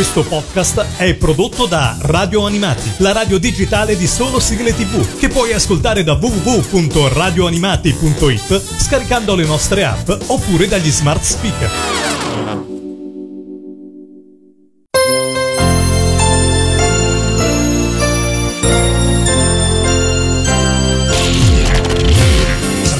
Questo 0.00 0.24
podcast 0.24 0.96
è 0.96 1.12
prodotto 1.12 1.66
da 1.66 1.94
Radio 2.00 2.46
Animati, 2.46 2.90
la 3.00 3.12
radio 3.12 3.36
digitale 3.36 3.98
di 3.98 4.06
solo 4.06 4.40
sigle 4.40 4.74
tv, 4.74 5.18
che 5.18 5.28
puoi 5.28 5.52
ascoltare 5.52 6.02
da 6.02 6.14
www.radioanimati.it 6.14 8.78
scaricando 8.78 9.34
le 9.34 9.44
nostre 9.44 9.84
app 9.84 10.10
oppure 10.28 10.68
dagli 10.68 10.90
smart 10.90 11.22
speaker. 11.22 11.70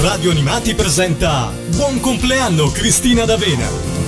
Radio 0.02 0.32
Animati 0.32 0.74
presenta 0.74 1.50
Buon 1.70 1.98
compleanno 2.00 2.70
Cristina 2.70 3.24
D'Avena. 3.24 3.99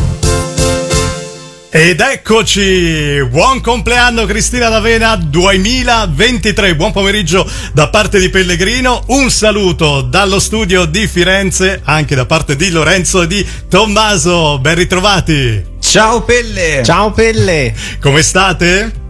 Ed 1.75 2.01
eccoci! 2.01 3.27
Buon 3.31 3.63
compleanno 3.63 4.27
Cristina 4.27 4.69
D'Avena 4.69 5.17
2023. 5.17 6.77
Buon 6.77 6.93
pomeriggio 6.93 7.51
da 7.73 7.89
parte 7.89 8.21
di 8.21 8.29
Pellegrino. 8.29 9.03
Un 9.07 9.31
saluto 9.31 10.03
dallo 10.03 10.39
studio 10.39 10.85
di 10.85 11.07
Firenze, 11.07 11.81
anche 11.83 12.15
da 12.15 12.27
parte 12.27 12.57
di 12.57 12.69
Lorenzo 12.69 13.23
e 13.23 13.27
di 13.27 13.47
Tommaso. 13.71 14.59
Ben 14.59 14.75
ritrovati. 14.75 15.65
Ciao 15.81 16.21
Pelle! 16.21 16.83
Ciao 16.85 17.11
Pelle! 17.11 17.75
Come 18.03 18.21
state? 18.21 19.02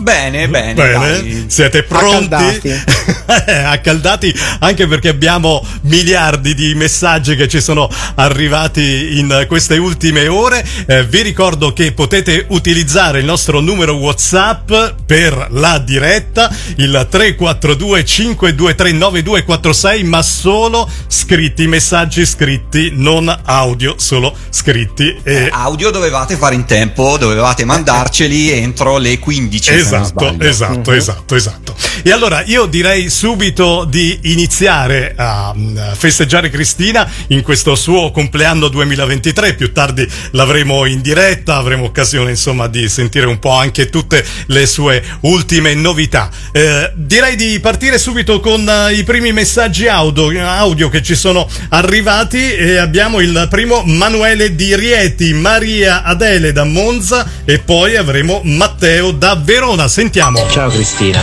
Bene, 0.00 0.48
bene. 0.48 0.74
Bene, 0.74 0.92
dai. 0.92 1.44
siete 1.48 1.82
pronti? 1.82 2.34
Accaldati. 2.34 2.82
Accaldati 3.66 4.34
anche 4.60 4.86
perché 4.86 5.08
abbiamo 5.08 5.64
miliardi 5.82 6.54
di 6.54 6.74
messaggi 6.74 7.34
che 7.34 7.48
ci 7.48 7.60
sono 7.60 7.88
arrivati 8.16 9.18
in 9.18 9.46
queste 9.48 9.78
ultime 9.78 10.28
ore. 10.28 10.64
Eh, 10.86 11.04
vi 11.04 11.22
ricordo 11.22 11.72
che 11.72 11.92
potete 11.92 12.44
utilizzare 12.48 13.20
il 13.20 13.24
nostro 13.24 13.60
numero 13.60 13.94
WhatsApp 13.94 14.72
per 15.06 15.48
la 15.50 15.78
diretta, 15.78 16.54
il 16.76 17.06
342 17.10 18.04
523 18.04 18.92
9246, 18.92 20.04
ma 20.04 20.22
solo 20.22 20.88
scritti, 21.08 21.66
messaggi 21.66 22.24
scritti, 22.26 22.90
non 22.94 23.34
audio, 23.44 23.94
solo 23.98 24.34
scritti. 24.50 25.16
E... 25.22 25.48
Audio 25.50 25.90
dovevate 25.90 26.36
fare 26.36 26.54
in 26.54 26.64
tempo, 26.64 27.16
dovevate 27.18 27.64
mandarceli 27.64 28.50
entro 28.50 28.98
le 28.98 29.18
15. 29.18 29.70
se 29.70 29.76
non 29.82 29.85
Esatto, 29.86 30.36
esatto, 30.40 30.90
Mhm. 30.90 30.96
esatto, 30.96 31.34
esatto. 31.34 31.74
E 32.02 32.10
allora 32.10 32.42
io 32.44 32.66
direi 32.66 33.08
subito 33.08 33.84
di 33.84 34.18
iniziare 34.24 35.14
a 35.16 35.52
mm, 35.56 35.76
festeggiare 35.96 36.50
Cristina 36.50 37.08
in 37.28 37.42
questo 37.42 37.74
suo 37.74 38.10
compleanno 38.10 38.68
2023. 38.68 39.54
Più 39.54 39.72
tardi 39.72 40.06
l'avremo 40.32 40.84
in 40.84 41.00
diretta, 41.00 41.56
avremo 41.56 41.84
occasione 41.84 42.30
insomma 42.30 42.68
di 42.68 42.88
sentire 42.88 43.26
un 43.26 43.38
po' 43.38 43.50
anche 43.50 43.88
tutte 43.90 44.24
le 44.46 44.66
sue 44.66 45.02
ultime 45.22 45.74
novità. 45.74 46.30
Eh, 46.52 46.92
direi 46.94 47.36
di 47.36 47.58
partire 47.60 47.98
subito 47.98 48.40
con 48.40 48.68
eh, 48.68 48.92
i 48.94 49.04
primi 49.04 49.32
messaggi 49.32 49.88
audio, 49.88 50.28
audio 50.46 50.88
che 50.88 51.02
ci 51.02 51.14
sono 51.14 51.48
arrivati 51.70 52.52
e 52.54 52.76
abbiamo 52.76 53.20
il 53.20 53.46
primo 53.50 53.82
Manuele 53.84 54.54
di 54.54 54.74
Rieti, 54.76 55.32
Maria 55.32 56.02
Adele 56.02 56.52
da 56.52 56.64
Monza 56.64 57.28
e 57.44 57.58
poi 57.58 57.96
avremo 57.96 58.40
Matteo 58.44 59.10
da 59.12 59.34
Verona. 59.34 59.75
Sentiamo. 59.84 60.48
Ciao 60.48 60.70
Cristina, 60.70 61.22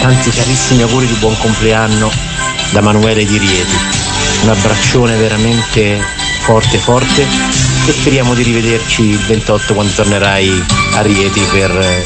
tanti 0.00 0.30
carissimi 0.30 0.82
auguri 0.82 1.06
di 1.06 1.14
buon 1.14 1.36
compleanno 1.38 2.10
da 2.70 2.82
Manuele 2.82 3.24
di 3.24 3.38
Rieti. 3.38 3.76
Un 4.42 4.50
abbraccione 4.50 5.16
veramente 5.16 6.00
forte 6.42 6.76
forte 6.76 7.22
e 7.22 7.92
speriamo 7.92 8.34
di 8.34 8.42
rivederci 8.42 9.08
il 9.08 9.18
28 9.18 9.72
quando 9.72 9.92
tornerai 9.92 10.64
a 10.92 11.00
Rieti 11.00 11.40
per 11.50 12.02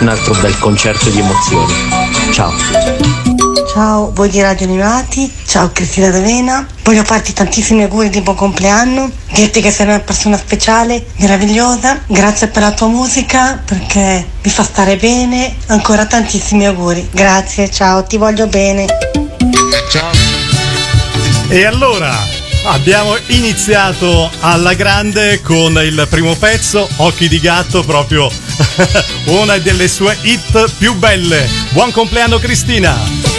un 0.00 0.08
altro 0.08 0.34
bel 0.40 0.58
concerto 0.58 1.10
di 1.10 1.18
emozioni. 1.20 1.72
Ciao. 2.32 3.39
Ciao, 3.54 4.12
voi 4.12 4.28
di 4.28 4.40
Radio 4.40 4.66
Animati, 4.66 5.32
ciao 5.46 5.70
Cristina 5.72 6.10
D'Avena, 6.10 6.66
voglio 6.82 7.02
farti 7.04 7.32
tantissimi 7.32 7.82
auguri 7.82 8.08
di 8.08 8.20
buon 8.20 8.36
compleanno, 8.36 9.10
dirti 9.32 9.60
che 9.60 9.70
sei 9.70 9.86
una 9.86 10.00
persona 10.00 10.36
speciale, 10.36 11.06
meravigliosa, 11.16 12.00
grazie 12.06 12.48
per 12.48 12.62
la 12.62 12.72
tua 12.72 12.88
musica 12.88 13.60
perché 13.64 14.26
mi 14.42 14.50
fa 14.50 14.62
stare 14.62 14.96
bene, 14.96 15.56
ancora 15.66 16.06
tantissimi 16.06 16.66
auguri, 16.66 17.08
grazie, 17.10 17.70
ciao, 17.70 18.04
ti 18.04 18.16
voglio 18.16 18.46
bene. 18.46 18.86
E 21.48 21.64
allora 21.64 22.14
abbiamo 22.64 23.16
iniziato 23.28 24.30
alla 24.40 24.74
grande 24.74 25.40
con 25.42 25.72
il 25.82 26.06
primo 26.08 26.34
pezzo, 26.36 26.88
Occhi 26.96 27.28
di 27.28 27.40
gatto, 27.40 27.82
proprio 27.84 28.30
una 29.26 29.58
delle 29.58 29.88
sue 29.88 30.16
hit 30.22 30.72
più 30.78 30.94
belle. 30.94 31.48
Buon 31.70 31.90
compleanno 31.90 32.38
Cristina! 32.38 33.29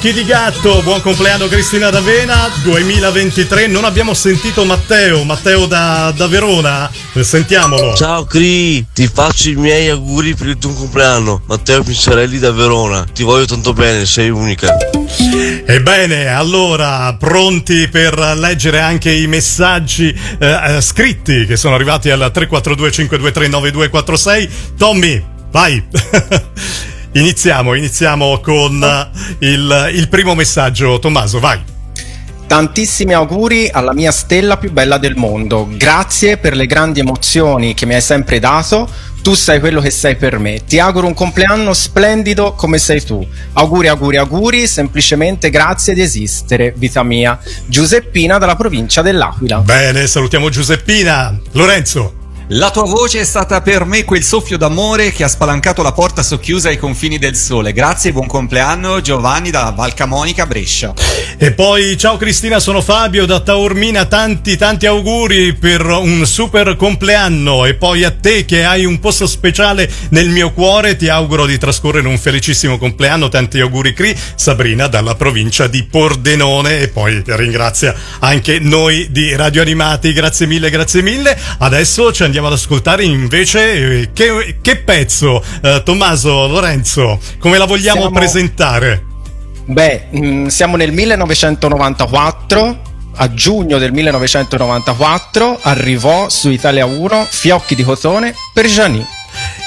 Occhi 0.00 0.14
di 0.14 0.24
gatto, 0.24 0.80
buon 0.80 1.02
compleanno 1.02 1.46
Cristina 1.46 1.90
D'Avena 1.90 2.50
2023. 2.62 3.66
Non 3.66 3.84
abbiamo 3.84 4.14
sentito 4.14 4.64
Matteo, 4.64 5.24
Matteo 5.24 5.66
da, 5.66 6.10
da 6.16 6.26
Verona. 6.26 6.90
Eh, 7.12 7.22
Sentiamolo. 7.22 7.94
Ciao 7.94 8.24
Cri, 8.24 8.86
ti 8.94 9.06
faccio 9.12 9.50
i 9.50 9.56
miei 9.56 9.90
auguri 9.90 10.34
per 10.34 10.46
il 10.48 10.56
tuo 10.56 10.72
compleanno. 10.72 11.42
Matteo 11.44 11.82
Pincerelli 11.82 12.38
da 12.38 12.50
Verona. 12.50 13.04
Ti 13.12 13.22
voglio 13.24 13.44
tanto 13.44 13.74
bene, 13.74 14.06
sei 14.06 14.30
unica. 14.30 14.74
Ebbene, 15.66 16.28
allora, 16.28 17.14
pronti 17.18 17.86
per 17.88 18.18
leggere 18.38 18.80
anche 18.80 19.12
i 19.12 19.26
messaggi 19.26 20.18
eh, 20.38 20.76
eh, 20.76 20.80
scritti 20.80 21.44
che 21.44 21.58
sono 21.58 21.74
arrivati 21.74 22.08
al 22.08 22.20
342 22.20 22.90
523 22.90 23.48
9246. 23.48 24.50
Tommy, 24.78 25.22
vai. 25.50 25.84
iniziamo, 27.12 27.74
iniziamo 27.74 28.40
con 28.40 28.82
eh, 28.82 29.46
il, 29.46 29.90
il 29.94 30.08
primo 30.08 30.34
messaggio. 30.34 30.98
Tommaso, 30.98 31.40
vai. 31.40 31.60
Tantissimi 32.46 33.12
auguri 33.14 33.68
alla 33.70 33.94
mia 33.94 34.10
stella 34.10 34.56
più 34.56 34.72
bella 34.72 34.98
del 34.98 35.14
mondo. 35.14 35.68
Grazie 35.70 36.36
per 36.36 36.56
le 36.56 36.66
grandi 36.66 36.98
emozioni 36.98 37.74
che 37.74 37.86
mi 37.86 37.94
hai 37.94 38.00
sempre 38.00 38.40
dato. 38.40 38.88
Tu 39.22 39.34
sei 39.34 39.60
quello 39.60 39.80
che 39.80 39.90
sei 39.90 40.16
per 40.16 40.38
me. 40.38 40.64
Ti 40.66 40.80
auguro 40.80 41.06
un 41.06 41.14
compleanno 41.14 41.72
splendido 41.74 42.54
come 42.54 42.78
sei 42.78 43.04
tu. 43.04 43.24
Auguri, 43.52 43.86
auguri, 43.86 44.16
auguri. 44.16 44.66
Semplicemente 44.66 45.50
grazie 45.50 45.94
di 45.94 46.00
esistere, 46.00 46.74
vita 46.76 47.04
mia. 47.04 47.38
Giuseppina 47.66 48.38
dalla 48.38 48.56
provincia 48.56 49.00
dell'Aquila. 49.00 49.58
Bene, 49.58 50.08
salutiamo 50.08 50.48
Giuseppina. 50.48 51.38
Lorenzo. 51.52 52.19
La 52.52 52.72
tua 52.72 52.82
voce 52.82 53.20
è 53.20 53.24
stata 53.24 53.60
per 53.60 53.84
me 53.84 54.02
quel 54.02 54.24
soffio 54.24 54.58
d'amore 54.58 55.12
che 55.12 55.22
ha 55.22 55.28
spalancato 55.28 55.82
la 55.82 55.92
porta 55.92 56.20
socchiusa 56.20 56.68
ai 56.68 56.78
confini 56.78 57.16
del 57.16 57.36
sole. 57.36 57.72
Grazie 57.72 58.10
e 58.10 58.12
buon 58.12 58.26
compleanno 58.26 59.00
Giovanni 59.00 59.52
da 59.52 59.70
Valcamonica 59.70 60.46
Brescia. 60.46 60.92
E 61.38 61.52
poi 61.52 61.96
ciao 61.96 62.16
Cristina, 62.16 62.58
sono 62.58 62.80
Fabio 62.80 63.24
da 63.24 63.38
Taormina, 63.38 64.06
tanti 64.06 64.56
tanti 64.56 64.86
auguri 64.86 65.54
per 65.54 65.86
un 65.86 66.26
super 66.26 66.74
compleanno 66.74 67.66
e 67.66 67.74
poi 67.74 68.02
a 68.02 68.10
te 68.10 68.44
che 68.44 68.64
hai 68.64 68.84
un 68.84 68.98
posto 68.98 69.28
speciale 69.28 69.88
nel 70.08 70.28
mio 70.28 70.50
cuore 70.52 70.96
ti 70.96 71.08
auguro 71.08 71.46
di 71.46 71.56
trascorrere 71.56 72.08
un 72.08 72.18
felicissimo 72.18 72.78
compleanno, 72.78 73.28
tanti 73.28 73.60
auguri 73.60 73.92
Cri, 73.92 74.12
Sabrina 74.34 74.88
dalla 74.88 75.14
provincia 75.14 75.68
di 75.68 75.84
Pordenone 75.84 76.80
e 76.80 76.88
poi 76.88 77.22
ringrazia 77.24 77.94
anche 78.18 78.58
noi 78.58 79.06
di 79.12 79.36
Radio 79.36 79.62
Animati, 79.62 80.12
grazie 80.12 80.46
mille, 80.46 80.68
grazie 80.68 81.00
mille. 81.00 81.38
Adesso 81.58 82.12
ci 82.12 82.24
andiamo 82.24 82.39
ad 82.46 82.52
ascoltare 82.54 83.04
invece 83.04 84.00
eh, 84.00 84.10
che, 84.12 84.58
che 84.60 84.76
pezzo, 84.76 85.42
eh, 85.62 85.82
Tommaso, 85.84 86.46
Lorenzo, 86.46 87.18
come 87.38 87.58
la 87.58 87.64
vogliamo 87.66 88.00
Siamo- 88.00 88.14
presentare? 88.14 89.04
Beh, 89.64 90.06
mm, 90.16 90.46
siamo 90.46 90.76
nel 90.76 90.92
1994. 90.92 92.88
A 93.16 93.34
giugno 93.34 93.78
del 93.78 93.92
1994 93.92 95.58
arrivò 95.62 96.28
su 96.28 96.48
Italia 96.48 96.86
1 96.86 97.26
Fiocchi 97.28 97.74
di 97.74 97.82
cotone 97.82 98.34
per 98.54 98.66
Gianni. 98.66 99.04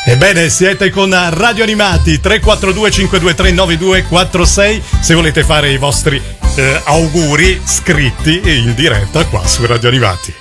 Ebbene, 0.06 0.50
siete 0.50 0.90
con 0.90 1.16
Radio 1.32 1.64
Animati 1.64 2.20
342 2.20 2.92
523 2.92 3.52
9246 3.52 4.84
se 5.02 5.14
volete 5.14 5.44
fare 5.44 5.72
i 5.72 5.78
vostri 5.78 6.22
eh, 6.56 6.82
auguri 6.86 7.62
scritti 7.64 8.42
in 8.44 8.74
diretta 8.76 9.26
qua 9.26 9.46
su 9.46 9.66
Radio 9.66 9.90
Animati. 9.90 10.34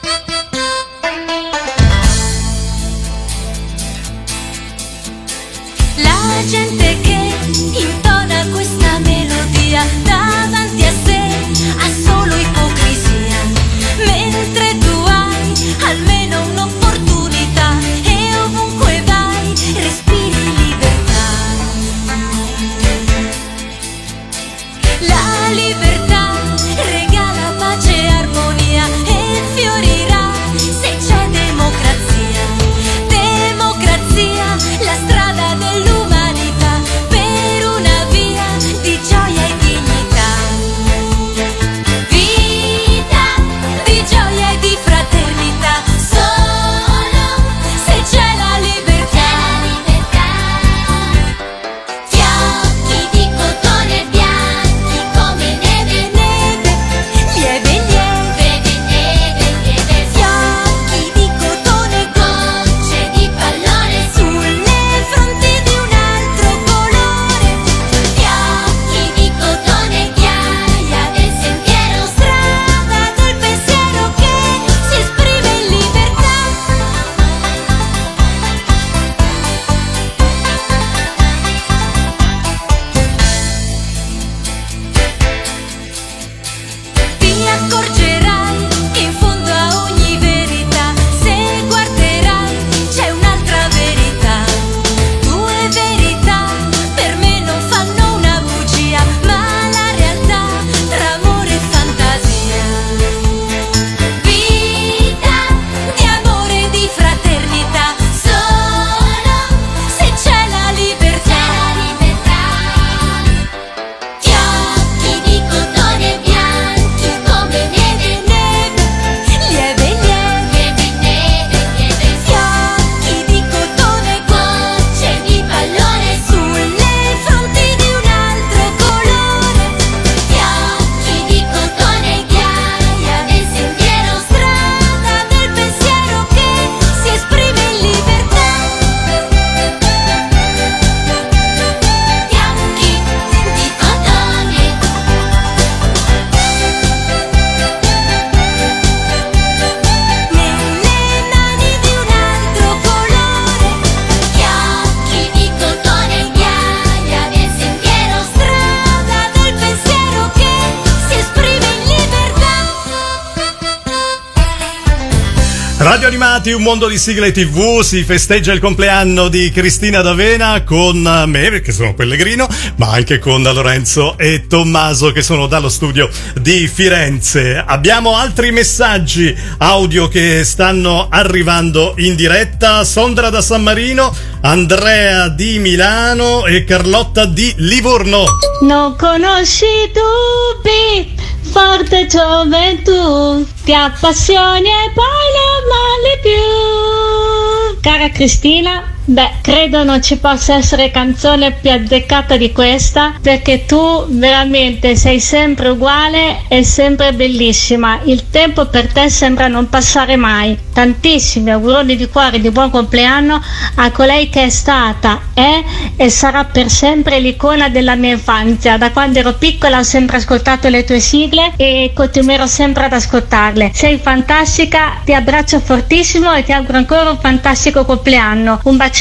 Animati, 166.43 166.53
un 166.53 166.63
mondo 166.63 166.89
di 166.89 166.99
sigle 166.99 167.31
TV, 167.31 167.83
si 167.83 168.03
festeggia 168.03 168.53
il 168.53 168.59
compleanno 168.59 169.29
di 169.29 169.53
Cristina 169.53 170.03
D'Avena 170.03 170.65
con 170.65 170.99
me, 170.99 171.51
perché 171.51 171.71
sono 171.71 171.95
Pellegrino, 171.95 172.49
ma 172.77 172.91
anche 172.91 173.21
con 173.21 173.43
Lorenzo 173.43 174.19
e 174.19 174.49
Tommaso 174.49 175.13
che 175.13 175.23
sono 175.23 175.47
dallo 175.47 175.69
studio 175.69 176.09
di 176.41 176.67
Firenze. 176.67 177.63
Abbiamo 177.65 178.17
altri 178.17 178.51
messaggi 178.51 179.33
audio 179.59 180.09
che 180.09 180.43
stanno 180.45 181.07
arrivando 181.09 181.95
in 181.99 182.17
diretta. 182.17 182.83
Sondra 182.83 183.31
da 183.31 183.41
San 183.41 183.63
Marino, 183.63 184.13
Andrea 184.41 185.29
di 185.29 185.61
Milano 185.61 186.47
e 186.47 186.65
Carlotta 186.65 187.25
di 187.25 187.53
Livorno. 187.59 188.25
Non 188.63 188.97
conosci 188.97 189.67
dubbi, 189.93 191.22
forte 191.53 192.07
gioventù, 192.07 193.47
ti 193.63 193.75
appassioni 193.75 194.69
e 194.69 194.91
poi 194.95 195.29
non 195.37 195.61
molli 195.73 196.19
più. 196.23 197.81
Cara 197.83 198.09
Cristina, 198.09 198.92
beh, 199.05 199.31
credo 199.41 199.83
non 199.83 200.01
ci 200.01 200.19
possa 200.19 200.55
essere 200.55 200.91
canzone 200.91 201.53
più 201.53 201.71
azzeccata 201.71 202.37
di 202.37 202.53
questa, 202.53 203.15
perché 203.21 203.67
tu 203.67 204.07
veramente 204.09 204.95
sei 204.97 205.19
sempre 205.19 205.71
uguale 205.71 206.43
e 206.49 206.63
sempre 206.63 207.13
bellissima. 207.13 208.01
Il 208.05 208.31
tempo 208.31 208.67
per 208.67 208.93
te 208.93 209.09
sembra 209.11 209.49
non 209.49 209.69
passare 209.69 210.17
mai. 210.17 210.57
Tantissimi 210.73 211.51
auguroni 211.51 211.97
di 211.97 212.09
cuore 212.09 212.41
di 212.41 212.51
buon 212.51 212.71
compleanno 212.71 213.43
a 213.77 213.91
colei 213.91 214.29
che 214.29 214.45
è 214.45 214.49
stata, 214.49 215.21
è 215.35 215.63
e 215.97 216.09
sarà 216.09 216.45
per 216.45 216.71
sempre 216.71 217.19
l'icona 217.19 217.69
della 217.69 217.97
mia 217.97 218.13
infanzia. 218.13 218.79
Da 218.79 218.91
quando 218.91 219.19
ero 219.19 219.35
piccola 219.35 219.81
ho 219.81 219.83
sempre 219.83 220.19
ascoltato 220.19 220.69
le 220.69 220.85
tue 220.85 221.01
sigle 221.01 221.53
e 221.57 221.91
continuerò 221.95 222.47
sempre 222.47 222.85
ad 222.85 222.93
ascoltarle. 222.93 223.73
Sei 223.75 223.99
fantastica, 223.99 225.01
ti 225.05 225.13
abbraccio 225.13 225.61
fortissimo 225.61 226.33
e 226.33 226.45
ti 226.45 226.53
auguro 226.53 226.79
ancora 226.79 227.11
un 227.11 227.19
fantastico 227.19 227.85
compleanno. 227.85 228.61
Un 228.63 228.77
bacione 228.77 228.92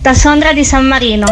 da 0.00 0.14
Sondra 0.14 0.54
di 0.54 0.64
San 0.64 0.86
Marino. 0.86 1.26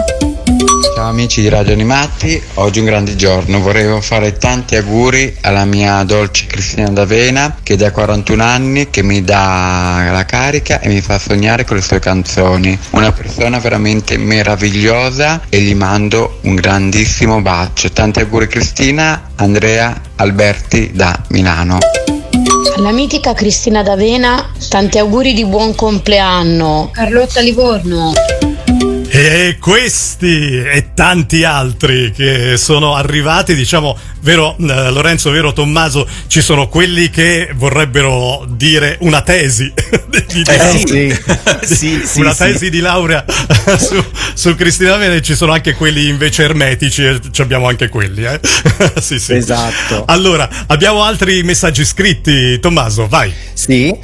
Ciao 0.94 1.08
amici 1.08 1.40
di 1.40 1.48
Radio 1.48 1.72
Animati, 1.72 2.40
oggi 2.54 2.78
è 2.78 2.82
un 2.82 2.86
grande 2.86 3.16
giorno, 3.16 3.60
vorrei 3.60 4.00
fare 4.02 4.34
tanti 4.34 4.76
auguri 4.76 5.38
alla 5.40 5.64
mia 5.64 6.02
dolce 6.04 6.46
Cristina 6.46 6.90
D'Avena 6.90 7.56
che 7.62 7.76
da 7.76 7.90
41 7.90 8.42
anni 8.42 8.90
che 8.90 9.02
mi 9.02 9.24
dà 9.24 10.06
la 10.12 10.24
carica 10.26 10.80
e 10.80 10.88
mi 10.88 11.00
fa 11.00 11.18
sognare 11.18 11.64
con 11.64 11.76
le 11.76 11.82
sue 11.82 11.98
canzoni. 11.98 12.78
Una 12.90 13.10
persona 13.10 13.58
veramente 13.58 14.18
meravigliosa 14.18 15.40
e 15.48 15.60
gli 15.62 15.74
mando 15.74 16.40
un 16.42 16.54
grandissimo 16.54 17.40
bacio. 17.40 17.90
Tanti 17.90 18.20
auguri 18.20 18.46
Cristina, 18.46 19.30
Andrea 19.36 19.98
Alberti 20.16 20.92
da 20.92 21.18
Milano. 21.30 21.78
Alla 22.76 22.92
mitica 22.92 23.32
Cristina 23.32 23.82
D'Avena, 23.82 24.50
tanti 24.68 24.98
auguri 24.98 25.32
di 25.32 25.44
buon 25.44 25.74
compleanno. 25.74 26.90
Carlotta 26.92 27.40
Livorno. 27.40 28.12
E 29.08 29.58
questi 29.60 30.58
e 30.58 30.88
tanti 30.92 31.44
altri 31.44 32.10
che 32.10 32.56
sono 32.56 32.94
arrivati, 32.94 33.54
diciamo, 33.54 33.96
vero 34.24 34.56
eh, 34.58 34.90
Lorenzo, 34.90 35.30
vero 35.30 35.52
Tommaso, 35.52 36.08
ci 36.26 36.40
sono 36.40 36.68
quelli 36.68 37.10
che 37.10 37.50
vorrebbero 37.54 38.44
dire 38.48 38.96
una 39.00 39.20
tesi 39.20 39.72
di, 40.08 40.24
di 40.32 40.42
Eh, 40.46 40.84
sì. 40.86 41.22
Sì, 41.74 42.02
sì, 42.04 42.20
una 42.20 42.34
tesi 42.34 42.68
di 42.68 42.80
laurea 42.80 43.24
su, 43.78 44.02
su 44.34 44.54
Cristina 44.54 44.96
Vene, 44.96 45.22
ci 45.22 45.34
sono 45.34 45.52
anche 45.52 45.74
quelli 45.74 46.08
invece 46.08 46.44
ermetici 46.44 47.04
e 47.04 47.20
ci 47.30 47.40
abbiamo 47.40 47.68
anche 47.68 47.88
quelli, 47.88 48.24
eh? 48.24 48.38
sì, 49.00 49.18
sì. 49.18 49.34
Esatto. 49.34 50.04
Allora, 50.06 50.48
abbiamo 50.66 51.02
altri 51.02 51.42
messaggi 51.42 51.84
scritti, 51.84 52.60
Tommaso, 52.60 53.06
vai. 53.08 53.32
Sì. 53.54 53.96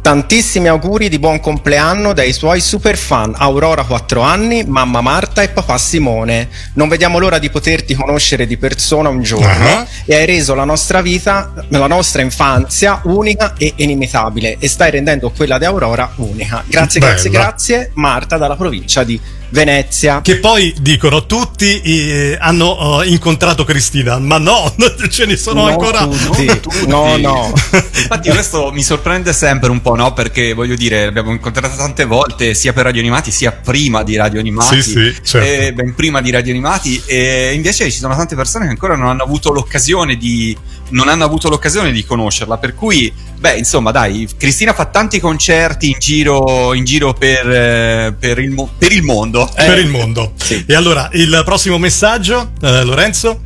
Tantissimi 0.00 0.68
auguri 0.68 1.10
di 1.10 1.18
buon 1.18 1.38
compleanno 1.38 2.14
dai 2.14 2.32
suoi 2.32 2.60
super 2.62 2.96
fan 2.96 3.34
Aurora 3.36 3.84
4 3.84 4.22
anni, 4.22 4.64
mamma 4.64 5.02
Marta 5.02 5.42
e 5.42 5.48
papà 5.50 5.76
Simone. 5.76 6.48
Non 6.74 6.88
vediamo 6.88 7.18
l'ora 7.18 7.38
di 7.38 7.50
poterti 7.50 7.94
conoscere 7.94 8.46
di 8.46 8.56
persona 8.56 9.10
un 9.10 9.22
giorno 9.22 9.46
Ah. 9.68 9.86
e 10.06 10.14
hai 10.14 10.24
reso 10.24 10.54
la 10.54 10.64
nostra 10.64 11.02
vita, 11.02 11.52
la 11.68 11.86
nostra 11.86 12.22
infanzia 12.22 13.00
unica 13.04 13.52
e 13.58 13.74
inimitabile 13.76 14.56
e 14.58 14.68
stai 14.68 14.90
rendendo 14.92 15.30
quella 15.30 15.58
di 15.58 15.66
Aurora 15.66 16.10
unica. 16.16 16.62
Grazie, 16.66 17.00
grazie, 17.00 17.30
Bella. 17.30 17.42
grazie. 17.44 17.90
Marta 17.94 18.38
dalla 18.38 18.56
provincia 18.56 19.04
di 19.04 19.20
Venezia. 19.50 20.20
Che 20.20 20.36
poi 20.38 20.74
dicono 20.80 21.26
tutti 21.26 21.80
eh, 21.80 22.36
hanno 22.40 23.02
eh, 23.02 23.08
incontrato 23.08 23.64
Cristina, 23.64 24.18
ma 24.18 24.38
no, 24.38 24.74
ce 25.10 25.26
ne 25.26 25.36
sono 25.36 25.62
Non 25.62 25.70
ancora. 25.70 26.06
tutti. 26.06 26.46
No, 26.88 27.16
no. 27.16 27.52
Infatti 27.72 28.30
questo 28.30 28.70
mi 28.72 28.82
sorprende 28.82 29.32
sempre 29.32 29.70
un 29.70 29.80
po', 29.80 29.94
no? 29.94 30.12
Perché 30.12 30.52
voglio 30.54 30.74
dire, 30.74 31.04
l'abbiamo 31.04 31.32
incontrato 31.32 31.76
tante 31.76 32.04
volte 32.04 32.54
sia 32.54 32.72
per 32.72 32.84
Radio 32.84 33.00
Animati 33.00 33.30
sia 33.30 33.52
prima 33.52 34.02
di 34.02 34.16
Radio 34.16 34.40
Animati. 34.40 34.82
Sì, 34.82 34.90
sì, 34.90 35.16
certo. 35.22 35.38
e 35.46 35.72
ben 35.72 35.94
prima 35.94 36.20
di 36.20 36.30
Radio 36.30 36.52
Animati 36.52 37.02
e 37.06 37.52
invece 37.54 37.90
ci 37.90 37.98
sono 37.98 38.14
tante 38.16 38.36
persone 38.36 38.64
che 38.64 38.70
ancora 38.70 38.96
non 38.96 39.08
hanno 39.08 39.22
avuto 39.22 39.52
l'occasione 39.52 40.16
di 40.16 40.56
non 40.90 41.08
hanno 41.08 41.24
avuto 41.24 41.48
l'occasione 41.48 41.92
di 41.92 42.04
conoscerla, 42.04 42.58
per 42.58 42.74
cui 42.74 43.12
beh, 43.38 43.56
insomma, 43.56 43.90
dai, 43.90 44.28
Cristina 44.36 44.72
fa 44.72 44.86
tanti 44.86 45.20
concerti 45.20 45.90
in 45.90 45.98
giro 45.98 46.74
in 46.74 46.84
giro 46.84 47.12
per, 47.12 47.48
eh, 47.48 48.14
per, 48.18 48.38
il, 48.38 48.68
per 48.76 48.92
il 48.92 49.02
mondo. 49.02 49.50
per 49.54 49.78
Eh, 49.78 49.80
il 49.80 49.88
mondo. 49.88 50.32
Sì. 50.36 50.64
E 50.66 50.74
allora, 50.74 51.08
il 51.12 51.42
prossimo 51.44 51.78
messaggio, 51.78 52.52
eh, 52.60 52.84
Lorenzo? 52.84 53.40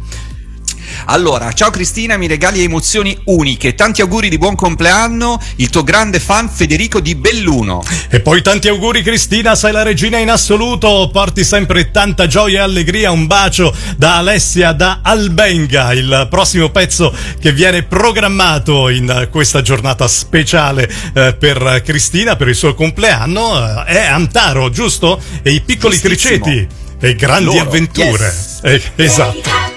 Allora, 1.06 1.52
ciao 1.52 1.70
Cristina, 1.70 2.16
mi 2.16 2.26
regali 2.26 2.62
emozioni 2.62 3.16
uniche. 3.24 3.74
Tanti 3.74 4.00
auguri 4.00 4.28
di 4.28 4.38
buon 4.38 4.54
compleanno, 4.54 5.40
il 5.56 5.70
tuo 5.70 5.82
grande 5.82 6.20
fan 6.20 6.48
Federico 6.48 7.00
di 7.00 7.14
Belluno. 7.14 7.82
E 8.08 8.20
poi 8.20 8.42
tanti 8.42 8.68
auguri 8.68 9.02
Cristina, 9.02 9.54
sei 9.54 9.72
la 9.72 9.82
regina 9.82 10.18
in 10.18 10.30
assoluto, 10.30 11.10
porti 11.12 11.44
sempre 11.44 11.90
tanta 11.90 12.26
gioia 12.26 12.60
e 12.60 12.62
allegria, 12.62 13.10
un 13.10 13.26
bacio 13.26 13.74
da 13.96 14.16
Alessia 14.16 14.72
da 14.72 15.00
Albenga, 15.02 15.92
il 15.92 16.26
prossimo 16.30 16.70
pezzo 16.70 17.14
che 17.40 17.52
viene 17.52 17.82
programmato 17.82 18.88
in 18.88 19.28
questa 19.30 19.62
giornata 19.62 20.06
speciale 20.08 20.90
eh, 21.14 21.34
per 21.38 21.82
Cristina, 21.84 22.36
per 22.36 22.48
il 22.48 22.54
suo 22.54 22.74
compleanno, 22.74 23.84
eh, 23.84 23.84
è 23.84 24.06
Antaro, 24.06 24.70
giusto? 24.70 25.20
E 25.42 25.52
i 25.52 25.60
piccoli 25.60 25.98
criceti 25.98 26.66
e 27.00 27.14
grandi 27.16 27.44
Loro, 27.44 27.60
avventure. 27.60 28.24
yes. 28.24 28.60
Eh, 28.62 28.82
esatto. 28.96 29.71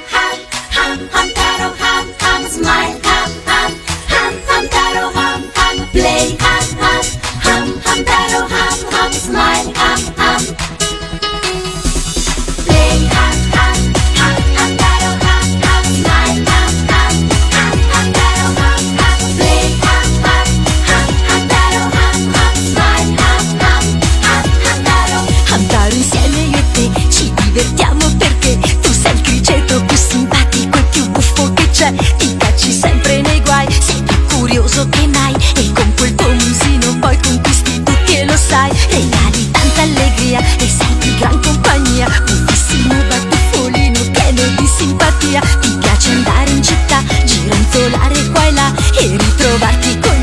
follia 42.05 42.21
Buffissimo 42.21 42.95
battufolino 43.07 43.99
pieno 44.11 44.41
di 44.57 44.67
simpatia. 44.67 45.41
Ti 45.59 45.77
piace 45.79 46.11
andare 46.11 46.49
in 46.51 46.63
città, 46.63 47.03
gironzolare 47.23 48.29
qua 48.29 48.45
e 48.45 48.51
là 48.51 48.73
E 48.99 49.17
ritrovarti 49.17 49.99
con 49.99 50.14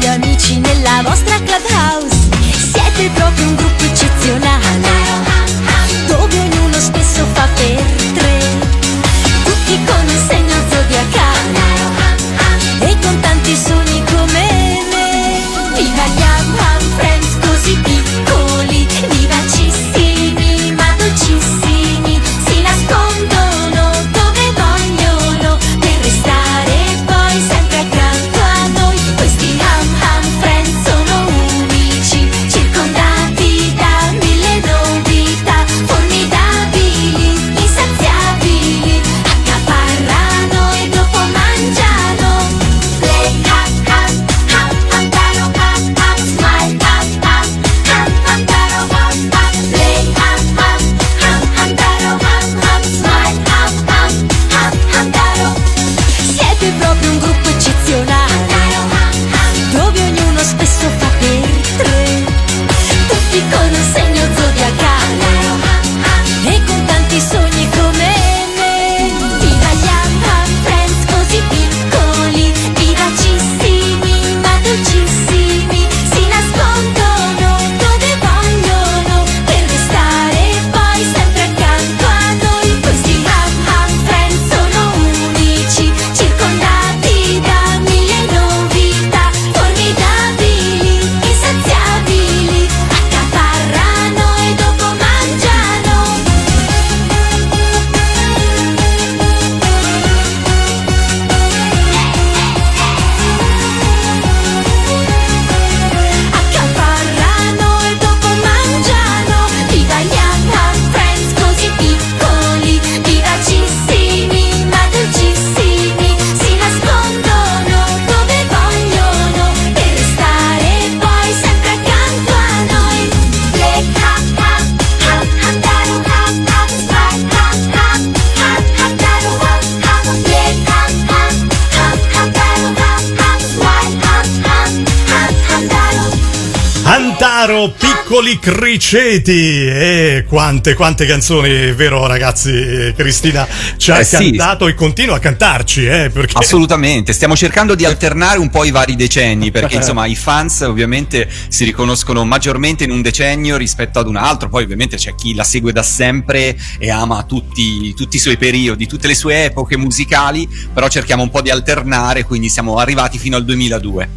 caro 137.62 137.70
Piccoli 137.70 138.38
Criceti. 138.38 139.66
E 139.66 140.24
quante, 140.28 140.74
quante 140.74 141.06
canzoni, 141.06 141.50
è 141.50 141.74
vero 141.74 142.06
ragazzi? 142.06 142.92
Cristina 142.96 143.46
ci 143.76 143.90
ha 143.90 144.00
Eh, 144.00 144.04
sì. 144.04 144.16
cantato 144.30 144.66
e 144.66 144.74
continua 144.74 145.16
a 145.16 145.18
cantarci, 145.18 145.86
eh, 145.86 146.10
perché... 146.10 146.36
Assolutamente, 146.38 147.12
stiamo 147.12 147.36
cercando 147.36 147.74
di 147.74 147.84
alternare 147.84 148.38
un 148.38 148.50
po' 148.50 148.64
i 148.64 148.70
vari 148.70 148.96
decenni 148.96 149.50
perché 149.50 149.76
insomma 149.76 150.06
i 150.06 150.16
fans 150.16 150.62
ovviamente 150.62 151.28
si 151.48 151.64
riconoscono 151.64 152.24
maggiormente 152.24 152.84
in 152.84 152.90
un 152.90 153.02
decennio 153.02 153.56
rispetto 153.56 153.98
ad 153.98 154.08
un 154.08 154.16
altro, 154.16 154.48
poi 154.48 154.64
ovviamente 154.64 154.96
c'è 154.96 155.14
chi 155.14 155.34
la 155.34 155.44
segue 155.44 155.72
da 155.72 155.82
sempre 155.82 156.56
e 156.78 156.90
ama 156.90 157.22
tutti, 157.24 157.94
tutti 157.94 158.16
i 158.16 158.20
suoi 158.20 158.36
periodi, 158.36 158.86
tutte 158.86 159.06
le 159.06 159.14
sue 159.14 159.44
epoche 159.44 159.76
musicali, 159.76 160.48
però 160.72 160.88
cerchiamo 160.88 161.22
un 161.22 161.30
po' 161.30 161.42
di 161.42 161.50
alternare, 161.50 162.24
quindi 162.24 162.48
siamo 162.48 162.76
arrivati 162.78 163.18
fino 163.18 163.36
al 163.36 163.44
2002. 163.44 164.08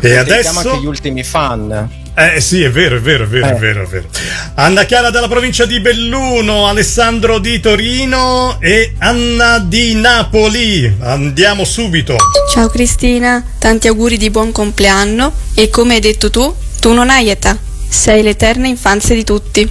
E 0.00 0.16
adesso... 0.16 0.58
anche 0.58 0.80
gli 0.80 0.86
ultimi 0.86 1.22
fan. 1.24 2.06
Eh 2.20 2.40
sì, 2.40 2.62
è 2.64 2.70
vero, 2.70 2.96
è 2.96 3.00
vero, 3.00 3.22
è 3.22 3.26
vero, 3.28 3.46
è 3.46 3.50
Eh. 3.50 3.58
vero, 3.58 3.82
è 3.84 3.86
vero. 3.86 4.08
Anna 4.54 4.82
Chiara 4.82 5.10
dalla 5.10 5.28
provincia 5.28 5.66
di 5.66 5.78
Belluno, 5.78 6.66
Alessandro 6.66 7.38
di 7.38 7.60
Torino 7.60 8.56
e 8.60 8.94
Anna 8.98 9.60
di 9.60 9.94
Napoli. 9.94 10.96
Andiamo 11.00 11.62
subito. 11.64 12.16
Ciao 12.52 12.68
Cristina, 12.70 13.44
tanti 13.60 13.86
auguri 13.86 14.16
di 14.16 14.30
buon 14.30 14.50
compleanno 14.50 15.32
e 15.54 15.70
come 15.70 15.94
hai 15.94 16.00
detto 16.00 16.28
tu, 16.28 16.52
tu 16.80 16.92
non 16.92 17.08
hai 17.08 17.28
età, 17.28 17.56
sei 17.88 18.22
l'eterna 18.24 18.66
infanzia 18.66 19.14
di 19.14 19.22
tutti. 19.22 19.70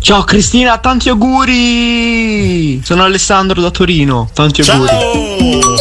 Ciao 0.00 0.24
Cristina, 0.24 0.78
tanti 0.78 1.08
auguri! 1.08 2.82
Sono 2.84 3.04
Alessandro 3.04 3.60
da 3.62 3.70
Torino, 3.70 4.28
tanti 4.34 4.60
auguri. 4.62 4.90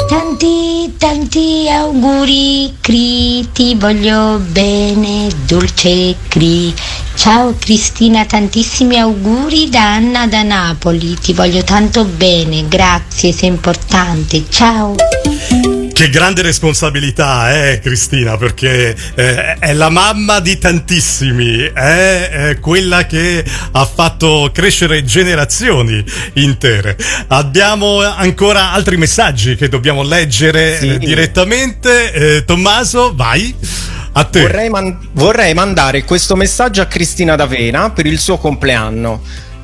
Tanti, 0.08 0.71
tanti 0.98 1.68
auguri, 1.70 2.74
Cri, 2.82 3.48
ti 3.52 3.76
voglio 3.76 4.40
bene, 4.40 5.28
dolce 5.46 6.16
Cri. 6.28 6.74
Ciao 7.14 7.54
Cristina, 7.58 8.26
tantissimi 8.26 8.98
auguri 8.98 9.70
da 9.70 9.94
Anna 9.94 10.28
da 10.28 10.44
Napoli, 10.44 11.18
ti 11.20 11.34
voglio 11.34 11.64
tanto 11.64 12.06
bene, 12.06 12.68
grazie, 12.68 13.32
sei 13.32 13.50
importante, 13.50 14.46
ciao. 14.50 14.96
Che 15.94 16.10
grande 16.10 16.42
responsabilità, 16.42 17.54
eh, 17.70 17.80
Cristina, 17.80 18.36
perché 18.38 18.96
eh, 19.14 19.54
è 19.60 19.74
la 19.74 19.90
mamma 19.90 20.40
di 20.40 20.58
tantissimi, 20.58 21.58
è, 21.74 22.30
è 22.30 22.60
quella 22.60 23.06
che 23.06 23.44
ha 23.72 23.86
fatto 23.86 24.50
crescere 24.52 25.04
generazioni 25.04 26.04
intere. 26.34 26.98
Abbiamo 27.28 28.00
ancora 28.02 28.72
altri 28.72 28.98
messaggi 28.98 29.56
che 29.56 29.70
dobbiamo 29.70 30.02
leggere 30.02 30.80
Sì. 30.80 30.90
eh, 30.94 30.98
direttamente. 30.98 32.12
Eh, 32.38 32.46
Tommaso, 32.46 33.14
vai. 33.14 33.54
A 34.14 34.24
te. 34.24 34.42
Vorrei, 34.42 34.70
man- 34.70 34.98
vorrei 35.14 35.54
mandare 35.54 36.04
questo 36.04 36.36
messaggio 36.36 36.82
a 36.82 36.86
Cristina 36.86 37.36
D'Avena 37.36 37.92
per 37.92 38.06
il 38.08 38.18
suo 38.18 38.38
compleanno. 38.38 39.22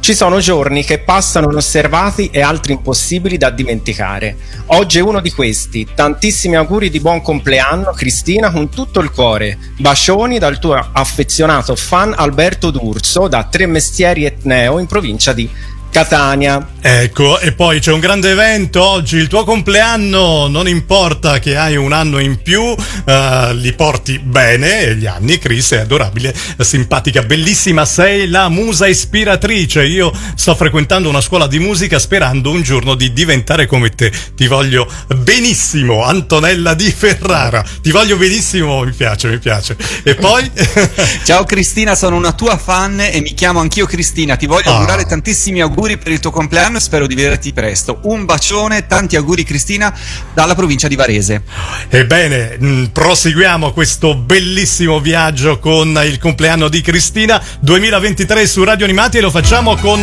Ci 0.08 0.15
sono 0.15 0.39
giorni 0.39 0.86
che 0.86 1.00
passano 1.00 1.52
inosservati 1.52 2.30
e 2.32 2.39
altri 2.39 2.72
impossibili 2.72 3.38
da 3.38 3.50
dimenticare. 3.50 4.38
Oggi 4.67 5.00
è 5.00 5.02
uno 5.02 5.20
di 5.20 5.34
questi. 5.34 5.86
Tantissimi 5.93 6.56
auguri 6.56 6.89
di 6.89 7.02
buon 7.02 7.22
compleanno, 7.22 7.91
Cristina, 7.91 8.50
con 8.50 8.70
tutto 8.70 9.02
il 9.02 9.12
cuore. 9.12 9.58
Bacioni 9.80 10.39
dal 10.39 10.60
tuo 10.60 10.76
affezionato 10.93 11.76
fan 11.76 12.13
Alberto 12.15 12.72
D'Urso 12.72 13.28
da 13.28 13.50
Tre 13.52 13.65
Mestieri 13.65 14.24
Etneo 14.24 14.80
in 14.80 14.86
provincia 14.86 15.34
di 15.34 15.50
Catania. 15.91 16.65
Ecco, 16.80 17.39
e 17.39 17.52
poi 17.52 17.80
c'è 17.80 17.91
un 17.91 18.00
grande 18.00 18.32
evento 18.32 18.82
oggi, 18.82 19.17
il 19.17 19.28
tuo 19.28 19.43
compleanno, 19.43 20.47
non 20.47 20.67
importa 20.67 21.39
che 21.39 21.58
hai 21.58 21.76
un 21.76 21.91
anno 21.91 22.19
in 22.19 22.41
più, 22.41 22.62
eh, 23.06 23.54
li 23.56 23.73
porti 23.73 24.19
bene 24.19 24.95
gli 24.95 25.06
anni, 25.06 25.38
Chris 25.38 25.71
è 25.71 25.80
adorabile, 25.80 26.34
simpatica, 26.60 27.23
bellissima, 27.23 27.84
sei 27.84 28.30
la 28.30 28.47
musa 28.47 28.88
ispiratrice, 28.88 29.84
io 29.84 30.13
sto 30.36 30.56
frequentando 30.56 31.10
una 31.10 31.19
scuola 31.19 31.47
di 31.47 31.60
musica 31.60 32.00
sperando 32.00 32.52
un 32.52 32.62
giorno 32.62 32.95
di 32.95 33.12
diventare 33.12 33.65
come 33.65 33.89
te, 33.89 34.12
ti 34.36 34.47
voglio 34.47 34.88
benissimo, 35.13 36.04
Antonella 36.04 36.73
di 36.73 36.89
Ferrara, 36.91 37.65
ti 37.82 37.91
voglio 37.91 38.15
benissimo, 38.15 38.84
mi 38.86 38.91
piace, 38.91 39.28
mi 39.30 39.39
piace. 39.39 39.76
E 40.04 40.15
poi... 40.15 40.50
Ciao 41.26 41.43
Cristina, 41.43 41.95
sono 41.95 42.15
una 42.15 42.32
tua 42.32 42.58
fan 42.58 43.00
e 43.02 43.19
mi 43.19 43.34
chiamo 43.34 43.60
anch'io 43.60 43.86
Cristina. 43.86 44.36
Ti 44.38 44.45
voglio 44.45 44.69
Ah. 44.69 44.76
augurare 44.76 45.06
tantissimi 45.06 45.62
auguri 45.62 45.77
per 45.78 46.12
il 46.12 46.20
tuo 46.20 46.32
compleanno 46.32 46.78
e 46.78 46.80
spero 46.80 47.06
di 47.06 47.13
vederti 47.13 47.54
presto. 47.54 48.00
Un 48.04 48.26
bacione, 48.26 48.88
tanti 48.88 49.16
auguri 49.16 49.44
Cristina 49.44 49.94
dalla 50.34 50.56
provincia 50.56 50.88
di 50.88 50.96
Varese. 50.96 51.44
Ebbene, 51.90 52.58
mh, 52.58 52.86
proseguiamo 52.92 53.72
questo 53.74 54.16
bellissimo 54.16 55.00
viaggio 55.00 55.60
con 55.60 56.00
il 56.04 56.18
compleanno 56.18 56.68
di 56.68 56.82
Cristina 56.82 57.42
2023 57.60 58.48
su 58.48 58.63
Radio 58.63 58.86
Animati 58.86 59.18
e 59.18 59.22
lo 59.22 59.30
facciamo 59.30 59.76
con 59.76 60.02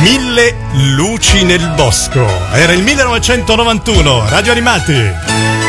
Mille 0.00 0.54
luci 0.94 1.42
nel 1.44 1.72
bosco. 1.74 2.26
Era 2.52 2.72
il 2.72 2.82
1991, 2.82 4.28
Radio 4.28 4.52
Animati. 4.52 5.63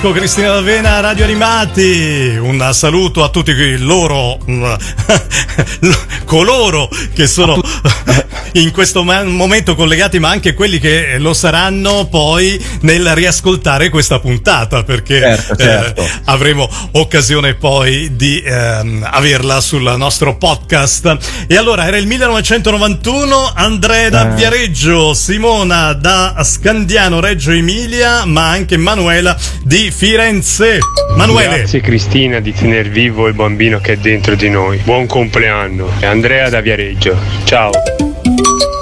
Bosco, 0.00 0.12
Cristina 0.12 0.48
D'Avena, 0.52 1.00
Radio 1.00 1.24
Animati. 1.24 2.38
Un 2.40 2.70
saluto 2.72 3.22
a 3.22 3.28
tutti 3.28 3.76
loro, 3.76 4.38
coloro 6.24 6.88
che 7.12 7.26
sono 7.26 7.60
in 8.52 8.70
questo 8.72 9.02
momento 9.02 9.74
collegati, 9.74 10.18
ma 10.18 10.28
anche 10.30 10.54
quelli 10.54 10.78
che 10.78 11.16
lo 11.18 11.32
saranno 11.34 12.06
poi 12.08 12.62
nel 12.82 13.14
riascoltare 13.14 13.88
questa 13.88 14.18
puntata, 14.20 14.82
perché 14.84 15.18
Certo, 15.20 15.56
certo. 15.56 16.02
eh, 16.02 16.08
avremo 16.24 16.68
occasione 16.92 17.54
poi 17.54 18.16
di 18.16 18.42
ehm, 18.44 19.06
averla 19.10 19.60
sul 19.60 19.94
nostro 19.96 20.36
podcast. 20.36 21.44
E 21.46 21.56
allora 21.56 21.86
era 21.86 21.96
il 21.96 22.06
1991, 22.06 23.52
Andrea 23.54 24.08
da 24.10 24.30
Eh. 24.32 24.34
Viareggio, 24.34 25.14
Simona 25.14 25.92
da 25.92 26.36
Scandiano 26.42 27.20
Reggio 27.20 27.50
Emilia, 27.52 28.24
ma 28.24 28.48
anche 28.50 28.76
Manuela 28.76 29.36
di 29.62 29.90
Firenze. 29.94 30.78
Manuele. 31.16 31.58
Grazie 31.58 31.80
Cristina 31.80 32.40
di 32.40 32.52
tener 32.52 32.88
vivo 32.88 33.26
il 33.26 33.34
bambino 33.34 33.80
che 33.80 33.92
è 33.92 33.96
dentro 33.96 34.34
di 34.34 34.48
noi. 34.48 34.78
Buon 34.78 35.06
compleanno. 35.06 35.90
E 36.00 36.06
Andrea 36.06 36.48
da 36.48 36.60
Viareggio. 36.60 37.16
Ciao. 37.44 38.09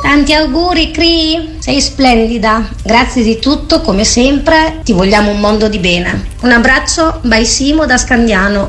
Tanti 0.03 0.33
auguri, 0.33 0.91
Cri! 0.91 1.57
Sei 1.59 1.81
splendida. 1.81 2.69
Grazie 2.83 3.23
di 3.23 3.39
tutto, 3.39 3.81
come 3.81 4.05
sempre. 4.05 4.81
Ti 4.83 4.93
vogliamo 4.93 5.31
un 5.31 5.41
mondo 5.41 5.69
di 5.69 5.79
bene. 5.79 6.29
Un 6.41 6.53
abbraccio, 6.53 7.21
by 7.23 7.45
Simo 7.45 7.87
da 7.87 7.99
Scandiano. 7.99 8.69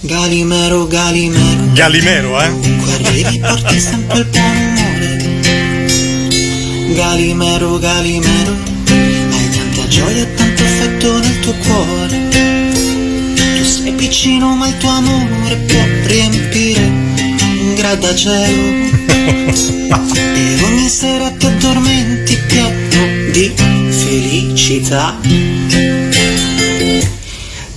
Galimero, 0.00 0.86
Galimero. 0.86 1.62
Galimero, 1.72 2.40
eh? 2.40 2.48
Ovunque 2.48 2.92
arrivi 2.92 3.38
porti 3.38 3.80
sempre 3.80 4.18
il 4.18 4.26
buon 4.26 4.56
umore. 4.56 5.30
Galimero, 6.94 7.78
Galimero. 7.78 8.56
Hai 8.86 9.50
tanta 9.50 9.88
gioia 9.88 10.22
e 10.22 10.34
tanto 10.34 10.62
affetto 10.62 11.18
nel 11.18 11.40
tuo 11.40 11.54
cuore. 11.66 12.28
Tu 13.56 13.64
sei 13.64 13.92
piccino 13.92 14.54
ma 14.54 14.68
il 14.68 14.76
tuo 14.78 14.90
amore 14.90 15.56
può 15.66 15.82
riempire 16.04 16.91
grattacielo. 17.82 18.62
e 20.34 20.64
ogni 20.64 20.88
sera 20.88 21.30
ti 21.32 21.46
addormenti 21.46 22.38
pieno 22.46 22.70
di 23.32 23.52
felicità. 23.90 25.18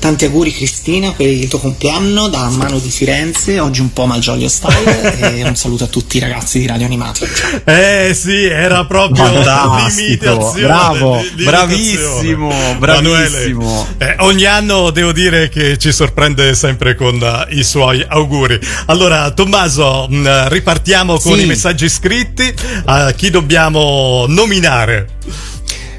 Tanti 0.06 0.26
auguri 0.26 0.54
Cristina 0.54 1.14
per 1.14 1.26
il 1.26 1.48
tuo 1.48 1.58
compleanno 1.58 2.28
da 2.28 2.48
Mano 2.50 2.78
di 2.78 2.92
Firenze, 2.92 3.60
oggi 3.60 3.82
un 3.82 3.92
po' 3.92 4.06
Malgioglio 4.06 4.48
style 4.48 5.18
e 5.40 5.44
un 5.44 5.56
saluto 5.56 5.86
a 5.86 5.88
tutti 5.88 6.18
i 6.18 6.20
ragazzi 6.20 6.60
di 6.60 6.68
Radio 6.68 6.86
Animati. 6.86 7.26
Eh 7.64 8.12
sì, 8.14 8.46
era 8.46 8.86
proprio 8.86 9.26
Fantastico, 9.26 10.26
l'imitazione. 10.26 10.62
bravo, 10.62 11.16
l'imitazione. 11.16 11.44
bravissimo, 11.44 12.76
bravissimo. 12.78 13.64
Manuele, 13.64 13.96
eh, 13.98 14.16
ogni 14.20 14.46
anno 14.46 14.92
devo 14.92 15.12
dire 15.12 15.50
che 15.50 15.80
ci 15.80 15.92
sorprende 15.92 16.54
sempre 16.54 16.94
con 16.94 17.16
eh, 17.20 17.56
i 17.56 17.64
suoi 17.64 18.06
auguri. 18.08 18.60
Allora, 18.86 19.32
Tommaso, 19.32 20.06
mh, 20.08 20.50
ripartiamo 20.50 21.18
con 21.18 21.36
Sì. 21.36 21.42
i 21.42 21.46
messaggi 21.48 21.90
scritti. 21.90 22.54
A 22.86 23.12
chi 23.14 23.32
dobbiamo 23.32 24.26
nominare? 24.28 25.14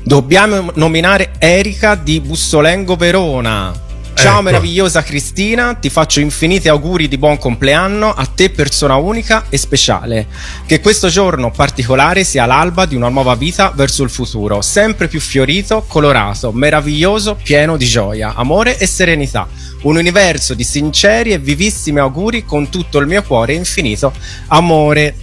Dobbiamo 0.05 0.71
nominare 0.77 1.33
Erika 1.41 1.97
di 1.97 2.21
Bussolengo 2.21 2.95
Verona. 2.95 3.83
Ciao 4.19 4.37
Ecco. 4.37 4.43
meravigliosa 4.45 5.03
Cristina, 5.03 5.75
ti 5.75 5.91
faccio 5.91 6.21
infiniti 6.21 6.69
auguri 6.69 7.07
di 7.07 7.19
buon 7.19 7.37
compleanno 7.37 8.15
a 8.15 8.25
te 8.25 8.49
persona 8.49 8.95
unica 8.97 9.45
e 9.51 9.59
speciale. 9.59 10.27
Che 10.65 10.81
questo 10.81 11.09
giorno 11.09 11.51
particolare 11.51 12.25
sia 12.25 12.47
l'alba 12.47 12.87
di 12.87 12.95
una 12.95 13.11
nuova 13.11 13.35
vita 13.35 13.73
verso 13.77 14.03
il 14.03 14.09
futuro, 14.09 14.63
sempre 14.63 15.09
più 15.09 15.21
fiorito, 15.21 15.85
colorato, 15.87 16.51
meraviglioso, 16.51 17.37
pieno 17.41 17.77
di 17.77 17.85
gioia, 17.85 18.33
amore 18.35 18.79
e 18.79 18.87
serenità. 18.87 19.47
Un 19.83 19.97
universo 19.97 20.55
di 20.55 20.65
sinceri 20.65 21.33
e 21.33 21.39
vivissimi 21.39 21.99
auguri 21.99 22.47
con 22.47 22.71
tutto 22.71 22.99
il 22.99 23.07
mio 23.07 23.23
cuore 23.23 23.53
infinito 23.53 24.15
amore. 24.49 25.15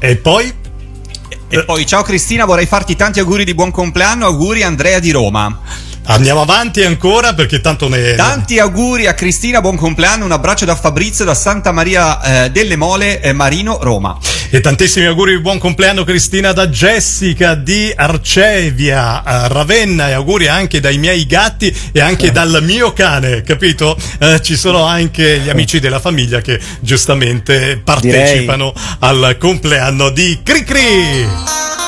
E 0.00 0.16
poi? 0.16 0.52
E 1.48 1.64
poi 1.64 1.86
ciao 1.86 2.02
Cristina, 2.02 2.44
vorrei 2.44 2.66
farti 2.66 2.96
tanti 2.96 3.20
auguri 3.20 3.44
di 3.44 3.54
buon 3.54 3.70
compleanno, 3.70 4.26
auguri 4.26 4.64
Andrea 4.64 4.98
di 4.98 5.12
Roma. 5.12 5.60
Andiamo 6.08 6.42
avanti 6.42 6.84
ancora 6.84 7.34
perché 7.34 7.60
tanto 7.60 7.88
ne... 7.88 8.14
Tanti 8.14 8.60
auguri 8.60 9.08
a 9.08 9.14
Cristina, 9.14 9.60
buon 9.60 9.74
compleanno, 9.76 10.24
un 10.24 10.30
abbraccio 10.30 10.64
da 10.64 10.76
Fabrizio 10.76 11.24
da 11.24 11.34
Santa 11.34 11.72
Maria 11.72 12.44
eh, 12.44 12.50
delle 12.50 12.76
Mole, 12.76 13.20
eh, 13.20 13.32
Marino, 13.32 13.78
Roma. 13.82 14.16
E 14.50 14.60
tantissimi 14.60 15.06
auguri 15.06 15.34
di 15.34 15.40
buon 15.40 15.58
compleanno 15.58 16.04
Cristina 16.04 16.52
da 16.52 16.68
Jessica 16.68 17.56
di 17.56 17.92
Arcevia, 17.94 19.24
a 19.24 19.48
Ravenna 19.48 20.08
e 20.08 20.12
auguri 20.12 20.46
anche 20.46 20.78
dai 20.78 20.96
miei 20.96 21.26
gatti 21.26 21.76
e 21.90 22.00
anche 22.00 22.30
dal 22.30 22.60
mio 22.62 22.92
cane, 22.92 23.42
capito? 23.42 23.98
Eh, 24.20 24.40
ci 24.42 24.56
sono 24.56 24.84
anche 24.84 25.40
gli 25.40 25.48
amici 25.48 25.80
della 25.80 25.98
famiglia 25.98 26.40
che 26.40 26.60
giustamente 26.78 27.80
partecipano 27.82 28.72
al 29.00 29.36
compleanno 29.40 30.10
di 30.10 30.38
Cricri. 30.44 31.85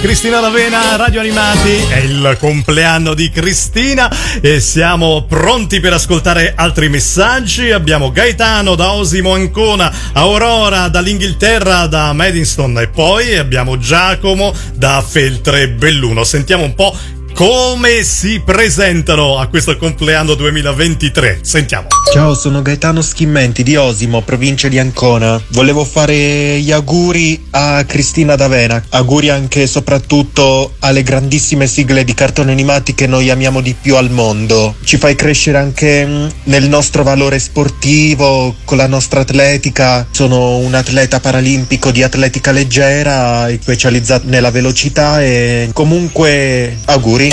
Cristina 0.00 0.40
Lavena, 0.40 0.96
Radio 0.96 1.20
Animati, 1.20 1.76
è 1.90 1.98
il 1.98 2.36
compleanno 2.40 3.12
di 3.12 3.28
Cristina 3.28 4.10
e 4.40 4.58
siamo 4.58 5.26
pronti 5.28 5.78
per 5.78 5.92
ascoltare 5.92 6.54
altri 6.56 6.88
messaggi. 6.88 7.70
Abbiamo 7.70 8.10
Gaetano 8.10 8.76
da 8.76 8.92
Osimo 8.92 9.34
Ancona, 9.34 9.92
Aurora 10.14 10.88
dall'Inghilterra, 10.88 11.86
da 11.86 12.14
Madiston 12.14 12.78
e 12.78 12.88
poi 12.88 13.36
abbiamo 13.36 13.76
Giacomo 13.76 14.54
da 14.72 15.04
Feltre 15.06 15.68
Belluno. 15.68 16.24
Sentiamo 16.24 16.64
un 16.64 16.74
po' 16.74 16.96
come 17.34 18.02
si 18.02 18.40
presentano 18.40 19.38
a 19.38 19.48
questo 19.48 19.76
compleanno 19.76 20.32
2023. 20.32 21.40
Sentiamo. 21.42 21.99
Ciao, 22.08 22.34
sono 22.34 22.60
Gaetano 22.60 23.02
Schimmenti 23.02 23.62
di 23.62 23.76
Osimo, 23.76 24.22
provincia 24.22 24.66
di 24.66 24.80
Ancona. 24.80 25.40
Volevo 25.50 25.84
fare 25.84 26.58
gli 26.58 26.72
auguri 26.72 27.46
a 27.50 27.84
Cristina 27.84 28.34
D'Avena. 28.34 28.82
Auguri 28.88 29.28
anche 29.28 29.62
e 29.62 29.66
soprattutto 29.68 30.74
alle 30.80 31.04
grandissime 31.04 31.68
sigle 31.68 32.02
di 32.02 32.12
cartoni 32.12 32.50
animati 32.50 32.94
che 32.94 33.06
noi 33.06 33.30
amiamo 33.30 33.60
di 33.60 33.76
più 33.80 33.94
al 33.94 34.10
mondo. 34.10 34.74
Ci 34.82 34.96
fai 34.96 35.14
crescere 35.14 35.58
anche 35.58 36.04
mm, 36.04 36.26
nel 36.44 36.68
nostro 36.68 37.04
valore 37.04 37.38
sportivo, 37.38 38.56
con 38.64 38.76
la 38.76 38.88
nostra 38.88 39.20
atletica. 39.20 40.04
Sono 40.10 40.56
un 40.56 40.74
atleta 40.74 41.20
paralimpico 41.20 41.92
di 41.92 42.02
atletica 42.02 42.50
leggera, 42.50 43.48
specializzato 43.60 44.26
nella 44.26 44.50
velocità 44.50 45.22
e 45.22 45.70
comunque 45.72 46.76
auguri. 46.86 47.30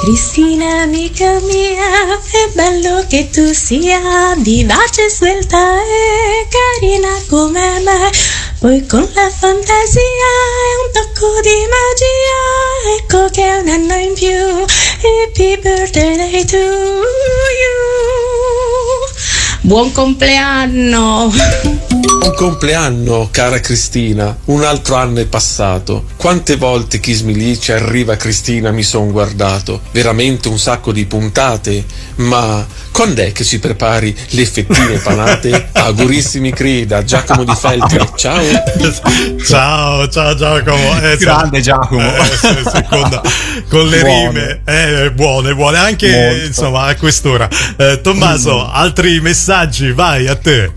Cristina 0.00 0.82
amica 0.82 1.38
mia, 1.40 2.14
è 2.14 2.48
bello 2.54 3.04
che 3.08 3.28
tu 3.30 3.52
sia 3.52 4.34
vivace, 4.38 5.08
svelta 5.10 5.82
e 5.82 6.46
carina 6.48 7.08
come 7.28 7.80
me. 7.80 8.10
Poi 8.58 8.86
con 8.86 9.08
la 9.14 9.30
fantasia 9.30 10.00
e 10.00 10.76
un 10.82 10.92
tocco 10.92 11.40
di 11.40 11.66
magia, 11.74 12.98
ecco 12.98 13.28
che 13.30 13.44
è 13.44 13.58
un 13.58 13.68
anno 13.68 13.94
in 13.96 14.14
più. 14.14 14.64
Happy 15.02 15.58
birthday 15.58 16.44
to 16.44 16.56
you. 16.56 18.25
Buon 19.66 19.90
compleanno! 19.90 21.32
Buon 22.20 22.34
compleanno, 22.36 23.28
cara 23.32 23.58
Cristina. 23.60 24.36
Un 24.46 24.62
altro 24.62 24.94
anno 24.94 25.18
è 25.20 25.26
passato. 25.26 26.04
Quante 26.16 26.56
volte 26.56 27.00
Kiss 27.00 27.22
Me 27.22 27.32
Dice 27.32 27.72
arriva 27.74 28.14
Cristina 28.16 28.70
mi 28.70 28.82
son 28.84 29.10
guardato. 29.10 29.80
Veramente 29.90 30.46
un 30.48 30.58
sacco 30.58 30.92
di 30.92 31.04
puntate. 31.06 31.84
Ma 32.16 32.64
quando 32.92 33.22
è 33.22 33.32
che 33.32 33.44
ci 33.44 33.58
prepari 33.58 34.16
le 34.30 34.46
fettine 34.46 34.98
panate? 34.98 35.68
Augurissimi 35.74 36.52
Crida, 36.52 37.02
Giacomo 37.04 37.44
di 37.44 37.54
Feltre. 37.54 38.08
Ciao. 38.16 38.42
Ciao, 39.44 40.08
ciao 40.08 40.34
Giacomo. 40.34 41.00
Eh, 41.02 41.16
Grande 41.16 41.60
Giacomo. 41.60 42.00
Eh, 42.16 42.36
se- 42.36 42.62
seconda, 42.70 43.20
con 43.68 43.86
le 43.88 44.00
Buono. 44.00 44.28
rime. 44.30 44.60
Eh, 44.64 45.12
buone, 45.12 45.54
buone. 45.54 45.78
Anche 45.78 46.10
Molto. 46.10 46.44
insomma 46.46 46.84
a 46.86 46.96
quest'ora. 46.96 47.48
Eh, 47.76 48.00
Tommaso, 48.02 48.68
altri 48.70 49.20
messaggi, 49.20 49.54
vai 49.94 50.28
a 50.28 50.36
te. 50.36 50.70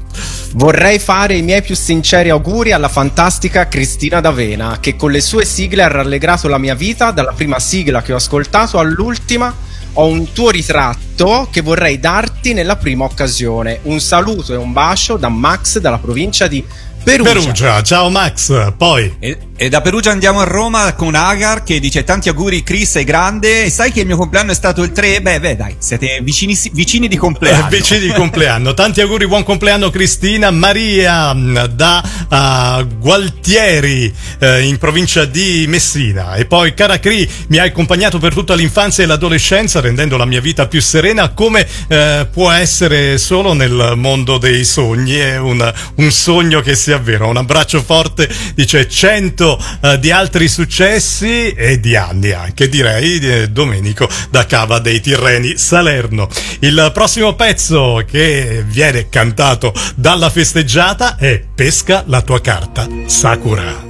Vorrei 0.53 0.99
fare 0.99 1.35
i 1.35 1.41
miei 1.41 1.61
più 1.61 1.75
sinceri 1.75 2.29
auguri 2.29 2.71
alla 2.71 2.87
fantastica 2.87 3.67
Cristina 3.67 4.21
D'Avena, 4.21 4.77
che 4.79 4.95
con 4.95 5.11
le 5.11 5.19
sue 5.19 5.43
sigle 5.43 5.83
ha 5.83 5.89
rallegrato 5.89 6.47
la 6.47 6.57
mia 6.57 6.75
vita, 6.75 7.11
dalla 7.11 7.33
prima 7.33 7.59
sigla 7.59 8.01
che 8.01 8.13
ho 8.13 8.15
ascoltato 8.15 8.79
all'ultima. 8.79 9.53
Ho 9.93 10.07
un 10.07 10.31
tuo 10.31 10.49
ritratto 10.49 11.49
che 11.51 11.59
vorrei 11.59 11.99
darti 11.99 12.53
nella 12.53 12.77
prima 12.77 13.03
occasione. 13.03 13.79
Un 13.83 13.99
saluto 13.99 14.53
e 14.53 14.55
un 14.55 14.71
bacio 14.71 15.17
da 15.17 15.27
Max 15.27 15.79
dalla 15.79 15.97
provincia 15.97 16.47
di 16.47 16.63
Perugia. 17.03 17.33
Perugia, 17.33 17.81
ciao 17.81 18.09
Max. 18.09 18.73
Poi. 18.77 19.15
E, 19.19 19.37
e 19.55 19.69
da 19.69 19.81
Perugia 19.81 20.11
andiamo 20.11 20.39
a 20.39 20.43
Roma 20.43 20.93
con 20.93 21.15
Agar 21.15 21.63
che 21.63 21.79
dice 21.79 22.03
tanti 22.03 22.29
auguri 22.29 22.63
Chris 22.63 22.95
è 22.95 23.03
grande 23.03 23.65
e 23.65 23.69
sai 23.69 23.91
che 23.91 24.01
il 24.01 24.05
mio 24.05 24.17
compleanno 24.17 24.51
è 24.51 24.55
stato 24.55 24.83
il 24.83 24.91
3? 24.91 25.21
Beh, 25.21 25.39
beh, 25.39 25.55
dai, 25.55 25.75
siete 25.79 26.19
vicini, 26.21 26.57
vicini 26.71 27.07
di 27.07 27.17
compleanno. 27.17 27.67
Eh, 27.67 27.69
vicini 27.69 27.99
di 27.99 28.13
compleanno. 28.13 28.73
Tanti 28.73 29.01
auguri, 29.01 29.27
buon 29.27 29.43
compleanno 29.43 29.89
Cristina 29.89 30.51
Maria 30.51 31.33
mh, 31.33 31.67
da 31.67 32.03
ah, 32.27 32.83
Gualtieri 32.83 34.13
eh, 34.39 34.61
in 34.61 34.77
provincia 34.77 35.25
di 35.25 35.65
Messina. 35.67 36.35
E 36.35 36.45
poi 36.45 36.73
cara 36.73 36.99
Cri, 36.99 37.29
mi 37.47 37.57
hai 37.57 37.69
accompagnato 37.69 38.19
per 38.19 38.33
tutta 38.33 38.55
l'infanzia 38.55 39.03
e 39.03 39.07
l'adolescenza 39.07 39.81
rendendo 39.81 40.15
la 40.15 40.25
mia 40.25 40.41
vita 40.41 40.67
più 40.67 40.81
serena 40.81 41.29
come 41.29 41.67
eh, 41.87 42.27
può 42.31 42.51
essere 42.51 43.17
solo 43.17 43.53
nel 43.53 43.93
mondo 43.95 44.37
dei 44.37 44.63
sogni. 44.63 45.15
È 45.15 45.37
un, 45.37 45.73
un 45.95 46.11
sogno 46.11 46.61
che 46.61 46.75
si 46.75 46.91
avvera. 46.99 47.25
Un 47.25 47.37
abbraccio 47.37 47.81
forte, 47.81 48.29
dice 48.55 48.87
100 48.87 49.63
eh, 49.81 49.99
di 49.99 50.11
altri 50.11 50.47
successi 50.47 51.51
e 51.51 51.79
di 51.79 51.95
anni 51.95 52.31
anche 52.31 52.69
direi 52.69 53.19
eh, 53.19 53.49
Domenico 53.49 54.07
da 54.29 54.45
Cava 54.45 54.79
dei 54.79 55.01
Tirreni 55.01 55.57
Salerno. 55.57 56.29
Il 56.59 56.91
prossimo 56.93 57.33
pezzo 57.35 58.03
che 58.09 58.63
viene 58.65 59.09
cantato 59.09 59.73
dalla 59.95 60.29
festeggiata 60.29 61.17
è 61.17 61.43
Pesca 61.53 62.03
la 62.07 62.21
tua 62.21 62.41
carta, 62.41 62.87
Sakura. 63.05 63.88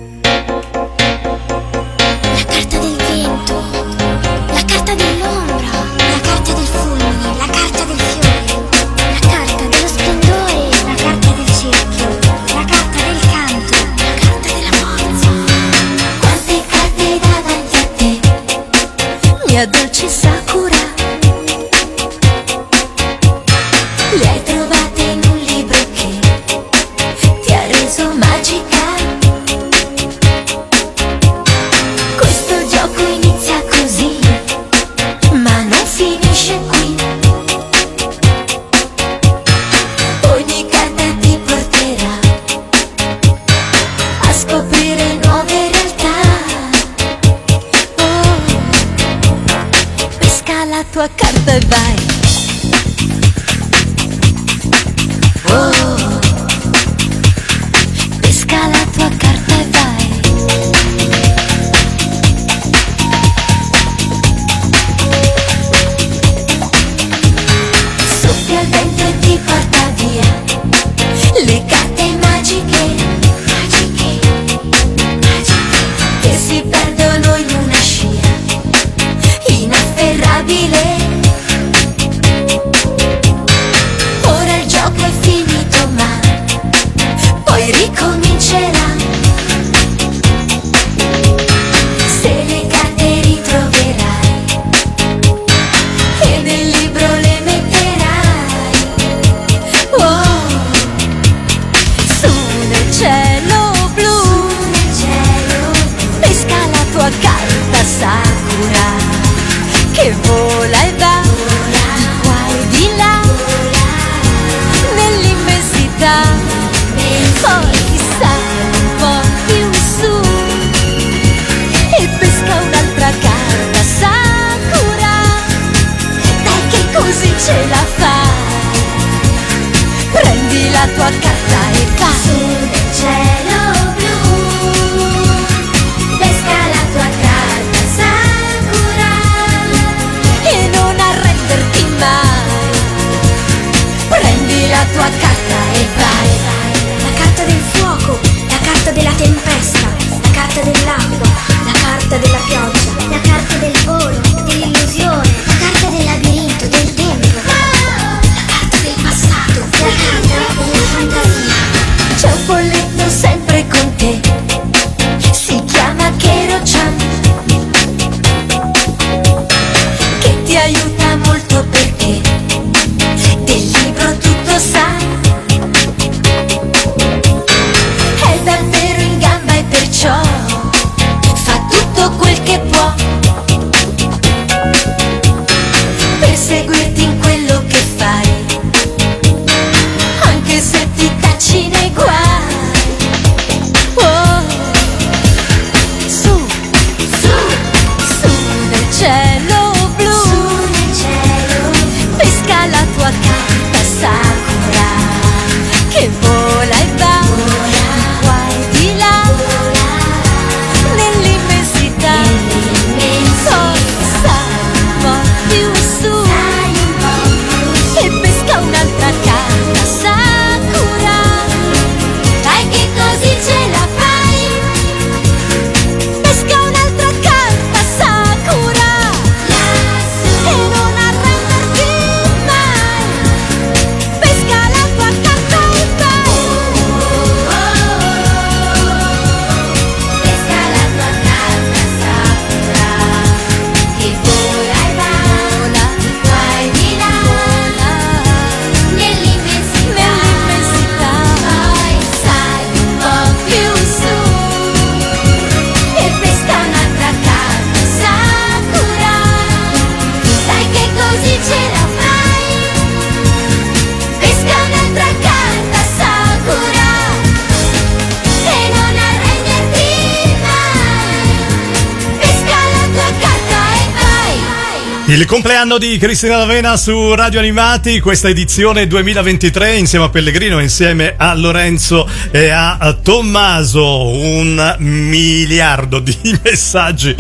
Compleanno 275.60 275.78
di 275.78 275.98
Cristina 275.98 276.38
D'Avena 276.38 276.78
su 276.78 277.14
Radio 277.16 277.40
Animati, 277.40 278.00
questa 278.00 278.30
edizione 278.30 278.88
2023 278.88 279.76
insieme 279.76 280.06
a 280.06 280.10
Pellegrino, 280.10 280.60
insieme 280.60 281.16
a 281.18 281.34
Lorenzo 281.36 282.08
e 282.32 282.50
a 282.50 282.98
Tommaso, 283.04 284.08
un 284.08 284.76
miliardo 284.78 286.00
di 286.00 286.18
messaggi 286.42 287.14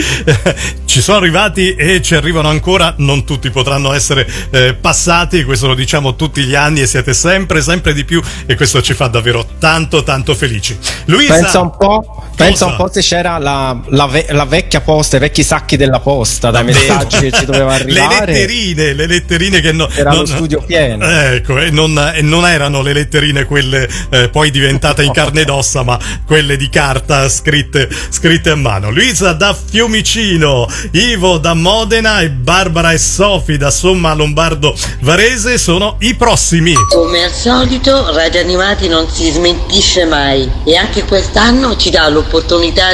ci 0.85 1.01
sono 1.01 1.17
arrivati 1.17 1.75
e 1.75 2.01
ci 2.01 2.15
arrivano 2.15 2.47
ancora, 2.47 2.93
non 2.97 3.25
tutti 3.25 3.49
potranno 3.49 3.93
essere 3.93 4.27
eh, 4.51 4.73
passati, 4.73 5.43
questo 5.43 5.67
lo 5.67 5.75
diciamo 5.75 6.15
tutti 6.15 6.43
gli 6.43 6.55
anni 6.55 6.81
e 6.81 6.87
siete 6.87 7.13
sempre, 7.13 7.61
sempre 7.61 7.93
di 7.93 8.05
più 8.05 8.21
e 8.45 8.55
questo 8.55 8.81
ci 8.81 8.93
fa 8.93 9.07
davvero 9.07 9.45
tanto, 9.59 10.01
tanto 10.03 10.33
felici. 10.33 10.77
Luisa, 11.05 11.33
pensa 11.33 11.59
un 11.59 11.75
po', 11.77 12.18
pensa 12.39 12.65
un 12.67 12.75
po' 12.77 12.89
se 12.91 13.01
c'era 13.01 13.37
la, 13.37 13.77
la 13.87 14.07
ve- 14.07 14.27
la 14.29 14.45
vecchia 14.45 14.79
posta, 14.79 15.17
i 15.17 15.19
vecchi 15.19 15.43
sacchi 15.43 15.75
della 15.75 15.99
posta, 15.99 16.51
dai 16.51 16.63
messaggi 16.63 17.19
che 17.19 17.31
ci 17.31 17.45
doveva 17.45 17.73
arrivare. 17.75 18.25
Le 18.25 18.33
letterine, 18.33 18.93
le 18.93 19.07
letterine 19.07 19.59
che 19.59 19.71
no, 19.73 19.89
Era 19.89 20.11
non, 20.11 20.19
lo 20.19 20.25
studio 20.25 20.63
pieno. 20.65 21.05
Ecco, 21.05 21.59
e 21.59 21.69
non, 21.69 22.11
e 22.15 22.21
non 22.21 22.47
erano 22.47 22.81
le 22.81 22.93
letterine 22.93 23.43
quelle 23.43 23.87
eh, 24.09 24.29
poi 24.29 24.51
diventate 24.51 25.03
in 25.03 25.11
carne 25.13 25.41
ed 25.41 25.49
ossa, 25.49 25.83
ma 25.83 25.99
quelle 26.25 26.55
di 26.55 26.69
carta 26.69 27.27
scritte, 27.27 27.89
scritte 28.09 28.51
a 28.51 28.55
mano. 28.55 28.89
Luisa 28.89 29.33
da 29.33 29.53
Fiumicino, 29.53 30.67
Ivo 30.91 31.37
da 31.37 31.53
Modena 31.53 32.21
e 32.21 32.29
Barbara 32.29 32.93
e 32.93 32.97
Sofi 32.97 33.57
da 33.57 33.69
Somma 33.69 34.13
Lombardo 34.13 34.75
Varese 35.01 35.57
sono 35.57 35.97
i 35.99 36.15
prossimi. 36.15 36.73
Come 36.89 37.23
al 37.23 37.31
solito, 37.31 38.13
Radio 38.13 38.39
Animati 38.39 38.87
non 38.87 39.09
si 39.09 39.29
smentisce 39.29 40.05
mai 40.05 40.49
e 40.63 40.77
anche 40.77 41.03
quest'anno 41.03 41.75
ci 41.75 41.89
dà 41.89 42.07
l'opportunità 42.07 42.27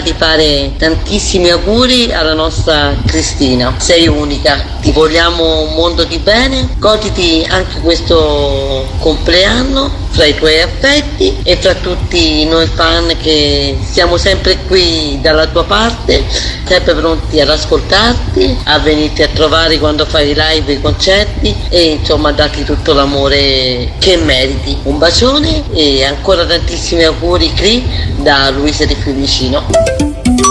di 0.01 0.13
fare 0.17 0.73
tantissimi 0.77 1.49
auguri 1.49 2.11
alla 2.13 2.33
nostra 2.33 2.95
Cristina. 3.05 3.75
Sei 3.77 4.07
unica, 4.07 4.63
ti 4.81 4.91
vogliamo 4.91 5.63
un 5.63 5.73
mondo 5.73 6.03
di 6.05 6.17
bene, 6.19 6.69
goditi 6.79 7.45
anche 7.49 7.79
questo 7.81 8.87
compleanno 8.99 10.04
fra 10.15 10.25
i 10.25 10.35
tuoi 10.35 10.61
affetti 10.61 11.35
e 11.43 11.57
fra 11.57 11.73
tutti 11.75 12.45
noi 12.45 12.67
fan 12.67 13.13
che 13.21 13.77
siamo 13.81 14.15
sempre 14.15 14.59
qui 14.65 15.19
dalla 15.21 15.45
tua 15.47 15.65
parte, 15.65 16.23
sempre 16.65 16.95
pronti 16.95 17.41
ad 17.41 17.49
ascoltarti, 17.49 18.59
a 18.63 18.79
venirti 18.79 19.23
a 19.23 19.27
trovare 19.27 19.77
quando 19.77 20.05
fai 20.05 20.33
live 20.33 20.71
i 20.71 20.81
concerti 20.81 21.53
e 21.67 21.97
insomma 21.99 22.29
a 22.29 22.31
darti 22.31 22.63
tutto 22.63 22.93
l'amore 22.93 23.91
che 23.99 24.15
meriti. 24.15 24.77
Un 24.83 24.97
bacione 24.97 25.65
e 25.73 26.05
ancora 26.05 26.45
tantissimi 26.45 27.03
auguri 27.03 27.51
Cri 27.53 27.85
da 28.15 28.49
Luisa 28.51 28.85
di 28.85 28.95
Fiumicino. 28.95 29.65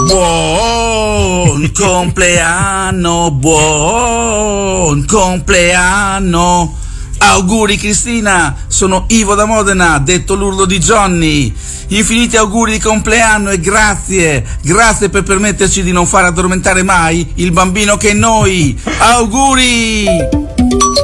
Buon 0.07 1.71
compleanno, 1.73 3.31
buon 3.31 5.05
compleanno. 5.05 6.83
Auguri 7.17 7.77
Cristina, 7.77 8.55
sono 8.67 9.05
Ivo 9.09 9.35
da 9.35 9.45
Modena, 9.45 9.99
detto 9.99 10.35
l'urlo 10.35 10.65
di 10.65 10.79
Johnny. 10.79 11.53
Infiniti 11.89 12.37
auguri 12.37 12.73
di 12.73 12.79
compleanno 12.79 13.49
e 13.49 13.59
grazie, 13.59 14.43
grazie 14.61 15.09
per 15.09 15.23
permetterci 15.23 15.83
di 15.83 15.91
non 15.91 16.05
far 16.05 16.25
addormentare 16.25 16.83
mai 16.83 17.33
il 17.35 17.51
bambino 17.51 17.97
che 17.97 18.09
è 18.09 18.13
noi. 18.13 18.79
Auguri! 18.97 20.05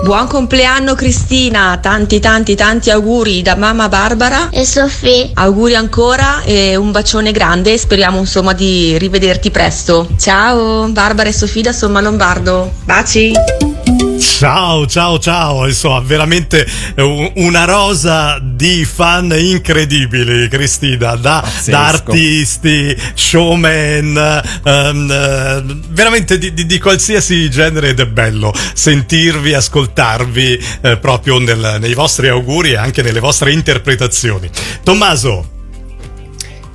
Buon 0.03 0.27
compleanno 0.27 0.95
Cristina, 0.95 1.77
tanti 1.79 2.19
tanti 2.19 2.55
tanti 2.55 2.89
auguri 2.89 3.43
da 3.43 3.55
mamma 3.55 3.87
Barbara 3.87 4.49
e 4.49 4.65
Sofì. 4.65 5.29
Auguri 5.35 5.75
ancora 5.75 6.41
e 6.41 6.75
un 6.75 6.91
bacione 6.91 7.31
grande, 7.31 7.77
speriamo 7.77 8.17
insomma 8.17 8.53
di 8.53 8.97
rivederti 8.97 9.51
presto. 9.51 10.09
Ciao 10.17 10.87
Barbara 10.87 11.29
e 11.29 11.33
Sofì 11.33 11.61
da 11.61 11.71
Somma 11.71 12.01
Lombardo. 12.01 12.71
Baci! 12.83 13.70
Ciao, 14.19 14.87
ciao, 14.87 15.19
ciao, 15.19 15.67
insomma, 15.67 15.99
veramente 15.99 16.65
un- 16.95 17.31
una 17.35 17.65
rosa 17.65 18.39
di 18.41 18.83
fan 18.85 19.31
incredibili, 19.37 20.47
Cristina, 20.47 21.15
da, 21.15 21.41
da 21.71 21.87
artisti, 21.87 22.97
showman, 23.13 24.41
eh, 24.63 25.63
veramente 25.89 26.39
di, 26.39 26.51
di- 26.53 26.65
di 26.65 26.79
qualsiasi 26.79 27.49
genere 27.51 27.89
ed 27.89 27.99
è 27.99 28.07
bello 28.07 28.51
sentirvi, 28.73 29.53
ascoltarvi 29.53 30.63
eh, 30.81 30.97
proprio 30.97 31.37
nel- 31.37 31.77
nei 31.79 31.93
vostri 31.93 32.27
auguri 32.27 32.71
e 32.71 32.77
anche 32.77 33.03
nelle 33.03 33.19
vostre 33.19 33.51
interpretazioni. 33.53 34.49
Tommaso, 34.83 35.50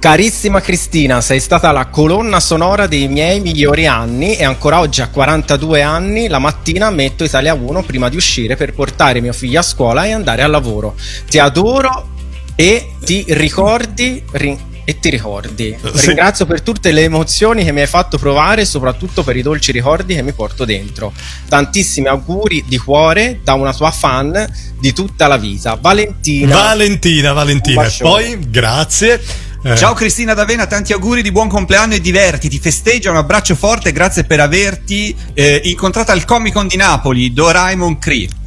Carissima 0.06 0.60
Cristina, 0.60 1.20
sei 1.20 1.40
stata 1.40 1.72
la 1.72 1.86
colonna 1.86 2.38
sonora 2.38 2.86
dei 2.86 3.08
miei 3.08 3.40
migliori 3.40 3.88
anni 3.88 4.36
e 4.36 4.44
ancora 4.44 4.78
oggi 4.78 5.00
a 5.00 5.08
42 5.08 5.82
anni 5.82 6.28
la 6.28 6.38
mattina 6.38 6.90
metto 6.90 7.24
Italia 7.24 7.54
1 7.54 7.82
prima 7.82 8.08
di 8.08 8.14
uscire 8.14 8.54
per 8.54 8.72
portare 8.72 9.20
mio 9.20 9.32
figlio 9.32 9.58
a 9.58 9.62
scuola 9.64 10.04
e 10.04 10.12
andare 10.12 10.42
al 10.42 10.52
lavoro. 10.52 10.94
Ti 11.28 11.40
adoro 11.40 12.10
e 12.54 12.90
ti 13.00 13.24
ricordi 13.30 14.22
ri- 14.30 14.56
e 14.84 15.00
ti 15.00 15.10
ricordi. 15.10 15.76
Sì. 15.94 16.06
Ringrazio 16.06 16.46
per 16.46 16.60
tutte 16.60 16.92
le 16.92 17.02
emozioni 17.02 17.64
che 17.64 17.72
mi 17.72 17.80
hai 17.80 17.88
fatto 17.88 18.16
provare 18.16 18.62
e 18.62 18.64
soprattutto 18.64 19.24
per 19.24 19.36
i 19.36 19.42
dolci 19.42 19.72
ricordi 19.72 20.14
che 20.14 20.22
mi 20.22 20.32
porto 20.32 20.64
dentro. 20.64 21.12
Tantissimi 21.48 22.06
auguri 22.06 22.64
di 22.68 22.78
cuore 22.78 23.40
da 23.42 23.54
una 23.54 23.74
tua 23.74 23.90
fan 23.90 24.48
di 24.78 24.92
tutta 24.92 25.26
la 25.26 25.36
vita, 25.36 25.76
Valentina. 25.80 26.54
Valentina, 26.54 27.32
Valentina, 27.32 27.84
e 27.84 27.92
poi 27.98 28.38
grazie. 28.48 29.20
Eh, 29.66 29.76
Ciao 29.76 29.94
Cristina 29.94 30.32
D'Avena, 30.32 30.66
tanti 30.66 30.92
auguri 30.92 31.22
di 31.22 31.32
buon 31.32 31.48
compleanno 31.48 31.94
e 31.94 32.00
divertiti, 32.00 32.60
festeggia, 32.60 33.10
un 33.10 33.16
abbraccio 33.16 33.56
forte, 33.56 33.90
grazie 33.90 34.22
per 34.22 34.38
averti 34.38 35.12
eh, 35.34 35.60
incontrata 35.64 36.12
al 36.12 36.24
Comic 36.24 36.52
Con 36.52 36.68
di 36.68 36.76
Napoli, 36.76 37.32
Doraemon 37.32 37.98
Cree. 37.98 38.28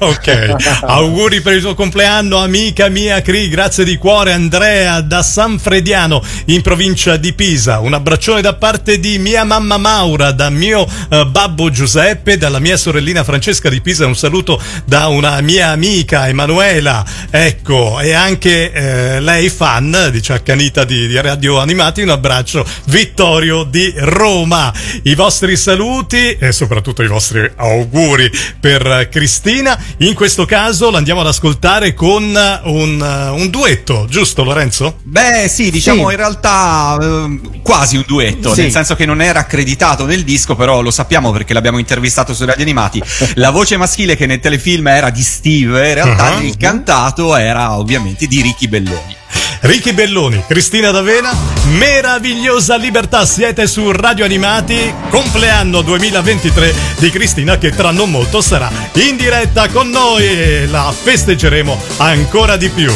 ok, 0.00 0.80
auguri 0.82 1.40
per 1.40 1.52
il 1.52 1.60
tuo 1.60 1.76
compleanno, 1.76 2.38
amica 2.38 2.88
mia 2.88 3.22
Cri, 3.22 3.48
grazie 3.48 3.84
di 3.84 3.96
cuore 3.96 4.32
Andrea 4.32 5.02
da 5.02 5.22
San 5.22 5.60
Frediano 5.60 6.20
in 6.46 6.62
provincia 6.62 7.16
di 7.16 7.32
Pisa. 7.32 7.78
Un 7.78 7.94
abbraccione 7.94 8.40
da 8.40 8.54
parte 8.54 8.98
di 8.98 9.20
mia 9.20 9.44
mamma 9.44 9.76
Maura, 9.76 10.32
da 10.32 10.50
mio 10.50 10.84
eh, 11.08 11.26
babbo 11.26 11.70
Giuseppe, 11.70 12.38
dalla 12.38 12.58
mia 12.58 12.76
sorellina 12.76 13.22
Francesca 13.22 13.68
di 13.68 13.80
Pisa. 13.80 14.04
Un 14.04 14.16
saluto 14.16 14.60
da 14.84 15.06
una 15.06 15.40
mia 15.42 15.68
amica 15.68 16.26
Emanuela. 16.26 17.04
Ecco, 17.30 18.00
e 18.00 18.14
anche 18.14 18.72
eh, 18.72 19.20
lei 19.20 19.48
fan, 19.48 20.08
dice 20.10 20.32
accanita 20.56 20.84
di, 20.84 21.06
di 21.06 21.20
Radio 21.20 21.58
Animati. 21.58 22.00
Un 22.00 22.08
abbraccio, 22.08 22.64
Vittorio 22.86 23.64
di 23.64 23.92
Roma. 23.94 24.72
I 25.02 25.14
vostri 25.14 25.54
saluti 25.54 26.32
e 26.38 26.50
soprattutto 26.50 27.02
i 27.02 27.08
vostri 27.08 27.48
auguri 27.56 28.30
per 28.58 29.08
Cristina. 29.10 29.78
In 29.98 30.14
questo 30.14 30.46
caso 30.46 30.90
l'andiamo 30.90 31.20
ad 31.20 31.26
ascoltare 31.26 31.92
con 31.92 32.22
un, 32.64 33.30
un 33.36 33.50
duetto, 33.50 34.06
giusto 34.08 34.44
Lorenzo? 34.44 34.96
Beh, 35.02 35.46
sì, 35.48 35.70
diciamo 35.70 36.06
Sì. 36.06 36.10
in 36.12 36.16
realtà 36.16 36.96
ehm, 37.02 37.60
quasi 37.62 37.96
un 37.96 38.04
duetto, 38.06 38.54
Sì. 38.54 38.62
nel 38.62 38.70
senso 38.70 38.94
che 38.96 39.04
non 39.04 39.20
era 39.20 39.40
accreditato 39.40 40.06
nel 40.06 40.24
disco, 40.24 40.56
però 40.56 40.80
lo 40.80 40.90
sappiamo 40.90 41.32
perché 41.32 41.52
l'abbiamo 41.52 41.76
intervistato 41.78 42.32
su 42.32 42.46
Radio 42.46 42.62
Animati. 42.62 43.02
La 43.36 43.50
voce 43.50 43.76
maschile 43.76 44.16
che 44.16 44.24
nel 44.24 44.40
telefilm 44.40 44.86
era 44.88 45.10
di 45.10 45.22
Steve, 45.22 45.88
in 45.88 45.94
realtà 45.94 46.14
Ah. 46.36 46.40
il 46.40 46.56
cantato 46.56 47.36
era 47.36 47.76
ovviamente 47.76 48.26
di 48.26 48.40
Ricky 48.40 48.68
Belloni. 48.68 49.15
Ricky 49.60 49.92
Belloni, 49.92 50.44
Cristina 50.46 50.90
D'Avena, 50.90 51.34
meravigliosa 51.70 52.76
libertà, 52.76 53.24
siete 53.24 53.66
su 53.66 53.90
Radio 53.90 54.24
Animati, 54.24 54.94
compleanno 55.10 55.82
2023 55.82 56.74
di 56.98 57.10
Cristina 57.10 57.58
che 57.58 57.70
tra 57.70 57.90
non 57.90 58.10
molto 58.10 58.40
sarà 58.40 58.70
in 58.94 59.16
diretta 59.16 59.68
con 59.68 59.88
noi 59.88 60.24
e 60.24 60.66
la 60.66 60.92
festeggeremo 60.92 61.80
ancora 61.98 62.56
di 62.56 62.68
più. 62.68 62.92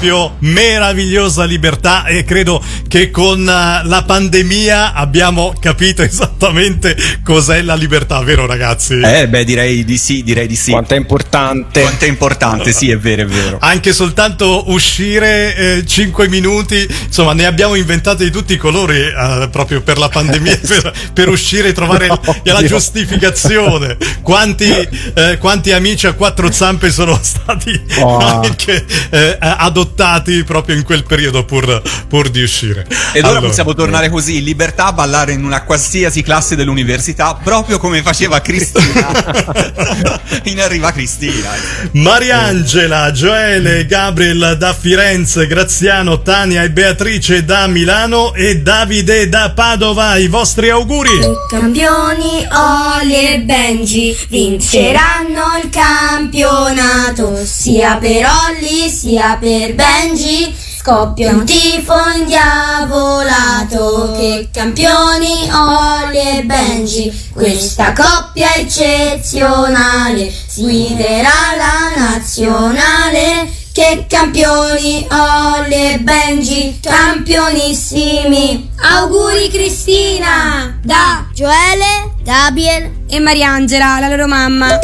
È 0.00 0.02
proprio 0.02 0.34
meravigliosa 0.80 1.44
libertà 1.44 2.06
e 2.06 2.24
credo 2.24 2.62
che 2.88 3.10
con 3.10 3.40
eh, 3.40 3.86
la 3.86 4.02
pandemia 4.06 4.94
abbiamo 4.94 5.52
capito 5.60 6.00
esattamente 6.02 6.96
cos'è 7.22 7.60
la 7.62 7.74
libertà, 7.74 8.20
vero 8.22 8.46
ragazzi? 8.46 8.98
Eh, 8.98 9.28
beh, 9.28 9.44
direi 9.44 9.84
di 9.84 9.98
sì, 9.98 10.22
direi 10.22 10.46
di 10.46 10.56
sì. 10.56 10.70
Quanto 10.70 10.94
è 10.94 10.96
importante. 10.96 11.82
Quanto 11.82 12.04
è 12.06 12.08
importante, 12.08 12.72
sì, 12.72 12.90
è 12.90 12.96
vero, 12.98 13.22
è 13.22 13.26
vero. 13.26 13.58
Anche 13.60 13.92
soltanto 13.92 14.70
uscire 14.70 15.82
5 15.86 16.28
minuti, 16.28 16.86
insomma, 17.04 17.34
ne 17.34 17.44
abbiamo 17.44 17.74
inventate 17.74 18.24
di 18.24 18.30
tutti 18.30 18.54
i 18.54 18.56
colori 18.56 18.96
eh, 18.98 19.48
proprio 19.52 19.82
per 19.82 19.98
la 19.98 20.08
pandemia, 20.08 20.58
per, 20.66 20.92
per 21.12 21.28
uscire 21.28 21.68
e 21.68 21.72
trovare 21.72 22.06
No, 22.06 22.20
la 22.44 22.60
io- 22.60 22.66
giustificazione. 22.66 23.96
Quanti, 24.22 24.70
eh, 25.14 25.36
quanti 25.38 25.72
amici 25.72 26.06
a 26.06 26.14
quattro 26.14 26.50
zampe 26.50 26.90
sono 26.90 27.18
stati 27.22 27.78
Oh. 28.00 28.18
anche 28.18 28.84
eh, 29.10 29.36
adottati 29.40 30.44
proprio 30.44 30.69
in 30.72 30.82
quel 30.82 31.04
periodo 31.04 31.44
pur, 31.44 31.82
pur 32.08 32.28
di 32.28 32.42
uscire. 32.42 32.86
Ed 33.12 33.24
ora 33.24 33.32
Allora, 33.32 33.46
possiamo 33.46 33.74
tornare 33.74 34.08
così 34.08 34.38
in 34.38 34.44
libertà 34.44 34.86
a 34.86 34.92
ballare 34.92 35.32
in 35.32 35.44
una 35.44 35.62
qualsiasi 35.62 36.22
classe 36.22 36.56
dell'università, 36.56 37.38
proprio 37.42 37.78
come 37.78 38.02
faceva 38.02 38.40
Cristina. 38.40 40.20
in 40.44 40.60
Arriva 40.60 40.92
Cristina. 40.92 41.50
Mariangela, 41.92 43.10
Gioele, 43.12 43.86
Gabriel 43.86 44.56
da 44.58 44.72
Firenze, 44.72 45.46
Graziano, 45.46 46.22
Tania 46.22 46.62
e 46.62 46.70
Beatrice 46.70 47.44
da 47.44 47.66
Milano 47.66 48.34
e 48.34 48.58
Davide 48.60 49.28
da 49.28 49.52
Padova. 49.54 50.16
I 50.16 50.28
vostri 50.28 50.70
auguri! 50.70 51.10
Campioni 51.48 52.46
Oli 52.50 53.28
e 53.28 53.40
Benji 53.40 54.16
vinceranno 54.28 55.60
il 55.62 55.70
campionato 55.70 57.44
sia 57.44 57.96
per 57.96 58.24
Olli 58.24 58.88
sia 58.88 59.36
per 59.40 59.74
Benji 59.74 60.59
scoppia 60.80 61.32
un 61.32 61.44
tifo 61.44 61.94
indiavolato 62.16 64.14
che 64.16 64.48
campioni 64.50 65.50
Oli 65.52 66.38
e 66.38 66.42
Benji. 66.44 67.28
Questa 67.34 67.92
coppia 67.92 68.54
eccezionale 68.54 70.32
guiderà 70.56 71.28
la 71.58 71.92
nazionale 71.94 73.59
che 73.72 74.04
campioni 74.08 75.06
Olli 75.10 75.92
e 75.92 75.98
Benji 76.00 76.78
campionissimi 76.82 78.70
auguri 78.76 79.48
Cristina 79.48 80.78
da 80.82 81.26
Gioele 81.32 82.14
Gabriel 82.22 82.90
e 83.08 83.20
Mariangela 83.20 84.00
la 84.00 84.08
loro 84.08 84.26
mamma 84.26 84.78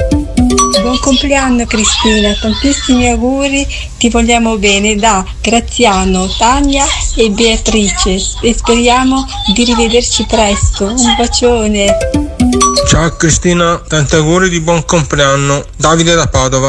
Buon 0.81 0.99
compleanno 1.01 1.65
Cristina, 1.65 2.33
tantissimi 2.41 3.09
auguri, 3.09 3.67
ti 3.99 4.09
vogliamo 4.09 4.57
bene 4.57 4.95
da 4.95 5.25
Graziano, 5.41 6.29
Tania 6.29 6.85
e 7.17 7.31
Beatrice 7.31 8.21
e 8.43 8.55
speriamo 8.55 9.25
di 9.53 9.65
rivederci 9.65 10.27
presto. 10.27 10.85
Un 10.85 11.15
bacione. 11.17 11.97
Ciao 12.87 13.17
Cristina, 13.17 13.83
tanti 13.89 14.15
auguri 14.15 14.49
di 14.49 14.61
buon 14.61 14.85
compleanno. 14.85 15.65
Davide 15.77 16.15
da 16.15 16.29
Padova. 16.29 16.69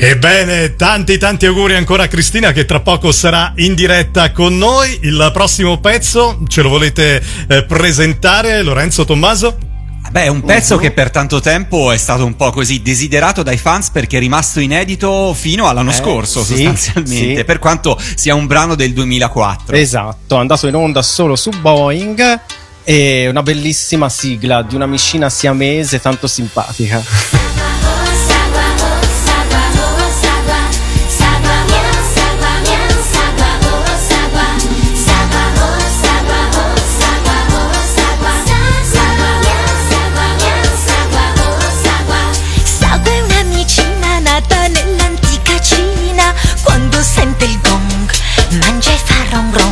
Ebbene, 0.00 0.76
tanti 0.76 1.18
tanti 1.18 1.46
auguri 1.46 1.74
ancora 1.74 2.04
a 2.04 2.06
Cristina 2.06 2.52
che 2.52 2.64
tra 2.64 2.78
poco 2.80 3.10
sarà 3.10 3.52
in 3.56 3.74
diretta 3.74 4.30
con 4.30 4.56
noi. 4.56 4.96
Il 5.02 5.30
prossimo 5.32 5.80
pezzo 5.80 6.40
ce 6.46 6.62
lo 6.62 6.68
volete 6.68 7.20
eh, 7.48 7.64
presentare, 7.64 8.62
Lorenzo 8.62 9.04
Tommaso? 9.04 9.58
Beh, 10.10 10.22
è 10.22 10.28
un 10.28 10.42
pezzo 10.42 10.78
che 10.78 10.92
per 10.92 11.10
tanto 11.10 11.40
tempo 11.40 11.90
è 11.90 11.96
stato 11.96 12.24
un 12.24 12.36
po' 12.36 12.50
così 12.50 12.80
desiderato 12.80 13.42
dai 13.42 13.58
fans 13.58 13.90
perché 13.90 14.16
è 14.16 14.20
rimasto 14.20 14.60
inedito 14.60 15.34
fino 15.34 15.68
all'anno 15.68 15.90
Eh, 15.90 15.94
scorso, 15.94 16.44
sì, 16.44 16.54
sostanzialmente, 16.54 17.38
sì. 17.38 17.44
per 17.44 17.58
quanto 17.58 18.00
sia 18.14 18.34
un 18.34 18.46
brano 18.46 18.74
del 18.76 18.92
2004. 18.92 19.76
Esatto, 19.76 20.36
è 20.36 20.38
andato 20.38 20.66
in 20.68 20.76
onda 20.76 21.02
solo 21.02 21.34
su 21.34 21.50
Boeing 21.60 22.40
e 22.84 23.28
una 23.28 23.42
bellissima 23.42 24.08
sigla 24.08 24.62
di 24.62 24.76
una 24.76 24.86
miscina 24.86 25.28
siamese 25.28 26.00
tanto 26.00 26.26
simpatica. 26.26 27.02
mangia 49.30 49.60
e 49.60 49.67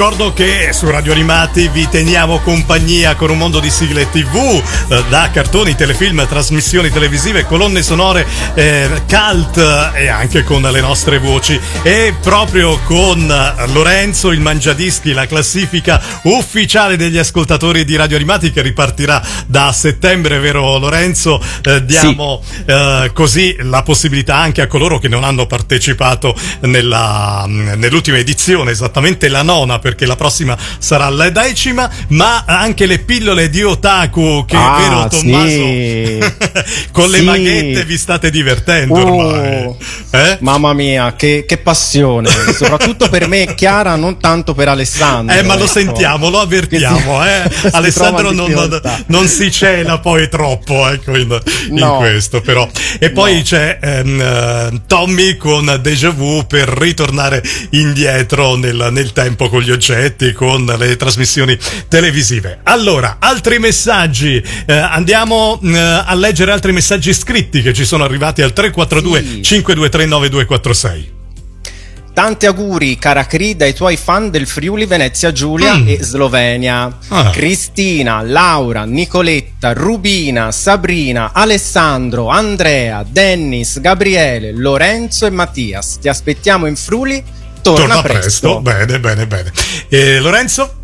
ricordo 0.00 0.32
che 0.32 0.70
su 0.72 0.88
Radio 0.88 1.12
Animati 1.12 1.68
vi 1.68 1.86
teniamo 1.86 2.38
compagnia 2.38 3.16
con 3.16 3.28
un 3.28 3.36
mondo 3.36 3.60
di 3.60 3.68
sigle 3.68 4.08
tv, 4.08 4.34
eh, 4.88 5.04
da 5.10 5.28
cartoni, 5.30 5.74
telefilm, 5.74 6.26
trasmissioni 6.26 6.88
televisive, 6.88 7.44
colonne 7.44 7.82
sonore, 7.82 8.26
eh, 8.54 9.02
cult 9.06 9.58
eh, 9.58 10.04
e 10.04 10.08
anche 10.08 10.42
con 10.42 10.62
le 10.62 10.80
nostre 10.80 11.18
voci. 11.18 11.60
E 11.82 12.14
proprio 12.18 12.80
con 12.86 13.30
eh, 13.30 13.66
Lorenzo, 13.72 14.30
il 14.30 14.40
Mangiadischi, 14.40 15.12
la 15.12 15.26
classifica 15.26 16.00
ufficiale 16.22 16.96
degli 16.96 17.18
ascoltatori 17.18 17.84
di 17.84 17.94
Radio 17.94 18.16
Animati 18.16 18.52
che 18.52 18.62
ripartirà 18.62 19.22
da 19.50 19.72
settembre, 19.72 20.38
vero 20.38 20.78
Lorenzo? 20.78 21.42
Eh, 21.64 21.84
diamo 21.84 22.40
eh, 22.66 23.10
così 23.12 23.56
la 23.60 23.82
possibilità 23.82 24.36
anche 24.36 24.62
a 24.62 24.68
coloro 24.68 24.98
che 25.00 25.08
non 25.08 25.24
hanno 25.24 25.46
partecipato 25.46 26.36
nella, 26.60 27.44
nell'ultima 27.48 28.18
edizione, 28.18 28.70
esattamente 28.70 29.28
la 29.28 29.42
nona, 29.42 29.80
perché 29.80 30.06
la 30.06 30.14
prossima 30.14 30.56
sarà 30.78 31.08
la 31.08 31.30
decima, 31.30 31.90
ma 32.08 32.44
anche 32.46 32.86
le 32.86 33.00
pillole 33.00 33.48
di 33.50 33.62
Otaku, 33.64 34.44
che 34.46 34.56
Ah, 34.56 34.76
vero 34.78 35.08
Tommaso? 35.08 35.46
sì. 35.48 36.18
Con 36.92 37.10
le 37.10 37.18
Sì. 37.18 37.24
maghette 37.24 37.84
vi 37.84 37.98
state 37.98 38.30
divertendo 38.30 38.94
Oh, 39.00 39.26
ormai. 39.26 39.74
Eh? 40.12 40.36
Mamma 40.40 40.72
mia, 40.74 41.14
che, 41.16 41.44
che 41.46 41.56
passione! 41.58 42.28
Soprattutto 42.56 43.08
per 43.08 43.26
me 43.26 43.42
e 43.48 43.54
Chiara, 43.56 43.96
non 43.96 44.18
tanto 44.20 44.54
per 44.54 44.68
Alessandro. 44.68 45.34
Eh, 45.36 45.42
ma 45.42 45.54
lo 45.56 45.64
ecco. 45.64 45.72
sentiamo, 45.72 46.30
lo 46.30 46.40
avvertiamo, 46.40 47.24
eh. 47.26 47.50
si 47.50 47.68
Alessandro 47.72 48.28
trova 48.28 48.30
in 48.30 48.36
non, 48.36 48.46
difficoltà. 48.46 49.02
non 49.06 49.26
si 49.40 49.50
cela 49.50 49.98
poi 50.00 50.28
troppo, 50.28 50.86
ecco, 50.88 51.16
in, 51.16 51.40
in 51.68 51.74
No. 51.76 51.96
questo, 51.96 52.42
però. 52.42 52.68
E 52.98 53.10
poi 53.10 53.40
c'è 53.42 53.78
ehm, 53.80 54.20
eh, 54.20 54.82
Tommy 54.86 55.36
con 55.38 55.78
Deja 55.80 56.10
Vu 56.10 56.46
per 56.46 56.68
ritornare 56.68 57.42
indietro 57.70 58.56
nel, 58.56 58.88
nel 58.90 59.12
tempo 59.12 59.48
con 59.48 59.62
gli 59.62 59.70
oggetti, 59.70 60.32
con 60.32 60.66
le 60.66 60.96
trasmissioni 60.96 61.56
televisive. 61.88 62.60
Allora, 62.64 63.16
altri 63.18 63.58
messaggi. 63.58 64.42
Eh, 64.66 64.74
andiamo 64.74 65.58
eh, 65.62 65.78
a 65.78 66.14
leggere 66.14 66.52
altri 66.52 66.72
messaggi 66.72 67.14
scritti 67.14 67.62
che 67.62 67.72
ci 67.72 67.86
sono 67.86 68.04
arrivati 68.04 68.42
al 68.42 68.52
342 68.52 69.42
523 69.42 70.04
9246. 70.06 71.19
Tanti 72.12 72.44
auguri, 72.46 72.98
cara 72.98 73.24
Cri, 73.26 73.56
dai 73.56 73.72
tuoi 73.72 73.96
fan 73.96 74.30
del 74.30 74.46
Friuli 74.46 74.84
Venezia 74.84 75.32
Giulia 75.32 75.74
Mm. 75.76 75.88
e 75.88 75.98
Slovenia. 76.02 76.98
Ah. 77.08 77.30
Cristina, 77.30 78.20
Laura, 78.22 78.84
Nicoletta, 78.84 79.72
Rubina, 79.72 80.50
Sabrina, 80.52 81.30
Alessandro, 81.32 82.28
Andrea, 82.28 83.04
Dennis, 83.08 83.80
Gabriele, 83.80 84.52
Lorenzo 84.52 85.24
e 85.26 85.30
Mattias. 85.30 85.98
Ti 86.00 86.08
aspettiamo 86.08 86.66
in 86.66 86.76
Friuli. 86.76 87.22
Torna, 87.62 87.80
Torna 87.96 88.02
presto. 88.02 88.60
presto. 88.60 88.60
Bene, 88.60 89.00
bene, 89.00 89.26
bene. 89.26 89.52
E 89.88 90.18
Lorenzo? 90.18 90.76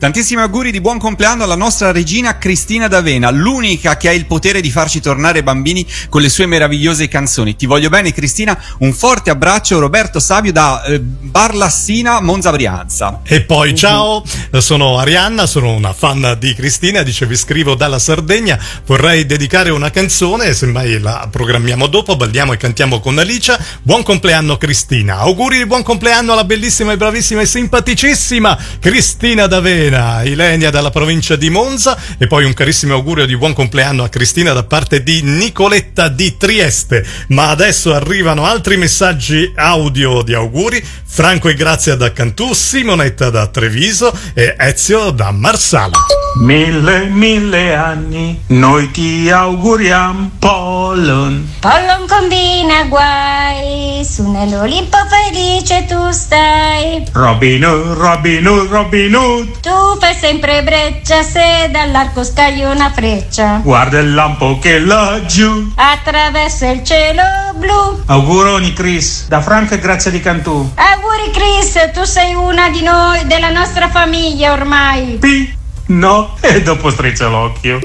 Tantissimi 0.00 0.40
auguri 0.40 0.70
di 0.70 0.80
buon 0.80 0.98
compleanno 0.98 1.44
alla 1.44 1.56
nostra 1.56 1.92
regina 1.92 2.38
Cristina 2.38 2.88
D'Avena, 2.88 3.30
l'unica 3.30 3.98
che 3.98 4.08
ha 4.08 4.12
il 4.12 4.24
potere 4.24 4.62
di 4.62 4.70
farci 4.70 4.98
tornare 4.98 5.42
bambini 5.42 5.86
con 6.08 6.22
le 6.22 6.30
sue 6.30 6.46
meravigliose 6.46 7.06
canzoni. 7.06 7.54
Ti 7.54 7.66
voglio 7.66 7.90
bene 7.90 8.10
Cristina, 8.14 8.58
un 8.78 8.94
forte 8.94 9.28
abbraccio 9.28 9.78
Roberto 9.78 10.18
Savio 10.18 10.52
da 10.52 10.82
eh, 10.84 11.00
Barlassina, 11.00 12.22
Monza 12.22 12.50
Brianza. 12.50 13.20
E 13.24 13.42
poi 13.42 13.74
ciao, 13.74 14.24
sono 14.60 14.98
Arianna, 14.98 15.44
sono 15.44 15.74
una 15.74 15.92
fan 15.92 16.34
di 16.38 16.54
Cristina, 16.54 17.02
dice 17.02 17.26
vi 17.26 17.36
scrivo 17.36 17.74
dalla 17.74 17.98
Sardegna, 17.98 18.58
vorrei 18.86 19.26
dedicare 19.26 19.68
una 19.68 19.90
canzone, 19.90 20.54
semmai 20.54 20.98
la 20.98 21.28
programmiamo 21.30 21.88
dopo, 21.88 22.16
balliamo 22.16 22.54
e 22.54 22.56
cantiamo 22.56 23.00
con 23.00 23.18
Alicia. 23.18 23.62
Buon 23.82 24.02
compleanno 24.02 24.56
Cristina, 24.56 25.18
auguri 25.18 25.58
di 25.58 25.66
buon 25.66 25.82
compleanno 25.82 26.32
alla 26.32 26.44
bellissima 26.44 26.92
e 26.92 26.96
bravissima 26.96 27.42
e 27.42 27.46
simpaticissima 27.46 28.58
Cristina 28.80 29.46
D'Avena, 29.46 29.89
Ilenia 30.24 30.70
dalla 30.70 30.90
provincia 30.90 31.36
di 31.36 31.50
Monza 31.50 31.98
e 32.18 32.26
poi 32.26 32.44
un 32.44 32.54
carissimo 32.54 32.94
augurio 32.94 33.26
di 33.26 33.36
buon 33.36 33.52
compleanno 33.52 34.04
a 34.04 34.08
Cristina 34.08 34.52
da 34.52 34.64
parte 34.64 35.02
di 35.02 35.22
Nicoletta 35.22 36.08
di 36.08 36.36
Trieste. 36.36 37.04
Ma 37.28 37.50
adesso 37.50 37.94
arrivano 37.94 38.44
altri 38.46 38.76
messaggi 38.76 39.52
audio 39.54 40.22
di 40.22 40.34
auguri, 40.34 40.84
Franco 41.04 41.48
e 41.48 41.54
Grazia 41.54 41.96
da 41.96 42.12
Cantù, 42.12 42.52
Simonetta 42.52 43.30
da 43.30 43.46
Treviso 43.46 44.12
e 44.34 44.54
Ezio 44.58 45.10
da 45.10 45.30
Marsala. 45.30 45.98
Mille, 46.36 47.06
mille 47.06 47.74
anni, 47.74 48.40
noi 48.46 48.90
ti 48.92 49.28
auguriamo 49.28 50.30
Pollon. 50.38 51.52
Pollon 51.60 52.06
combina 52.08 52.84
guai, 52.84 54.02
su 54.04 54.30
nell'Olimpo 54.30 54.96
felice 55.08 55.84
tu 55.86 56.10
stai. 56.10 57.04
Robin 57.12 57.64
Hood, 57.64 57.96
Robin 57.98 58.46
Hood, 58.46 58.70
Robin 58.70 59.14
Hood. 59.14 59.60
Tu 59.60 59.98
fai 59.98 60.14
sempre 60.14 60.62
breccia 60.62 61.22
se 61.22 61.68
dall'arco 61.70 62.24
scagli 62.24 62.62
una 62.62 62.90
freccia. 62.90 63.60
Guarda 63.62 63.98
il 63.98 64.14
lampo 64.14 64.58
che 64.60 64.78
laggiù. 64.78 65.72
Attraverso 65.74 66.64
il 66.70 66.82
cielo 66.84 67.22
blu. 67.56 68.02
Auguroni 68.06 68.72
Chris, 68.72 69.26
da 69.28 69.40
Franco 69.42 69.74
e 69.74 69.78
Grazia 69.78 70.10
di 70.10 70.20
Cantù. 70.20 70.70
Auguri 70.74 71.30
Chris, 71.32 71.90
tu 71.92 72.04
sei 72.04 72.34
una 72.34 72.70
di 72.70 72.82
noi, 72.82 73.26
della 73.26 73.50
nostra 73.50 73.90
famiglia 73.90 74.52
ormai. 74.52 75.18
P. 75.18 75.58
No, 75.90 76.36
e 76.40 76.62
dopo 76.62 76.88
strizza 76.90 77.26
l'occhio. 77.26 77.80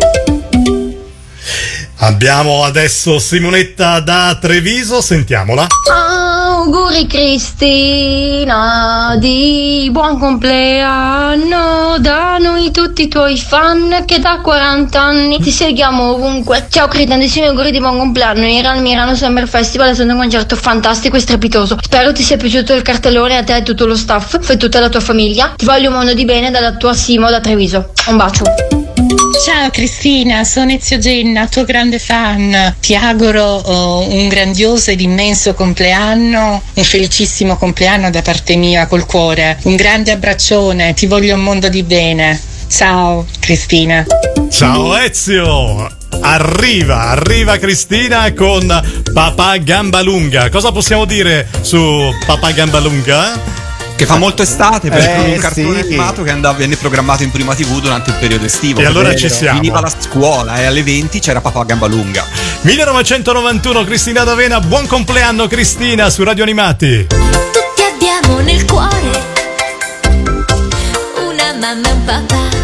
Abbiamo 1.98 2.64
adesso 2.64 3.18
Simonetta 3.18 4.00
da 4.00 4.38
Treviso, 4.40 5.02
sentiamola. 5.02 5.66
Auguri 6.66 7.06
Cristina 7.06 8.56
di 9.20 9.88
buon 9.92 10.18
compleanno 10.18 11.98
da 12.00 12.40
noi 12.40 12.72
tutti 12.72 13.04
i 13.04 13.08
tuoi 13.08 13.38
fan 13.38 14.02
che 14.08 14.18
da 14.18 14.40
40 14.42 15.00
anni 15.00 15.40
ti 15.40 15.52
seguiamo 15.52 16.14
ovunque. 16.14 16.66
Ciao 16.68 16.88
Cri, 16.88 17.06
tantissimi 17.06 17.46
auguri 17.46 17.70
di 17.70 17.78
buon 17.78 18.00
compleanno. 18.00 18.48
Era 18.48 18.72
al 18.72 18.82
Milano 18.82 19.14
Summer 19.14 19.48
Festival, 19.48 19.92
è 19.92 19.94
stato 19.94 20.10
un 20.10 20.18
concerto 20.18 20.56
fantastico 20.56 21.18
e 21.18 21.20
strepitoso. 21.20 21.78
Spero 21.80 22.12
ti 22.12 22.24
sia 22.24 22.38
piaciuto 22.38 22.74
il 22.74 22.82
cartellone 22.82 23.38
a 23.38 23.44
te 23.44 23.58
e 23.58 23.62
tutto 23.62 23.86
lo 23.86 23.96
staff 23.96 24.50
e 24.50 24.58
tutta 24.58 24.80
la 24.80 24.90
tua 24.90 25.02
famiglia. 25.02 25.54
Ti 25.56 25.66
voglio 25.66 25.90
un 25.90 25.98
mondo 25.98 26.16
di 26.16 26.26
bene 26.26 26.50
dalla 26.50 26.72
tua 26.78 26.96
Simo 26.96 27.30
da 27.30 27.40
Treviso. 27.42 27.92
Un 28.08 28.18
bacio. 28.18 28.85
Ciao 29.46 29.70
Cristina, 29.70 30.44
sono 30.44 30.72
Ezio 30.72 30.98
Genna, 30.98 31.48
tuo 31.48 31.64
grande 31.66 32.00
fan. 32.00 32.76
Ti 32.80 32.96
auguro 32.96 33.44
oh, 33.44 34.10
un 34.10 34.28
grandioso 34.28 34.90
ed 34.90 35.02
immenso 35.02 35.54
compleanno, 35.54 36.62
un 36.74 36.84
felicissimo 36.84 37.56
compleanno 37.58 38.10
da 38.10 38.22
parte 38.22 38.56
mia 38.56 38.88
col 38.88 39.06
cuore. 39.06 39.60
Un 39.64 39.76
grande 39.76 40.12
abbraccione, 40.12 40.94
ti 40.94 41.06
voglio 41.06 41.36
un 41.36 41.44
mondo 41.44 41.70
di 41.70 41.84
bene. 41.84 42.40
Ciao 42.68 43.26
Cristina. 43.40 44.04
Ciao 44.50 44.98
Ezio! 44.98 45.88
Arriva, 46.22 47.10
arriva 47.10 47.58
Cristina 47.58 48.34
con 48.34 48.68
Papà 49.14 49.58
Gambalunga. 49.58 50.50
Cosa 50.50 50.72
possiamo 50.72 51.06
dire 51.06 51.48
su 51.62 52.12
Papà 52.26 52.52
Gambalunga? 52.52 53.65
Che 53.96 54.06
fa 54.06 54.18
molto 54.18 54.42
estate 54.42 54.90
perché 54.90 55.06
Eh, 55.10 55.26
è 55.26 55.34
un 55.36 55.40
cartone 55.40 55.82
sì. 55.82 55.88
animato 55.88 56.22
che 56.24 56.30
andava, 56.30 56.58
venne 56.58 56.76
programmato 56.76 57.24
in 57.24 57.32
prima 57.32 57.56
tv 57.56 57.80
durante 57.80 58.10
il 58.10 58.18
periodo 58.18 58.46
estivo. 58.46 58.82
E 58.82 58.86
allora 58.86 59.16
ci 59.16 59.30
siamo. 59.30 59.60
Finiva 59.60 59.80
la 59.80 59.90
scuola 59.98 60.58
e 60.58 60.66
alle 60.66 60.84
20 60.84 61.20
c'era 61.20 61.40
papà 61.40 61.62
a 61.62 61.64
gamba 61.64 61.88
lunga. 61.88 62.26
1991 62.62 63.84
Cristina 63.86 64.24
D'Avena, 64.26 64.60
buon 64.60 64.86
compleanno 64.88 65.48
Cristina 65.48 66.10
su 66.10 66.24
Radio 66.24 66.44
Animati. 66.44 67.08
Tutti 67.08 67.82
abbiamo 67.94 68.42
nel 68.42 68.66
cuore 68.66 69.34
una 71.28 71.54
mamma 71.54 71.88
e 71.88 71.92
un 71.92 72.04
papà. 72.04 72.55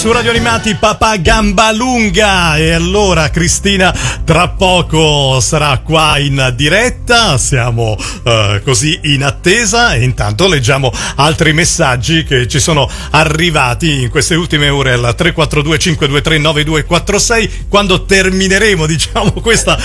Su 0.00 0.10
Radio 0.12 0.30
Animati 0.30 0.76
Papà 0.76 1.16
Gamba 1.16 1.72
Lunga. 1.72 2.56
E 2.56 2.72
allora 2.72 3.28
Cristina 3.28 3.94
tra 4.24 4.48
poco 4.48 5.40
sarà 5.40 5.76
qua 5.84 6.16
in 6.16 6.54
diretta. 6.56 7.36
Siamo 7.36 7.98
eh, 8.24 8.62
così 8.64 8.98
in 9.02 9.22
attesa. 9.22 9.92
E 9.92 10.02
intanto 10.02 10.48
leggiamo 10.48 10.90
altri 11.16 11.52
messaggi 11.52 12.24
che 12.24 12.48
ci 12.48 12.60
sono 12.60 12.88
arrivati 13.10 14.00
in 14.00 14.08
queste 14.08 14.36
ultime 14.36 14.70
ore 14.70 14.94
al 14.94 15.14
342 15.14 15.78
523 15.78 16.38
9246 16.38 17.66
quando 17.68 18.04
termineremo 18.04 18.86
diciamo 18.86 19.32
questa 19.42 19.78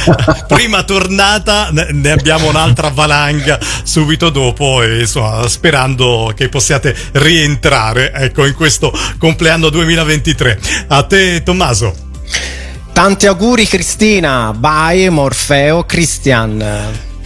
prima 0.47 0.83
tornata 0.83 1.71
ne 1.71 2.11
abbiamo 2.11 2.47
un'altra 2.47 2.89
valanga 2.89 3.59
subito 3.83 4.29
dopo 4.29 4.81
e 4.81 5.01
insomma 5.01 5.45
sperando 5.47 6.31
che 6.35 6.47
possiate 6.47 6.95
rientrare 7.13 8.13
ecco 8.13 8.45
in 8.45 8.53
questo 8.53 8.93
compleanno 9.17 9.69
2023 10.15 10.59
a 10.89 11.03
te 11.03 11.41
Tommaso 11.43 11.93
Tanti 12.93 13.25
auguri 13.25 13.67
Cristina, 13.67 14.53
bye 14.55 15.09
Morfeo 15.09 15.83
Christian. 15.83 16.63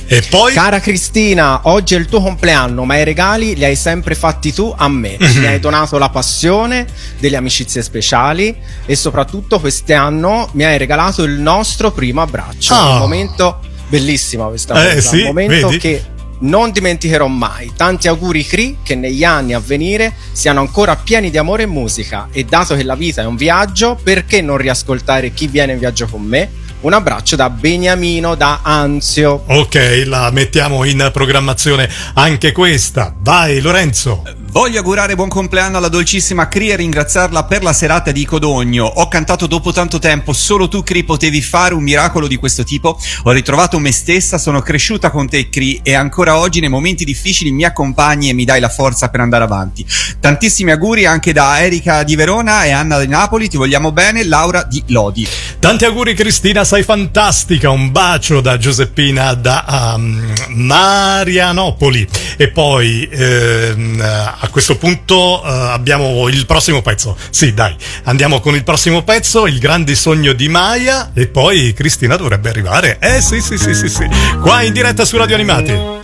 E 0.07 0.23
poi? 0.27 0.51
Cara 0.53 0.79
Cristina, 0.79 1.59
oggi 1.65 1.93
è 1.93 1.97
il 1.99 2.07
tuo 2.07 2.21
compleanno, 2.23 2.85
ma 2.85 2.97
i 2.97 3.03
regali 3.03 3.55
li 3.55 3.63
hai 3.63 3.75
sempre 3.75 4.15
fatti 4.15 4.51
tu 4.51 4.73
a 4.75 4.87
me. 4.89 5.15
Mhm. 5.19 5.37
Mi 5.39 5.45
hai 5.45 5.59
donato 5.59 5.99
la 5.99 6.09
passione 6.09 6.87
delle 7.19 7.35
amicizie 7.35 7.83
speciali 7.83 8.55
e 8.87 8.95
soprattutto 8.95 9.59
quest'anno 9.59 10.49
mi 10.53 10.63
hai 10.63 10.79
regalato 10.79 11.21
il 11.21 11.33
nostro 11.39 11.91
primo 11.91 12.23
abbraccio. 12.23 12.73
Ah. 12.73 12.93
Un 12.93 12.97
momento 12.97 13.59
bellissimo 13.89 14.47
questa 14.47 14.73
Eh, 14.89 14.95
cosa, 14.95 15.09
sì, 15.09 15.19
un 15.19 15.25
momento 15.27 15.67
vedi? 15.67 15.77
che 15.77 16.03
non 16.39 16.71
dimenticherò 16.71 17.27
mai. 17.27 17.71
Tanti 17.75 18.07
auguri 18.07 18.45
Cri 18.45 18.77
che 18.83 18.95
negli 18.95 19.23
anni 19.23 19.53
a 19.53 19.59
venire 19.59 20.13
siano 20.31 20.59
ancora 20.59 20.95
pieni 20.95 21.29
di 21.29 21.37
amore 21.37 21.63
e 21.63 21.67
musica 21.67 22.27
e 22.31 22.43
dato 22.43 22.75
che 22.75 22.83
la 22.83 22.95
vita 22.95 23.21
è 23.21 23.25
un 23.25 23.35
viaggio, 23.35 23.99
perché 24.01 24.41
non 24.41 24.57
riascoltare 24.57 25.31
chi 25.31 25.47
viene 25.47 25.73
in 25.73 25.79
viaggio 25.79 26.07
con 26.07 26.21
me? 26.21 26.67
Un 26.81 26.93
abbraccio 26.93 27.35
da 27.35 27.49
Beniamino 27.49 28.35
da 28.35 28.61
Anzio. 28.63 29.43
ok 29.45 30.03
la 30.05 30.31
mettiamo 30.31 30.85
in 30.85 31.09
programmazione 31.11 31.89
anche 32.13 32.53
questa 32.53 33.13
vai 33.19 33.59
Lorenzo 33.59 34.23
Voglio 34.51 34.79
augurare 34.79 35.13
buon 35.13 35.29
compleanno 35.29 35.77
alla 35.77 35.89
dolcissima 35.89 36.47
Cri 36.47 36.71
e 36.71 36.75
ringraziarla 36.75 37.43
per 37.43 37.61
la 37.61 37.71
serata 37.71 38.11
di 38.11 38.25
Codogno. 38.25 38.83
Ho 38.83 39.07
cantato 39.07 39.45
dopo 39.45 39.71
tanto 39.71 39.99
tempo, 39.99 40.33
solo 40.33 40.67
tu 40.67 40.81
Cri 40.81 41.03
potevi 41.03 41.39
fare 41.39 41.75
un 41.75 41.83
miracolo 41.83 42.25
di 42.25 42.35
questo 42.35 42.63
tipo. 42.63 42.99
Ho 43.23 43.31
ritrovato 43.31 43.77
me 43.77 43.91
stessa, 43.91 44.39
sono 44.39 44.61
cresciuta 44.61 45.11
con 45.11 45.29
te 45.29 45.49
Cri 45.49 45.81
e 45.83 45.93
ancora 45.93 46.37
oggi 46.37 46.61
nei 46.61 46.69
momenti 46.69 47.05
difficili 47.05 47.51
mi 47.51 47.63
accompagni 47.63 48.29
e 48.29 48.33
mi 48.33 48.43
dai 48.43 48.59
la 48.59 48.69
forza 48.69 49.09
per 49.09 49.19
andare 49.19 49.43
avanti. 49.43 49.85
Tantissimi 50.19 50.71
auguri 50.71 51.05
anche 51.05 51.31
da 51.31 51.61
Erika 51.61 52.01
di 52.01 52.15
Verona 52.15 52.63
e 52.63 52.71
Anna 52.71 52.99
di 52.99 53.07
Napoli, 53.07 53.49
ti 53.49 53.57
vogliamo 53.57 53.91
bene, 53.91 54.25
Laura 54.25 54.63
di 54.63 54.81
Lodi. 54.87 55.27
Tanti 55.59 55.85
auguri 55.85 56.15
Cristina, 56.15 56.63
sei 56.63 56.81
fantastica. 56.81 57.69
Un 57.69 57.91
bacio 57.91 58.41
da 58.41 58.57
Giuseppina 58.57 59.35
da 59.35 59.93
um, 59.95 60.33
Marianopoli. 60.47 62.07
E 62.37 62.47
poi 62.49 63.07
ehm, 63.11 64.01
a 64.41 64.47
questo 64.49 64.77
punto 64.77 65.43
eh, 65.43 65.47
abbiamo 65.47 66.27
il 66.29 66.45
prossimo 66.45 66.81
pezzo. 66.81 67.17
Sì, 67.29 67.53
dai, 67.53 67.75
andiamo 68.03 68.39
con 68.39 68.55
il 68.55 68.63
prossimo 68.63 69.03
pezzo, 69.03 69.47
il 69.47 69.59
grande 69.59 69.95
sogno 69.95 70.33
di 70.33 70.47
Maya. 70.47 71.11
E 71.13 71.27
poi 71.27 71.73
Cristina 71.73 72.15
dovrebbe 72.15 72.49
arrivare. 72.49 72.97
Eh 72.99 73.21
sì, 73.21 73.41
sì, 73.41 73.57
sì, 73.57 73.73
sì, 73.73 73.89
sì. 73.89 74.07
Qua 74.41 74.61
in 74.63 74.73
diretta 74.73 75.05
su 75.05 75.17
Radio 75.17 75.35
Animati. 75.35 75.97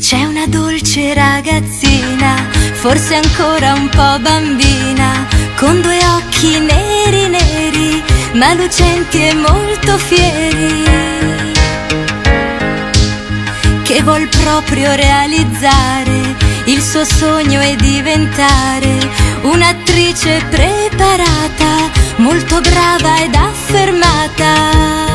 C'è 0.00 0.22
una 0.22 0.46
dolce 0.46 1.14
ragazzina, 1.14 2.48
forse 2.74 3.14
ancora 3.14 3.72
un 3.72 3.88
po' 3.88 4.18
bambina, 4.20 5.26
con 5.56 5.80
due 5.80 5.98
occhi 6.04 6.58
neri 6.60 7.28
neri, 7.28 8.02
ma 8.34 8.52
lucenti 8.52 9.26
e 9.26 9.34
molto 9.34 9.96
fieri, 9.96 11.53
che 13.94 14.02
vuol 14.02 14.26
proprio 14.28 14.92
realizzare 14.92 16.34
il 16.64 16.82
suo 16.82 17.04
sogno 17.04 17.60
e 17.60 17.76
diventare 17.76 18.98
un'attrice 19.42 20.44
preparata, 20.50 21.92
molto 22.16 22.60
brava 22.60 23.22
ed 23.22 23.36
affermata. 23.36 25.13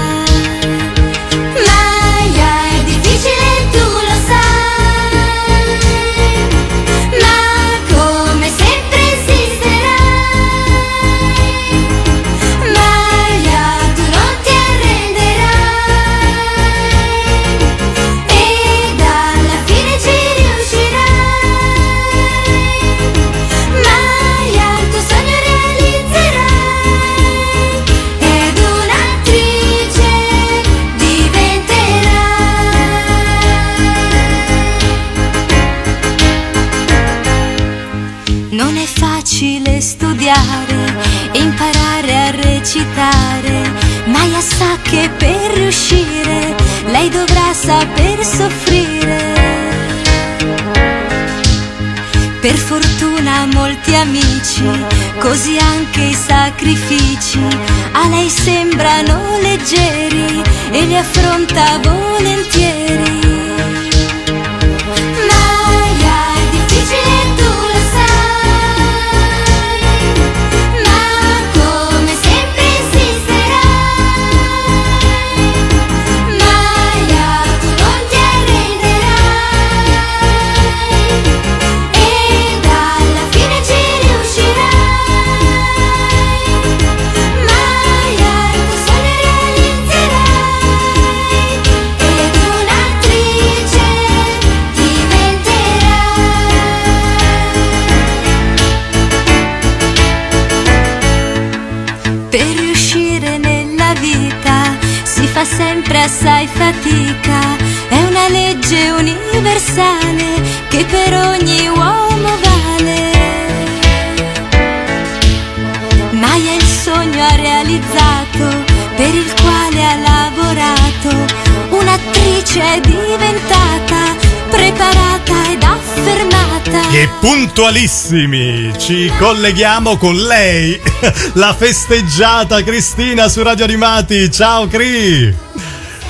Puntualissimi 127.20 128.72
ci 128.78 129.12
colleghiamo 129.20 129.98
con 129.98 130.16
lei, 130.16 130.80
la 131.34 131.54
festeggiata 131.54 132.64
Cristina 132.64 133.28
su 133.28 133.44
Radio 133.44 133.66
Animati. 133.66 134.32
Ciao 134.32 134.68
Cri! 134.68 135.48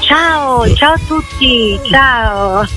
Ciao, 0.02 0.74
ciao 0.74 0.94
a 0.94 1.00
tutti, 1.08 1.80
ciao. 1.88 2.68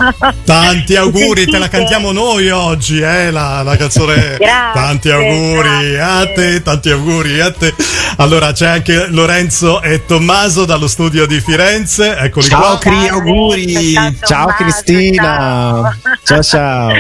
Tanti 0.45 0.97
auguri, 0.97 1.47
te 1.47 1.57
la 1.57 1.69
cantiamo 1.69 2.13
noi 2.13 2.51
oggi, 2.51 3.01
eh, 3.01 3.31
la, 3.31 3.63
la 3.63 3.77
canzone. 3.77 4.37
Grazie, 4.37 4.73
tanti 4.75 5.11
auguri 5.11 5.99
a 5.99 6.27
te, 6.27 6.63
tanti 6.63 6.91
auguri 6.91 7.41
a 7.41 7.51
te. 7.51 7.75
Allora 8.17 8.53
c'è 8.53 8.67
anche 8.67 9.07
Lorenzo 9.09 9.81
e 9.81 10.05
Tommaso 10.05 10.67
dallo 10.67 10.89
studio 10.89 11.25
di 11.25 11.41
Firenze. 11.41 12.17
Eccoli 12.17 12.47
Ciao 12.47 12.61
qua. 12.61 12.79
Cri, 12.79 13.09
auguri. 13.09 13.95
Ciao 14.27 14.49
Cristina. 14.49 15.99
Ciao 16.23 16.43
ciao. 16.43 16.93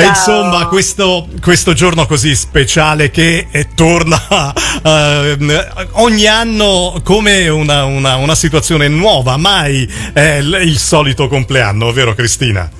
E 0.00 0.06
insomma, 0.06 0.66
questo, 0.66 1.28
questo 1.42 1.72
giorno 1.72 2.06
così 2.06 2.34
speciale 2.34 3.10
che 3.10 3.48
eh, 3.50 3.68
torna 3.74 4.52
eh, 4.82 5.68
ogni 5.92 6.26
anno 6.26 7.00
come 7.04 7.48
una, 7.48 7.84
una- 7.84 8.16
una 8.16 8.34
situazione 8.34 8.88
nuova, 8.88 9.36
mai 9.36 9.88
è 10.12 10.40
l- 10.40 10.60
il 10.62 10.78
solito 10.78 11.28
compleanno, 11.28 11.92
vero 11.92 12.14
Cristina? 12.14 12.70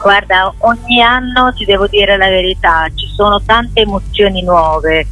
Guarda, 0.00 0.52
ogni 0.58 1.00
anno 1.00 1.52
ti 1.56 1.64
devo 1.64 1.86
dire 1.86 2.16
la 2.16 2.28
verità, 2.28 2.86
ci 2.94 3.06
sono 3.14 3.40
tante 3.42 3.80
emozioni 3.80 4.42
nuove 4.42 5.06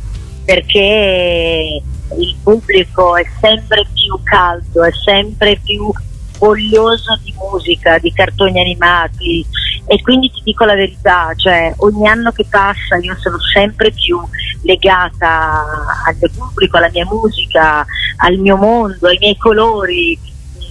perché 0.44 1.80
il 2.18 2.36
pubblico 2.42 3.16
è 3.16 3.24
sempre 3.40 3.86
più 3.94 4.18
caldo, 4.22 4.84
è 4.84 4.90
sempre 5.04 5.58
più 5.64 5.90
voglioso 6.38 7.18
di 7.22 7.32
musica, 7.38 7.98
di 7.98 8.12
cartoni 8.12 8.60
animati 8.60 9.46
e 9.86 10.00
quindi 10.00 10.30
ti 10.30 10.40
dico 10.44 10.64
la 10.64 10.74
verità, 10.74 11.32
cioè 11.36 11.72
ogni 11.78 12.06
anno 12.06 12.30
che 12.32 12.46
passa 12.48 12.96
io 13.00 13.16
sono 13.18 13.38
sempre 13.52 13.90
più 13.90 14.18
legata 14.62 15.64
al 16.06 16.16
mio 16.18 16.30
pubblico, 16.36 16.76
alla 16.76 16.90
mia 16.92 17.04
musica, 17.04 17.84
al 18.18 18.36
mio 18.36 18.56
mondo, 18.56 19.08
ai 19.08 19.18
miei 19.18 19.36
colori, 19.36 20.18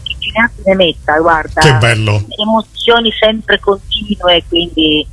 che 0.04 0.16
più 0.18 0.32
ne 0.34 0.44
ha 0.44 0.50
ne 0.66 0.76
metta, 0.76 1.20
guarda 1.20 1.62
Che 1.62 1.74
bello. 1.74 2.24
emozioni 2.38 3.12
sempre 3.12 3.60
continue, 3.60 4.44
quindi 4.48 5.06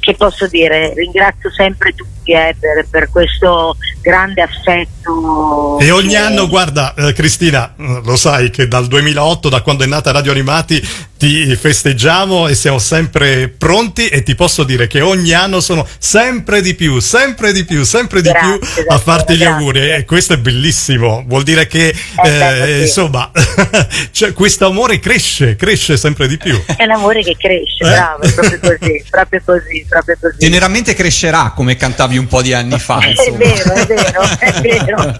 che 0.00 0.14
posso 0.14 0.46
dire? 0.48 0.92
Ringrazio 0.94 1.50
sempre 1.50 1.94
tutti 1.94 2.13
eh, 2.32 2.56
per, 2.58 2.86
per 2.90 3.10
questo 3.10 3.76
grande 4.00 4.42
affetto. 4.42 5.78
E 5.78 5.90
ogni 5.90 6.10
che- 6.10 6.16
anno, 6.16 6.48
guarda, 6.48 6.94
eh, 6.94 7.12
Cristina, 7.12 7.74
eh, 7.78 8.00
lo 8.04 8.16
sai 8.16 8.50
che 8.50 8.68
dal 8.68 8.86
2008, 8.86 9.48
da 9.48 9.60
quando 9.60 9.84
è 9.84 9.86
nata 9.86 10.10
Radio 10.12 10.32
Animati, 10.32 10.86
ti 11.16 11.54
festeggiamo 11.56 12.48
e 12.48 12.54
siamo 12.54 12.78
sempre 12.78 13.48
pronti 13.48 14.08
e 14.08 14.22
ti 14.22 14.34
posso 14.34 14.62
dire 14.64 14.86
che 14.86 15.00
ogni 15.00 15.32
anno 15.32 15.60
sono 15.60 15.86
sempre 15.98 16.60
di 16.60 16.74
più, 16.74 16.98
sempre 17.00 17.52
di 17.52 17.64
più, 17.64 17.82
sempre 17.84 18.20
di 18.20 18.28
Grazie, 18.28 18.58
più 18.58 18.84
a 18.88 18.98
farti 18.98 19.34
gli 19.34 19.38
grazie. 19.38 19.54
auguri 19.54 19.90
e 19.90 20.04
questo 20.04 20.34
è 20.34 20.38
bellissimo, 20.38 21.24
vuol 21.26 21.42
dire 21.44 21.66
che 21.66 21.88
eh, 22.24 22.62
sì. 22.76 22.80
insomma 22.82 23.30
cioè, 24.10 24.32
questo 24.32 24.66
amore 24.66 24.98
cresce, 24.98 25.56
cresce 25.56 25.96
sempre 25.96 26.26
di 26.28 26.36
più. 26.36 26.60
È 26.76 26.84
l'amore 26.84 27.22
che 27.22 27.36
cresce, 27.38 27.84
Eh? 27.84 27.88
bravo, 27.90 28.28
proprio 28.34 28.58
così, 28.60 29.04
proprio 29.08 29.40
così, 29.44 29.86
proprio 29.88 30.16
così. 30.20 30.36
Generalmente 30.38 30.94
crescerà 30.94 31.52
come 31.54 31.76
cantavi 31.76 32.13
un 32.18 32.26
po' 32.26 32.42
di 32.42 32.52
anni 32.52 32.78
fa. 32.78 32.98
È 33.04 33.08
insomma. 33.08 33.36
vero, 33.38 33.72
è 33.72 33.86
vero, 33.86 34.22
è 34.38 34.60
vero. 34.60 35.18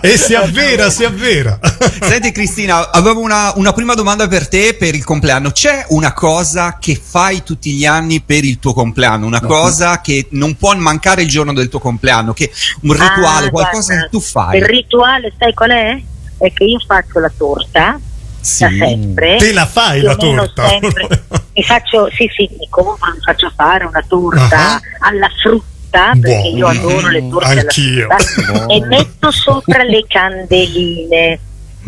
E 0.00 0.16
si 0.16 0.34
avvera, 0.34 0.90
si 0.90 1.04
avvera. 1.04 1.58
Senti 2.02 2.32
Cristina, 2.32 2.90
avevo 2.90 3.20
una, 3.20 3.52
una 3.56 3.72
prima 3.72 3.94
domanda 3.94 4.26
per 4.28 4.48
te 4.48 4.74
per 4.74 4.94
il 4.94 5.04
compleanno. 5.04 5.50
C'è 5.50 5.86
una 5.88 6.12
cosa 6.12 6.78
che 6.80 7.00
fai 7.02 7.42
tutti 7.42 7.72
gli 7.72 7.84
anni 7.86 8.20
per 8.20 8.44
il 8.44 8.58
tuo 8.58 8.72
compleanno? 8.72 9.26
Una 9.26 9.40
cosa 9.40 10.00
che 10.00 10.26
non 10.30 10.56
può 10.56 10.74
mancare 10.74 11.22
il 11.22 11.28
giorno 11.28 11.52
del 11.52 11.68
tuo 11.68 11.78
compleanno? 11.80 12.32
Che 12.32 12.50
un 12.82 12.92
rituale, 12.92 13.46
Ah, 13.46 13.50
qualcosa 13.50 13.86
guarda, 13.94 14.04
che 14.04 14.10
tu 14.10 14.20
fai? 14.20 14.58
Il 14.58 14.64
rituale, 14.64 15.32
sai 15.38 15.54
qual 15.54 15.70
è? 15.70 16.02
È 16.38 16.52
che 16.52 16.64
io 16.64 16.78
faccio 16.86 17.18
la 17.20 17.32
torta 17.36 17.98
Sì. 18.40 18.64
da 18.64 18.70
sempre. 18.86 19.36
Te 19.36 19.52
la 19.52 19.66
fai 19.66 20.00
la 20.02 20.14
torta? 20.16 20.68
mi 21.54 21.62
faccio, 21.62 22.08
sì, 22.10 22.28
sì, 22.36 22.48
mi 22.58 22.66
compro, 22.68 22.98
mi 23.12 23.20
faccio 23.24 23.50
fare 23.54 23.84
una 23.84 24.04
torta 24.06 24.74
Ah. 24.74 24.80
alla 25.00 25.28
frutta 25.42 25.72
perché 26.20 26.48
io 26.48 26.70
Buono. 26.70 26.78
adoro 26.78 27.08
le 27.08 27.28
torte 27.28 27.50
alla 27.50 27.60
Anch'io. 27.60 28.08
frutta 28.08 28.66
e 28.72 28.80
metto 28.86 29.30
sopra 29.30 29.82
le 29.82 30.04
candeline. 30.06 31.40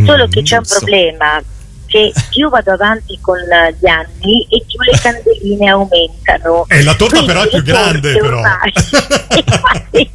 Solo 0.05 0.29
che 0.29 0.43
c'è 0.43 0.59
un 0.59 0.65
so. 0.65 0.79
problema 0.79 1.43
che 1.87 2.13
più 2.31 2.49
vado 2.49 2.73
avanti 2.73 3.19
con 3.21 3.39
gli 3.39 3.87
anni 3.87 4.47
e 4.51 4.65
più 4.67 4.79
le 4.83 4.99
candeline 5.01 5.71
aumentano. 5.71 6.67
E 6.69 6.83
la 6.83 6.95
torta 6.95 7.17
Quindi 7.17 7.27
però 7.27 7.43
è 7.45 7.49
più 7.49 7.63
grande, 7.63 8.13
però. 8.13 8.37
Ormai, 8.39 8.73
infatti, 9.37 10.11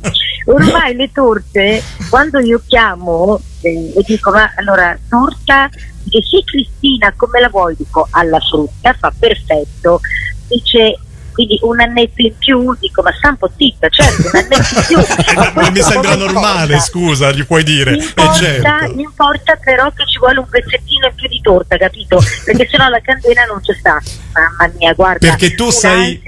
ormai 0.45 0.95
le 0.95 1.11
torte, 1.11 1.83
quando 2.09 2.39
io 2.39 2.61
chiamo 2.67 3.39
eh, 3.61 3.93
e 3.95 4.03
dico 4.05 4.31
ma 4.31 4.51
allora 4.55 4.97
torta, 5.09 5.69
dice 6.03 6.21
sì 6.21 6.43
Cristina 6.43 7.13
come 7.15 7.39
la 7.39 7.49
vuoi? 7.49 7.75
Dico 7.77 8.07
alla 8.11 8.39
frutta, 8.39 8.93
fa 8.93 9.11
perfetto. 9.17 10.01
Dice 10.47 10.97
quindi 11.32 11.57
un 11.61 11.79
annetto 11.79 12.21
in 12.21 12.38
più, 12.38 12.75
dico 12.79 13.01
ma 13.01 13.11
sta 13.17 13.29
un 13.29 13.38
po' 13.38 13.51
zitta, 13.55 13.88
certo 13.89 14.21
un 14.32 14.36
annetto 14.43 14.75
in 14.79 14.84
più. 14.88 15.34
Ma 15.36 15.51
Ma 15.55 15.69
mi 15.69 15.82
sembra 15.82 16.15
normale, 16.15 16.73
cosa? 16.73 16.86
scusa, 16.86 17.32
gli 17.32 17.45
puoi 17.45 17.63
dire. 17.63 17.91
Mi 17.91 17.97
E 17.99 18.03
importa, 18.03 18.34
certo. 18.34 18.95
mi 18.95 19.01
importa 19.03 19.55
però 19.63 19.89
che 19.91 20.05
ci 20.07 20.17
vuole 20.19 20.39
un 20.39 20.47
pezzettino 20.49 21.07
in 21.07 21.15
più 21.15 21.27
di 21.27 21.39
torta, 21.41 21.77
capito? 21.77 22.21
Perché 22.45 22.67
sennò 22.69 22.89
la 22.89 22.99
candela 23.01 23.45
non 23.45 23.59
c'è 23.61 23.73
sta. 23.77 23.99
Mamma 24.34 24.71
mia, 24.77 24.93
guarda. 24.93 25.27
Perché 25.29 25.55
tu 25.55 25.69
sei, 25.71 26.21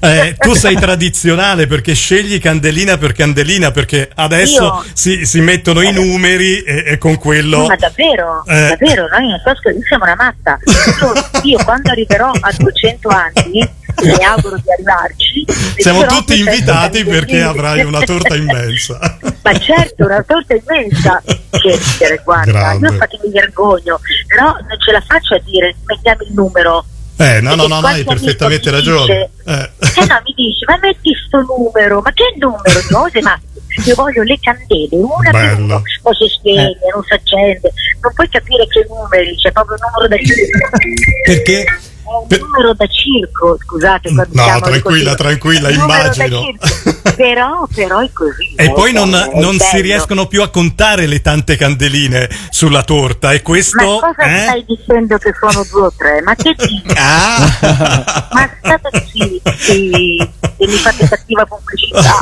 eh, 0.00 0.36
tu 0.38 0.54
sei 0.54 0.76
tradizionale 0.76 1.66
perché 1.66 1.94
scegli 1.94 2.40
candelina 2.40 2.96
per 2.98 3.12
candelina 3.12 3.70
perché 3.72 4.08
adesso 4.14 4.84
si, 4.92 5.24
si 5.26 5.40
mettono 5.40 5.80
i 5.82 5.92
numeri 5.92 6.60
e, 6.62 6.84
e 6.86 6.98
con 6.98 7.16
quello 7.18 7.66
Ma 7.66 7.74
davvero, 7.76 8.44
Eh. 8.46 8.68
davvero, 8.76 9.08
noi 9.08 9.28
non 9.28 9.40
siamo 9.86 10.04
una 10.04 10.14
matta. 10.16 10.58
Io, 11.42 11.58
quando 11.64 11.90
arriverò 11.90 12.30
a 12.30 12.52
200 12.56 13.08
anni, 13.08 13.68
mi 14.02 14.24
auguro 14.24 14.56
di 14.56 14.70
arrivarci, 14.72 15.44
siamo 15.76 16.04
tutti 16.04 16.36
200 16.36 16.50
invitati 16.50 17.04
perché 17.04 17.42
avrai 17.42 17.84
una 17.84 18.00
torta 18.00 18.34
immensa. 18.36 18.98
Ma 19.42 19.58
certo, 19.58 20.04
una 20.04 20.22
torta 20.26 20.54
immensa. 20.54 21.22
Che 21.50 21.76
ridere, 21.76 22.20
guarda, 22.24 22.50
Grande. 22.52 22.86
io 22.86 22.92
infatti 22.92 23.18
mi 23.24 23.30
vergogno, 23.32 23.98
però 24.26 24.44
non 24.52 24.78
ce 24.84 24.92
la 24.92 25.00
faccio 25.06 25.34
a 25.34 25.40
dire 25.44 25.74
mettiamo 25.84 26.22
il 26.22 26.32
numero. 26.34 26.84
Eh, 27.20 27.40
no, 27.40 27.56
no, 27.56 27.66
no, 27.66 27.80
no, 27.80 27.86
hai 27.88 28.04
perfettamente 28.04 28.70
ragione. 28.70 29.30
dice- 29.44 29.70
Eh. 29.80 29.86
Se 29.86 30.04
no 30.06 30.20
mi 30.24 30.32
dice, 30.36 30.64
ma 30.68 30.78
metti 30.80 31.10
sto 31.26 31.40
numero, 31.42 32.00
ma 32.00 32.12
che 32.12 32.32
numero? 32.38 32.80
No, 32.90 33.08
se 33.10 33.20
ma 33.22 33.36
io 33.84 33.94
voglio 33.96 34.22
le 34.22 34.38
candele, 34.40 34.88
una 34.92 35.30
per 35.30 35.54
Bello. 35.54 35.64
uno, 35.64 35.82
poi 36.02 36.14
si 36.14 36.28
spegne, 36.28 36.76
non 36.94 37.02
si 37.02 37.14
accende, 37.14 37.72
non 38.02 38.12
puoi 38.14 38.28
capire 38.28 38.66
che 38.68 38.86
numeri, 38.88 39.34
c'è 39.36 39.50
proprio 39.50 39.76
un 39.80 39.86
numero 39.90 40.08
da. 40.08 40.16
Perché? 41.24 41.66
È 42.28 42.34
un 42.34 42.40
numero 42.40 42.74
da 42.74 42.86
circo, 42.86 43.56
scusate. 43.60 44.10
No, 44.10 44.24
tranquilla, 44.60 45.10
così. 45.10 45.16
tranquilla, 45.16 45.70
immagino. 45.70 46.42
Però, 47.16 47.66
però 47.74 47.98
è 48.00 48.10
così. 48.12 48.54
E 48.54 48.66
eh, 48.66 48.72
poi 48.72 48.92
non, 48.92 49.10
non 49.34 49.58
si 49.58 49.80
riescono 49.80 50.26
più 50.26 50.42
a 50.42 50.48
contare 50.50 51.06
le 51.06 51.20
tante 51.20 51.56
candeline 51.56 52.28
sulla 52.50 52.82
torta 52.82 53.32
e 53.32 53.36
Ma 53.36 53.42
questo 53.42 53.98
cosa 54.00 54.22
eh? 54.22 54.42
stai 54.42 54.64
dicendo 54.64 55.18
che 55.18 55.32
sono 55.38 55.66
due 55.70 55.82
o 55.82 55.92
tre? 55.96 56.22
Ma 56.22 56.34
che 56.34 56.54
dici? 56.56 56.86
Ah. 57.00 58.28
Ma 58.32 58.50
state 58.60 59.06
zitti, 59.10 60.30
che 60.56 60.66
mi 60.66 60.76
fate 60.76 61.08
cattiva 61.08 61.44
pubblicità. 61.46 62.16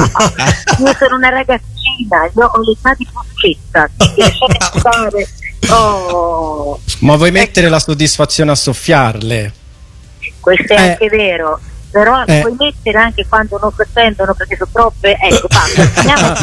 Io 0.78 0.94
sono 0.98 1.16
una 1.16 1.28
ragazzina, 1.30 2.30
io 2.34 2.46
ho 2.46 2.60
l'età 2.60 2.94
di 2.94 3.06
Pucchetta, 3.10 3.88
quindi 3.96 4.20
lasciate 4.20 4.78
stare. 4.78 5.28
Oh, 5.68 6.80
Ma 7.00 7.16
vuoi 7.16 7.30
mettere 7.32 7.68
la 7.68 7.80
soddisfazione 7.80 8.50
a 8.50 8.54
soffiarle? 8.54 9.52
Questo 10.40 10.72
è 10.72 10.76
Eh. 10.76 10.88
anche 10.90 11.08
vero. 11.08 11.60
Però 11.90 12.22
Eh. 12.24 12.40
puoi 12.40 12.54
mettere 12.58 12.98
anche 12.98 13.24
quando 13.26 13.58
non 13.58 13.72
pretendono 13.74 14.34
perché 14.34 14.56
sono 14.56 14.70
troppe. 14.72 15.16
Ecco, 15.18 15.46
basta. 15.48 16.34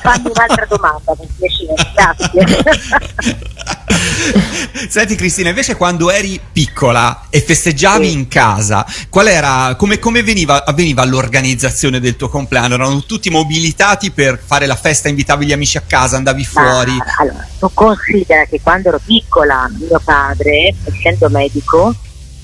Fammi 0.00 0.30
un'altra 0.34 0.66
domanda 0.66 1.14
per 1.14 1.26
piacere, 1.36 1.74
grazie. 1.94 3.44
Senti 4.88 5.14
Cristina, 5.14 5.48
invece 5.50 5.76
quando 5.76 6.10
eri 6.10 6.40
piccola 6.52 7.26
e 7.30 7.40
festeggiavi 7.40 8.10
in 8.10 8.28
casa, 8.28 8.86
qual 9.08 9.26
era, 9.28 9.74
come, 9.76 9.98
come 9.98 10.22
veniva, 10.22 10.64
avveniva 10.64 11.04
l'organizzazione 11.04 12.00
del 12.00 12.16
tuo 12.16 12.28
compleanno? 12.28 12.74
Erano 12.74 13.04
tutti 13.04 13.30
mobilitati 13.30 14.10
per 14.10 14.40
fare 14.44 14.66
la 14.66 14.76
festa, 14.76 15.08
invitavi 15.08 15.46
gli 15.46 15.52
amici 15.52 15.76
a 15.76 15.82
casa, 15.86 16.16
andavi 16.16 16.44
fuori? 16.44 16.92
Ma, 16.96 17.04
allora, 17.18 17.46
tu 17.58 17.70
considera 17.74 18.44
che 18.44 18.60
quando 18.62 18.88
ero 18.88 19.00
piccola, 19.04 19.68
mio 19.78 20.00
padre, 20.02 20.74
essendo 20.84 21.28
medico, 21.28 21.94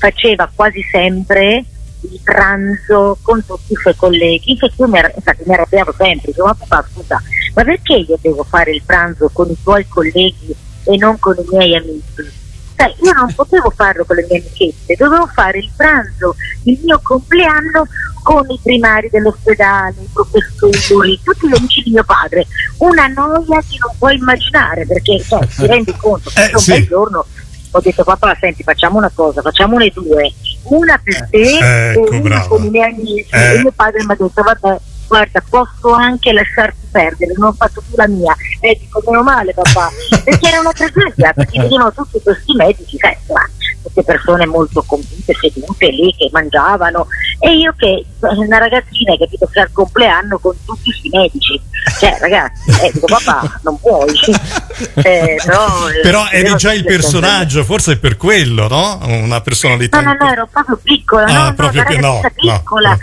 faceva 0.01 0.51
quasi 0.53 0.83
sempre 0.91 1.63
il 2.01 2.21
pranzo 2.25 3.19
con 3.21 3.45
tutti 3.45 3.75
i 3.75 3.77
suoi 3.77 3.95
colleghi, 3.95 4.57
che 4.57 4.71
io 4.75 4.89
mi, 4.89 4.99
infatti 4.99 5.43
mi 5.45 5.53
arrabbiavo 5.53 5.95
sempre, 5.97 6.29
dicevo, 6.29 6.47
ma 6.47 6.55
papà 6.55 6.89
scusa, 6.91 7.23
ma 7.55 7.63
perché 7.63 7.95
io 7.97 8.19
devo 8.21 8.43
fare 8.43 8.73
il 8.73 8.83
pranzo 8.85 9.29
con 9.31 9.51
i 9.51 9.57
tuoi 9.63 9.87
colleghi 9.87 10.55
e 10.85 10.97
non 10.97 11.19
con 11.19 11.37
i 11.39 11.45
miei 11.51 11.77
amici? 11.77 12.39
Sai, 12.75 12.95
io 13.03 13.13
non 13.13 13.31
potevo 13.35 13.69
farlo 13.69 14.07
con 14.07 14.17
le 14.17 14.27
mie 14.31 14.39
amichette, 14.39 14.97
dovevo 14.97 15.27
fare 15.27 15.59
il 15.59 15.71
pranzo, 15.77 16.35
il 16.65 16.79
mio 16.83 16.99
compleanno 17.03 17.87
con 18.23 18.49
i 18.49 18.59
primari 18.63 19.11
dell'ospedale, 19.11 19.97
i 20.01 20.09
professori, 20.11 21.21
tutti 21.23 21.49
gli 21.49 21.57
amici 21.57 21.83
di 21.83 21.91
mio 21.91 22.05
padre. 22.05 22.47
Una 22.79 23.07
noia 23.09 23.61
che 23.61 23.77
non 23.79 23.95
puoi 23.99 24.17
immaginare, 24.17 24.87
perché 24.87 25.21
cioè, 25.21 25.47
ti 25.47 25.67
rendi 25.67 25.95
conto 25.99 26.31
che 26.31 26.45
Eh, 26.45 26.51
un 26.55 26.59
sì. 26.59 26.71
bel 26.73 26.87
giorno 26.87 27.27
ho 27.73 27.81
detto 27.81 28.05
papà 28.05 28.37
senti 28.41 28.63
facciamo 28.63 28.99
una 28.99 29.11
cosa, 29.15 29.43
facciamone 29.43 29.91
due, 29.95 30.33
una 30.65 31.01
per 31.03 31.29
te 31.31 31.91
Ecco, 31.93 32.11
e 32.11 32.19
una 32.19 32.21
brava. 32.21 32.49
con 32.49 32.65
i 32.65 32.71
miei 32.71 32.91
amici. 32.93 33.27
Eh. 33.31 33.55
E 33.55 33.59
mio 33.61 33.73
padre 33.73 34.05
mi 34.05 34.13
ha 34.13 34.17
detto 34.19 34.43
vabbè 34.43 34.81
guarda 35.09 35.43
posso 35.49 35.93
anche 35.93 36.33
lasciarti 36.33 36.80
perdere, 36.91 37.33
non 37.37 37.49
ho 37.49 37.53
fatto 37.53 37.83
più 37.87 37.97
la 37.97 38.09
mia. 38.09 38.35
E 38.61 38.77
dico 38.81 39.03
meno 39.07 39.23
male 39.23 39.53
papà, 39.55 39.91
perché 40.25 40.49
era 40.49 40.61
una 40.61 40.73
tragedia, 40.73 41.33
perché 41.33 41.61
vedevano 41.61 41.93
tutti 41.93 42.21
questi 42.23 42.55
medici, 42.55 42.97
sai, 42.99 43.17
ma 43.33 43.49
queste 43.83 44.03
persone 44.05 44.45
molto 44.47 44.83
convinte, 44.87 45.33
sedute 45.41 45.87
lì 45.87 46.15
che 46.17 46.29
mangiavano 46.33 47.07
e 47.39 47.57
io 47.57 47.73
che 47.79 48.05
una 48.21 48.59
ragazzina 48.59 49.13
hai 49.13 49.19
capito 49.19 49.47
che 49.51 49.61
al 49.61 49.71
compleanno 49.73 50.39
con 50.39 50.55
tutti 50.67 50.91
questi 50.91 51.09
medici 51.09 51.59
cioè 51.99 52.19
ragazzi 52.21 52.69
eh, 52.83 52.91
dico 52.93 53.07
papà 53.07 53.59
non 53.63 53.81
puoi 53.81 54.13
eh, 55.03 55.41
però, 55.43 55.89
eh, 55.89 56.01
Però 56.03 56.29
eri 56.31 56.55
già 56.57 56.75
il 56.75 56.83
che- 56.83 56.89
personaggio, 56.89 57.65
forse 57.65 57.93
è 57.93 57.97
per 57.97 58.19
quello, 58.19 58.69
no? 58.69 58.99
Una 59.03 59.41
personalità. 59.41 59.99
no 60.03 60.13
no 60.13 60.17
no 60.27 60.31
ero 60.31 60.47
proprio 60.53 60.79
piccola 60.83 61.25
Ah, 61.25 61.33
no, 61.33 61.45
no, 61.45 61.55
proprio 61.55 61.83
che- 61.85 61.97
no, 61.97 62.15
ragazzina 62.17 62.53
no, 62.53 62.59
piccola 62.59 62.99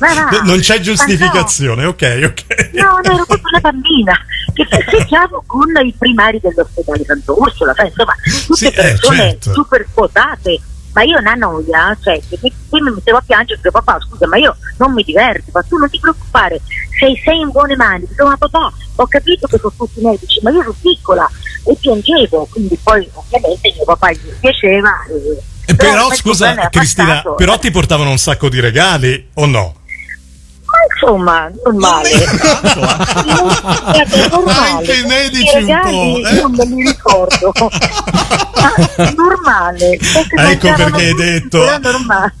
ma 0.00 0.14
va, 0.14 0.40
Non 0.42 0.58
c'è 0.58 0.76
no. 0.78 0.82
giustificazione, 0.82 1.84
ok, 1.84 2.29
ok. 2.30 2.70
No, 2.74 3.00
no, 3.04 3.12
ero 3.14 3.24
proprio 3.26 3.48
una 3.50 3.60
bambina 3.60 4.12
che 4.52 4.66
festeggiavo 4.66 5.44
con 5.46 5.68
i 5.84 5.94
primari 5.98 6.40
dell'ospedale 6.40 7.04
Sant'Ursula, 7.04 7.72
cioè, 7.74 7.86
insomma, 7.86 8.14
tutte 8.46 8.54
Sì, 8.56 8.66
eh, 8.66 8.72
persone 8.72 9.16
certo. 9.18 9.52
super 9.52 9.86
quotate. 9.92 10.60
Ma 10.92 11.02
io 11.02 11.18
una 11.18 11.34
noia, 11.34 11.96
cioè, 12.02 12.20
che 12.28 12.36
mi, 12.42 12.52
poi 12.68 12.80
mi 12.80 12.90
mettevo 12.90 13.18
a 13.18 13.22
piangere 13.24 13.60
perché 13.60 13.70
papà, 13.80 14.00
scusa, 14.00 14.26
ma 14.26 14.36
io 14.38 14.56
non 14.78 14.92
mi 14.92 15.04
diverto, 15.04 15.50
ma 15.52 15.62
tu 15.62 15.76
non 15.76 15.88
ti 15.88 16.00
preoccupare, 16.00 16.60
sei, 16.98 17.16
sei 17.24 17.38
in 17.40 17.50
buone 17.50 17.76
mani. 17.76 18.06
Dico, 18.08 18.26
ma 18.26 18.36
papà, 18.36 18.72
ho 18.96 19.06
capito 19.06 19.46
che 19.46 19.56
sono 19.58 19.72
tutti 19.76 20.00
medici, 20.00 20.40
ma 20.42 20.50
io 20.50 20.62
ero 20.62 20.74
piccola 20.82 21.30
e 21.64 21.76
piangevo, 21.78 22.48
quindi 22.50 22.76
poi 22.82 23.08
ovviamente 23.12 23.72
mio 23.72 23.84
papà 23.84 24.10
gli 24.10 24.18
piaceva. 24.40 24.90
E, 25.08 25.42
Eh, 25.66 25.74
Però, 25.76 26.08
il 26.08 26.14
scusa, 26.16 26.68
Cristina, 26.68 27.06
passato. 27.08 27.34
però 27.36 27.56
ti 27.60 27.70
portavano 27.70 28.10
un 28.10 28.18
sacco 28.18 28.48
di 28.48 28.58
regali 28.58 29.28
o 29.34 29.46
no? 29.46 29.74
Ma 30.80 30.86
insomma, 30.94 31.50
normale. 31.64 32.10
Anche 34.46 34.94
i 34.94 35.04
medici 35.06 35.56
un 35.56 35.80
po', 35.82 36.26
eh? 36.26 36.32
non 36.40 36.52
me 36.52 36.64
li 36.64 36.86
ricordo. 36.86 37.52
Ma 37.54 38.72
normale. 39.14 39.98
Perché 39.98 40.68
Ecco 40.68 40.72
perché 40.72 41.04
hai 41.04 41.14
detto. 41.14 41.64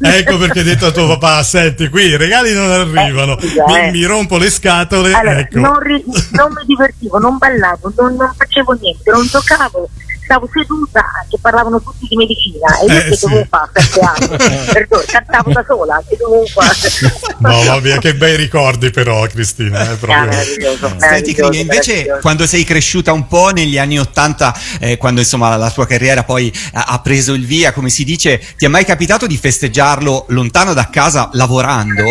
Ecco 0.00 0.38
perché 0.38 0.60
hai 0.60 0.64
detto 0.64 0.86
a 0.86 0.90
tuo 0.90 1.06
papà: 1.06 1.42
Senti, 1.42 1.88
qui 1.88 2.04
i 2.04 2.16
regali 2.16 2.54
non 2.54 2.70
arrivano. 2.70 3.36
mi, 3.66 3.78
eh. 3.78 3.90
mi 3.90 4.04
rompo 4.04 4.38
le 4.38 4.48
scatole. 4.50 5.12
Ecco. 5.12 5.58
non, 5.58 5.78
mi 5.82 6.64
divertivo, 6.64 7.18
non 7.18 7.36
ballavo, 7.36 7.92
non, 7.96 8.14
non 8.16 8.32
facevo 8.36 8.72
niente, 8.80 9.10
non 9.10 9.26
giocavo. 9.26 9.88
Stavo 10.30 10.48
seduta 10.52 11.04
che 11.28 11.38
parlavano 11.40 11.82
tutti 11.82 12.06
di 12.08 12.14
medicina 12.14 12.78
e 12.78 12.84
io 12.86 13.00
Eh, 13.00 13.08
che 13.08 13.16
sì. 13.16 13.26
dovevo 13.26 13.46
fare 13.50 13.70
sette 13.74 14.00
anni, 14.00 14.64
Perdone, 14.72 15.04
cantavo 15.06 15.52
da 15.52 15.64
sola, 15.66 16.04
che 16.08 16.16
dovevo 16.16 16.46
fare. 16.46 17.34
No, 17.38 17.62
vabbè, 17.64 17.98
che 17.98 18.14
bei 18.14 18.36
ricordi, 18.36 18.90
però, 18.90 19.26
Cristina. 19.26 19.80
È 19.90 19.96
proprio... 19.96 20.26
meraviglioso, 20.26 20.94
Senti, 20.98 21.34
Cri, 21.34 21.58
invece 21.58 22.18
quando 22.20 22.46
sei 22.46 22.62
cresciuta 22.62 23.12
un 23.12 23.26
po' 23.26 23.48
negli 23.48 23.76
anni 23.76 23.98
Ottanta, 23.98 24.56
eh, 24.78 24.96
quando 24.98 25.18
insomma 25.18 25.56
la 25.56 25.70
tua 25.72 25.86
carriera 25.86 26.22
poi 26.22 26.52
ha, 26.74 26.84
ha 26.84 27.00
preso 27.00 27.32
il 27.32 27.44
via, 27.44 27.72
come 27.72 27.88
si 27.88 28.04
dice, 28.04 28.40
ti 28.56 28.66
è 28.66 28.68
mai 28.68 28.84
capitato 28.84 29.26
di 29.26 29.36
festeggiarlo 29.36 30.26
lontano 30.28 30.74
da 30.74 30.88
casa 30.90 31.28
lavorando? 31.32 32.04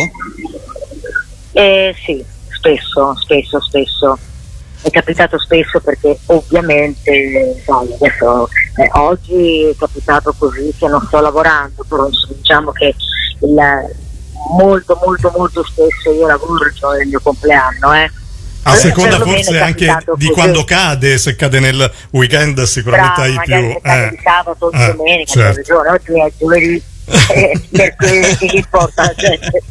Eh, 1.54 1.96
sì, 2.04 2.22
spesso, 2.50 3.16
spesso, 3.16 3.62
spesso. 3.62 4.20
È 4.82 4.90
capitato 4.92 5.38
spesso 5.40 5.80
perché 5.82 6.18
ovviamente, 6.28 7.62
sai, 7.66 7.94
adesso 7.94 8.48
eh, 8.78 8.90
oggi 8.94 9.66
è 9.66 9.76
capitato 9.78 10.34
così 10.38 10.74
che 10.78 10.88
non 10.88 11.04
sto 11.06 11.20
lavorando, 11.20 11.84
però 11.88 12.08
diciamo 12.30 12.72
che 12.72 12.96
il- 13.42 13.96
molto, 14.58 14.98
molto, 15.04 15.32
molto 15.36 15.64
spesso 15.66 16.12
io 16.14 16.26
lavoro 16.28 16.66
il 16.66 16.74
giorno 16.74 16.98
del 16.98 17.08
mio 17.08 17.20
compleanno, 17.22 17.94
eh. 17.94 18.10
A 18.64 18.76
seconda 18.76 19.18
forse 19.20 19.58
anche 19.60 19.86
di 19.86 20.28
così. 20.28 20.32
quando 20.32 20.64
cade, 20.64 21.18
se 21.18 21.36
cade 21.36 21.60
nel 21.60 21.92
weekend 22.12 22.62
sicuramente 22.64 23.22
Bravo, 23.34 23.40
hai 23.40 23.46
più... 23.46 23.90
eh. 23.92 24.10
di 24.12 24.20
sabato 24.24 24.66
o 24.66 24.70
di 24.70 24.78
Eh, 24.82 24.94
domenica, 24.96 25.32
certo. 25.32 25.56
ragione, 25.58 25.90
oggi 25.90 26.20
è 26.20 26.32
giovedì, 26.38 26.84
eh, 27.34 27.62
per 27.72 27.96
cui 27.96 28.48
gli 28.48 28.56
importa 28.56 29.04
la 29.04 29.14
gente. 29.16 29.64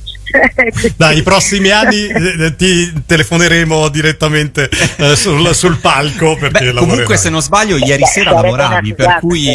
Dai, 0.97 1.18
i 1.18 1.22
prossimi 1.22 1.70
anni 1.70 2.07
eh, 2.07 2.55
ti 2.57 2.93
telefoneremo 3.07 3.89
direttamente 3.89 4.68
eh, 4.97 5.16
sul, 5.16 5.55
sul 5.55 5.79
palco 5.79 6.37
perché 6.37 6.72
Beh, 6.72 6.79
comunque 6.79 7.16
se 7.16 7.31
non 7.31 7.41
sbaglio 7.41 7.76
ieri 7.76 8.03
Beh, 8.03 8.07
sera 8.09 8.33
lavoravi, 8.33 8.95
per 8.95 9.18
cui... 9.20 9.49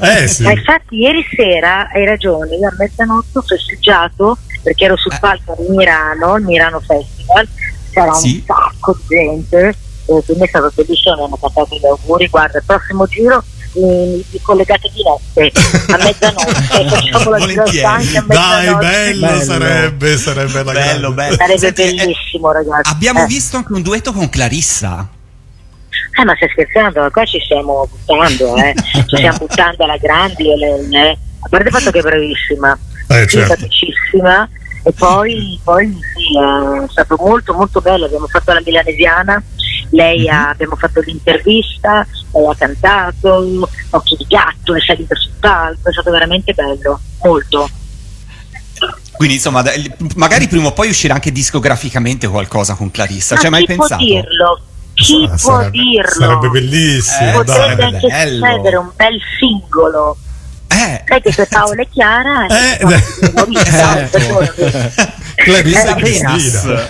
Eh 0.00 0.26
sì. 0.28 0.42
Ma 0.42 0.52
infatti 0.52 0.96
ieri 0.96 1.24
sera, 1.34 1.88
hai 1.92 2.04
ragione, 2.04 2.56
io 2.56 2.68
a 2.68 2.74
mezzanotte 2.76 3.38
ho 3.38 3.42
festeggiato 3.42 4.38
perché 4.62 4.84
ero 4.84 4.94
Eh. 4.94 4.98
sul 4.98 5.16
palco 5.20 5.56
di 5.58 5.74
Milano, 5.74 6.36
il 6.36 6.44
Milano 6.44 6.80
Festival, 6.80 7.48
c'era 7.92 8.12
Sì. 8.12 8.44
un 8.46 8.54
sacco 8.54 8.96
di 8.98 9.14
gente, 9.16 9.68
e 9.68 10.22
quindi 10.24 10.44
è 10.44 10.46
stato 10.48 10.72
bellissimo, 10.74 11.14
mi 11.16 11.22
hanno 11.24 11.38
cantato 11.40 11.76
gli 11.76 11.86
auguri, 11.86 12.28
guarda, 12.28 12.58
il 12.58 12.64
prossimo 12.66 13.06
giro 13.06 13.42
mi 13.74 14.24
collegate 14.42 14.90
di 14.92 15.02
notte, 15.02 15.52
a 15.92 15.96
mezzanotte, 16.02 16.88
facciamo 16.88 17.30
la 17.30 17.38
Volentieri. 17.38 17.70
gira 17.70 17.90
anche 17.92 18.16
a 18.18 18.24
Dai, 18.26 18.64
mezzanotte. 18.66 18.86
bello, 18.86 19.40
sarebbe, 19.40 20.16
sarebbe 20.16 20.62
la 20.64 20.72
Bello, 20.72 21.12
bello. 21.12 21.36
Sarebbe 21.36 21.58
Senti, 21.58 21.82
eh, 21.82 21.94
bellissimo 21.94 22.52
ragazzi. 22.52 22.90
abbiamo 22.92 23.22
Eh. 23.22 23.26
visto 23.26 23.56
anche 23.56 23.72
un 23.72 23.82
duetto 23.82 24.12
con 24.12 24.28
Clarissa. 24.28 25.08
Eh, 26.20 26.24
ma 26.24 26.34
stai 26.36 26.48
scherzando? 26.50 27.08
Qua 27.10 27.24
ci 27.24 27.40
stiamo 27.44 27.88
buttando, 27.88 28.56
eh. 28.56 28.74
ci 29.06 29.16
stiamo 29.16 29.38
buttando 29.46 29.84
alla 29.84 29.96
grande. 29.98 30.42
le- 30.56 30.86
le- 30.88 31.18
A 31.42 31.48
parte 31.48 31.68
il 31.68 31.74
fatto 31.74 31.90
che 31.90 31.98
è 32.00 32.02
bravissima, 32.02 32.78
Eh, 33.08 33.26
certo. 33.26 33.38
simpaticissima. 33.54 34.48
E 34.82 34.92
poi, 34.92 35.60
poi 35.62 35.86
sì, 35.86 36.38
è 36.38 36.88
stato 36.90 37.16
molto 37.18 37.52
molto 37.54 37.80
bello. 37.80 38.06
Abbiamo 38.06 38.26
fatto 38.26 38.52
la 38.52 38.60
milanesiana, 38.64 39.42
lei 39.90 40.20
Mhm. 40.28 40.34
ha, 40.34 40.48
abbiamo 40.50 40.76
fatto 40.76 41.00
l'intervista, 41.00 42.06
lei 42.32 42.46
ha 42.46 42.54
cantato, 42.56 43.68
Occhi 43.90 44.16
di 44.16 44.26
gatto, 44.28 44.74
è 44.74 44.80
salita 44.80 45.14
sul 45.16 45.32
palco, 45.40 45.88
è 45.88 45.92
stato 45.92 46.10
veramente 46.10 46.52
bello, 46.54 47.00
molto. 47.24 47.68
Quindi 49.12 49.34
insomma, 49.36 49.62
magari 50.14 50.48
prima 50.48 50.68
o 50.68 50.72
poi 50.72 50.88
uscirà 50.88 51.12
anche 51.14 51.30
discograficamente 51.32 52.26
qualcosa 52.28 52.74
con 52.74 52.90
Clarissa. 52.90 53.34
Ma 53.34 53.40
Ci 53.40 53.46
hai 53.46 53.52
mai 53.52 53.60
chi 53.66 53.66
pensato? 53.76 53.96
può 53.96 54.04
dirlo? 54.06 54.60
Chi 54.94 55.24
Ah, 55.30 55.36
può 55.36 55.36
sarebbe, 55.56 55.70
dirlo? 55.78 56.10
sarebbe 56.24 56.48
bellissimo. 56.48 57.28
Eh, 57.28 57.44
dai. 57.44 57.44
Potrebbe 57.44 57.82
anche 57.84 58.06
bello. 58.08 58.38
succedere 58.46 58.76
un 58.76 58.90
bel 58.96 59.20
singolo. 59.38 60.16
Eh, 60.68 61.02
Sai 61.06 61.20
che 61.20 61.30
c'è 61.30 61.46
Paola 61.48 61.82
e 61.82 61.88
Chiara 61.90 62.46
Eh, 62.46 62.78
eh, 62.80 62.94
eh, 62.94 63.02
Clarissa 65.34 65.96
Eh. 65.96 66.00
Cristina. 66.00 66.88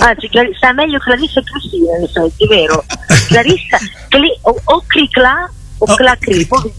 Anzi, 0.00 0.28
Clar- 0.28 0.54
sta 0.56 0.72
meglio 0.72 0.98
Clarissa 0.98 1.40
e 1.40 1.44
Cristina, 1.44 1.96
in 1.98 2.04
effetti, 2.04 2.44
è 2.44 2.46
vero. 2.46 2.84
Clarissa, 3.28 3.78
cli- 4.08 4.38
o, 4.42 4.60
o 4.64 4.84
Cricla 4.86 5.50
o 5.80 5.84
Oh, 5.88 5.94
Clacri, 5.94 6.44
poi 6.44 6.72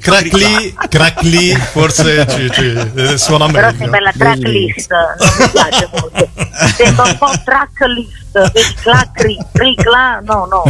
crackly, 0.00 0.74
crackly, 0.88 1.54
forse 1.54 2.24
ci, 2.30 2.50
ci- 2.50 2.90
eh, 2.96 3.18
suona 3.18 3.46
Però 3.46 3.66
meglio. 3.66 3.78
sembra 3.78 4.00
la 4.00 4.12
tracklist, 4.16 4.90
non 4.90 5.36
mi 5.38 5.48
piace 5.50 5.88
molto. 5.92 6.30
Sembra 6.74 7.04
un 7.04 7.18
po' 7.18 7.30
tracklist, 7.44 8.50
vedi, 8.52 8.74
Clacri, 8.80 9.38
Cricla, 9.52 10.20
no, 10.24 10.46
no. 10.46 10.62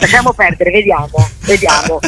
Lasciamo 0.00 0.34
perdere, 0.34 0.70
vediamo, 0.70 1.08
vediamo. 1.46 1.98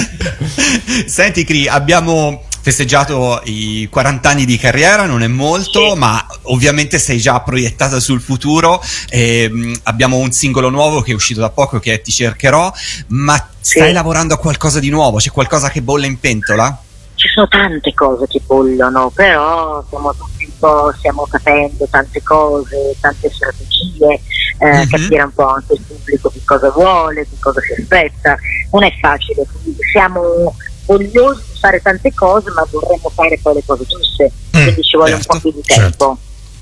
Senti, 1.07 1.45
Cri, 1.45 1.67
abbiamo 1.67 2.43
festeggiato 2.69 3.43
i 3.45 3.87
40 3.91 4.31
anni 4.31 4.47
di 4.47 4.57
carriera, 4.57 5.05
non 5.05 5.23
è 5.23 5.27
molto, 5.27 5.93
Sì. 5.93 5.99
ma 5.99 6.27
ovviamente 6.45 6.99
sei 6.99 7.19
già 7.19 7.39
proiettata 7.41 8.01
sul 8.01 8.23
futuro. 8.23 8.81
ehm, 9.11 9.81
abbiamo 9.83 10.17
un 10.17 10.33
singolo 10.33 10.71
nuovo 10.71 11.03
che 11.03 11.13
è 11.13 11.15
uscito 11.15 11.41
da 11.41 11.51
poco 11.51 11.79
che 11.79 11.93
è 11.93 12.01
Ti 12.01 12.11
cercherò, 12.11 12.73
ma 13.09 13.35
stai 13.61 13.89
Sì. 13.89 13.93
lavorando 13.93 14.33
a 14.35 14.39
qualcosa 14.39 14.81
di 14.81 14.89
nuovo? 14.89 15.19
C'è 15.19 15.31
qualcosa 15.31 15.69
che 15.69 15.83
bolle 15.83 16.07
in 16.07 16.19
pentola? 16.19 16.77
Ci 17.15 17.29
sono 17.29 17.47
tante 17.49 17.93
cose 17.93 18.27
che 18.27 18.41
bollono, 18.47 19.11
però 19.15 19.83
stiamo 19.87 20.13
tutti 20.15 20.45
un 20.45 20.59
po', 20.59 20.93
stiamo 20.97 21.27
capendo 21.31 21.87
tante 21.91 22.23
cose, 22.23 22.97
tante 23.01 23.31
strategie, 23.31 24.21
eh, 24.59 24.79
Mhm. 24.79 24.89
capire 24.89 25.23
un 25.23 25.33
po' 25.35 25.49
anche 25.49 25.75
il 25.75 25.81
pubblico 25.87 26.31
che 26.31 26.41
cosa 26.47 26.71
vuole, 26.71 27.23
che 27.29 27.37
cosa 27.39 27.61
si 27.61 27.79
aspetta. 27.81 28.37
Non 28.73 28.83
è 28.85 28.93
facile, 29.01 29.45
quindi 29.53 29.79
siamo 29.93 30.55
vogliosi 30.87 31.43
di 31.53 31.59
fare 31.59 31.81
tante 31.81 32.13
cose, 32.15 32.51
ma 32.51 32.67
vorremmo 32.71 33.09
fare 33.15 33.39
poi 33.43 33.55
le 33.55 33.63
cose 33.65 33.85
giuste, 33.87 34.31
quindi 34.51 34.83
ci 34.83 34.97
vuole 34.97 35.13
certo, 35.13 35.33
un 35.33 35.41
po' 35.41 35.49
più 35.51 35.61
di 35.61 35.63
certo. 35.67 35.83
tempo. 35.83 36.19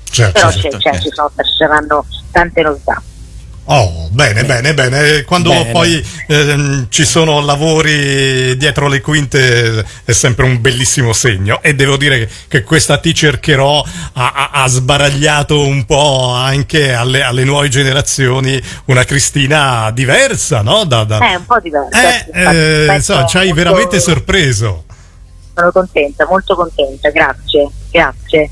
Certo, 0.09 0.31
però 0.33 0.51
certo. 0.51 0.77
c'è- 0.77 0.91
c'è- 0.91 0.99
ci, 1.01 1.09
sono, 1.13 1.31
ci 1.35 1.53
saranno 1.57 2.05
tante 2.31 2.61
novità. 2.61 3.01
Oh, 3.65 4.09
bene, 4.11 4.43
bene, 4.43 4.73
bene. 4.73 5.23
Quando 5.23 5.49
Bene. 5.49 5.71
poi 5.71 6.05
ehm, 6.27 6.87
ci 6.89 7.05
sono 7.05 7.39
lavori 7.39 8.57
dietro 8.57 8.87
le 8.89 8.99
quinte 8.99 9.85
è 10.03 10.11
sempre 10.11 10.43
un 10.45 10.59
bellissimo 10.59 11.13
segno 11.13 11.61
e 11.61 11.73
devo 11.73 11.95
dire 11.95 12.19
che, 12.19 12.29
che 12.49 12.63
questa 12.63 12.97
Ti 12.97 13.13
cercherò 13.13 13.81
ha, 14.13 14.49
ha- 14.51 14.67
sbaragliato 14.67 15.65
un 15.65 15.85
po' 15.85 16.31
anche 16.33 16.93
alle, 16.93 17.23
alle 17.23 17.45
nuove 17.45 17.69
generazioni 17.69 18.61
una 18.85 19.05
Cristina 19.05 19.91
diversa, 19.91 20.61
no? 20.61 20.83
Da, 20.83 21.05
da- 21.05 21.19
È 21.19 21.35
un 21.35 21.45
po' 21.45 21.59
diverso. 21.61 21.97
Eh, 22.33 22.87
eh, 22.89 22.95
insomma, 22.95 23.25
ci 23.25 23.37
hai 23.37 23.47
molto- 23.47 23.63
veramente 23.63 23.99
sorpreso. 24.01 24.83
Sono 25.55 25.71
contenta, 25.71 26.25
molto 26.25 26.55
contenta, 26.55 27.09
grazie, 27.11 27.69
grazie. 27.91 28.49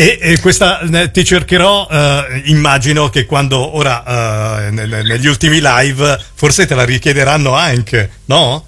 E, 0.00 0.18
e 0.18 0.40
questa 0.40 0.80
eh, 0.80 1.10
ti 1.10 1.22
cercherò, 1.24 1.86
eh, 1.90 2.42
immagino 2.46 3.10
che 3.10 3.26
quando 3.26 3.76
ora 3.76 4.66
eh, 4.66 4.70
nel- 4.70 5.02
negli 5.04 5.26
ultimi 5.26 5.58
live 5.60 6.18
forse 6.34 6.64
te 6.66 6.74
la 6.74 6.84
richiederanno 6.86 7.52
anche, 7.52 8.10
no? 8.24 8.64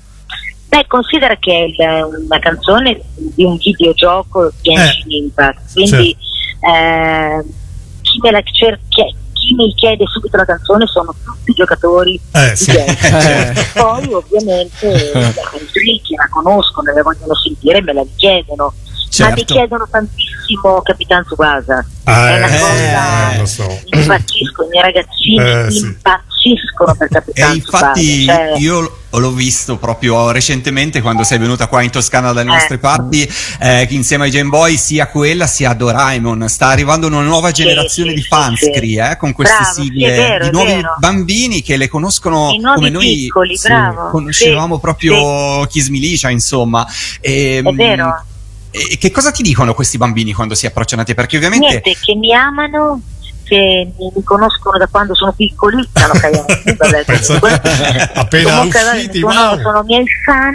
Beh, 0.69 0.85
considera 0.87 1.35
che 1.37 1.75
è 1.75 2.03
una 2.03 2.39
canzone 2.39 3.01
di 3.15 3.45
un 3.45 3.57
videogioco 3.57 4.53
Genshin 4.61 5.11
Impact, 5.11 5.73
quindi 5.73 6.11
eh, 6.11 7.43
chi, 8.03 8.19
me 8.21 8.31
la 8.31 8.43
cer- 8.43 8.79
chi- 8.91 9.21
mi 9.57 9.73
chiede 9.75 10.05
subito 10.07 10.37
la 10.37 10.45
canzone 10.45 10.87
sono 10.87 11.15
tutti 11.25 11.51
i 11.51 11.55
giocatori 11.55 12.21
Eh, 12.33 12.51
di 12.51 12.57
sì. 12.57 12.73
Genshin. 12.73 13.53
Poi 13.73 14.13
ovviamente 14.13 15.11
quelli 15.71 16.01
che 16.03 16.15
la 16.17 16.29
conoscono 16.31 16.91
e 16.91 16.95
la 16.95 17.03
vogliono 17.03 17.35
sentire 17.37 17.81
me 17.81 17.93
la 17.95 18.03
richiedono. 18.03 18.75
Ma 19.19 19.29
mi 19.29 19.37
Certo. 19.37 19.55
chiedono 19.55 19.87
tantissimo 19.91 20.81
Capitan 20.83 21.23
Tsubasa. 21.25 21.85
Ah, 22.05 22.29
è 22.35 22.37
una 22.39 22.47
eh, 22.47 22.59
cosa 22.59 23.39
lo 23.41 23.47
so. 23.47 23.81
impazzisco, 23.91 24.65
i 24.65 24.69
miei 24.71 24.83
ragazzini 24.83 25.39
Eh, 25.39 25.71
sì. 25.71 25.79
impazziscono 25.85 26.95
per 26.97 27.07
E 27.09 27.11
Capitan 27.11 27.55
infatti 27.55 28.19
Tsubasa. 28.21 28.49
cioè- 28.49 28.59
io 28.59 28.97
l'ho 29.11 29.31
visto 29.33 29.77
proprio 29.77 30.31
recentemente 30.31 31.03
quando 31.03 31.25
sei 31.25 31.37
venuta 31.37 31.67
qua 31.67 31.83
in 31.83 31.91
Toscana 31.91 32.33
dalle 32.33 32.47
nostre 32.49 32.79
parti, 32.79 33.23
eh, 33.61 33.85
che 33.87 33.95
insieme 33.95 34.25
ai 34.25 34.31
Game 34.31 34.49
Boy, 34.49 34.79
sia 34.79 35.07
quella 35.09 35.47
sia 35.47 35.75
Doraemon. 35.75 36.49
Sta 36.49 36.69
arrivando 36.69 37.07
una 37.09 37.21
nuova 37.21 37.51
generazione 37.51 38.15
di 38.15 38.23
fans, 38.23 38.61
Cri, 38.73 38.97
eh, 38.97 39.17
con 39.19 39.35
queste 39.35 39.57
Bravo, 39.59 39.75
sì, 39.75 39.83
sigle 39.83 40.11
vero, 40.11 40.45
di 40.47 40.51
nuovi 40.53 40.73
vero. 40.73 40.95
bambini 40.99 41.61
che 41.61 41.77
le 41.77 41.89
conoscono 41.89 42.51
come 42.75 42.89
noi 42.89 43.07
piccoli, 43.25 43.59
sì, 43.59 43.69
bravo, 43.69 44.09
conoscevamo 44.09 44.77
sì, 44.77 44.81
proprio 44.81 45.67
Kiss 45.67 45.89
Milicia, 45.89 46.31
insomma. 46.31 46.87
E, 47.21 47.61
È 47.63 47.71
vero. 47.73 48.25
E 48.75 48.97
che 48.99 49.11
cosa 49.11 49.31
ti 49.31 49.43
dicono 49.43 49.75
questi 49.75 49.99
bambini 49.99 50.33
quando 50.33 50.55
si 50.55 50.65
approcciano 50.65 51.03
a 51.03 51.05
te? 51.05 51.15
Perché 51.15 51.37
ovviamente 51.37 51.67
Niente, 51.67 51.97
che 52.01 52.15
mi 52.15 52.33
amano, 52.33 53.01
che 53.45 53.93
mi, 53.99 54.23
conoscono 54.25 54.79
da 54.79 54.87
quando 54.87 55.15
sono 55.15 55.33
piccoli, 55.33 55.77
no, 55.93 56.07
no, 56.07 56.13
cagati, 56.15 56.75
vabbè, 56.77 57.05
comunque. 57.27 57.61
appena 58.15 58.51
Comunque, 58.51 58.81
usciti, 58.81 59.21
sono, 59.21 59.59
sono 59.61 59.83
miei 59.83 60.07
fan, 60.25 60.55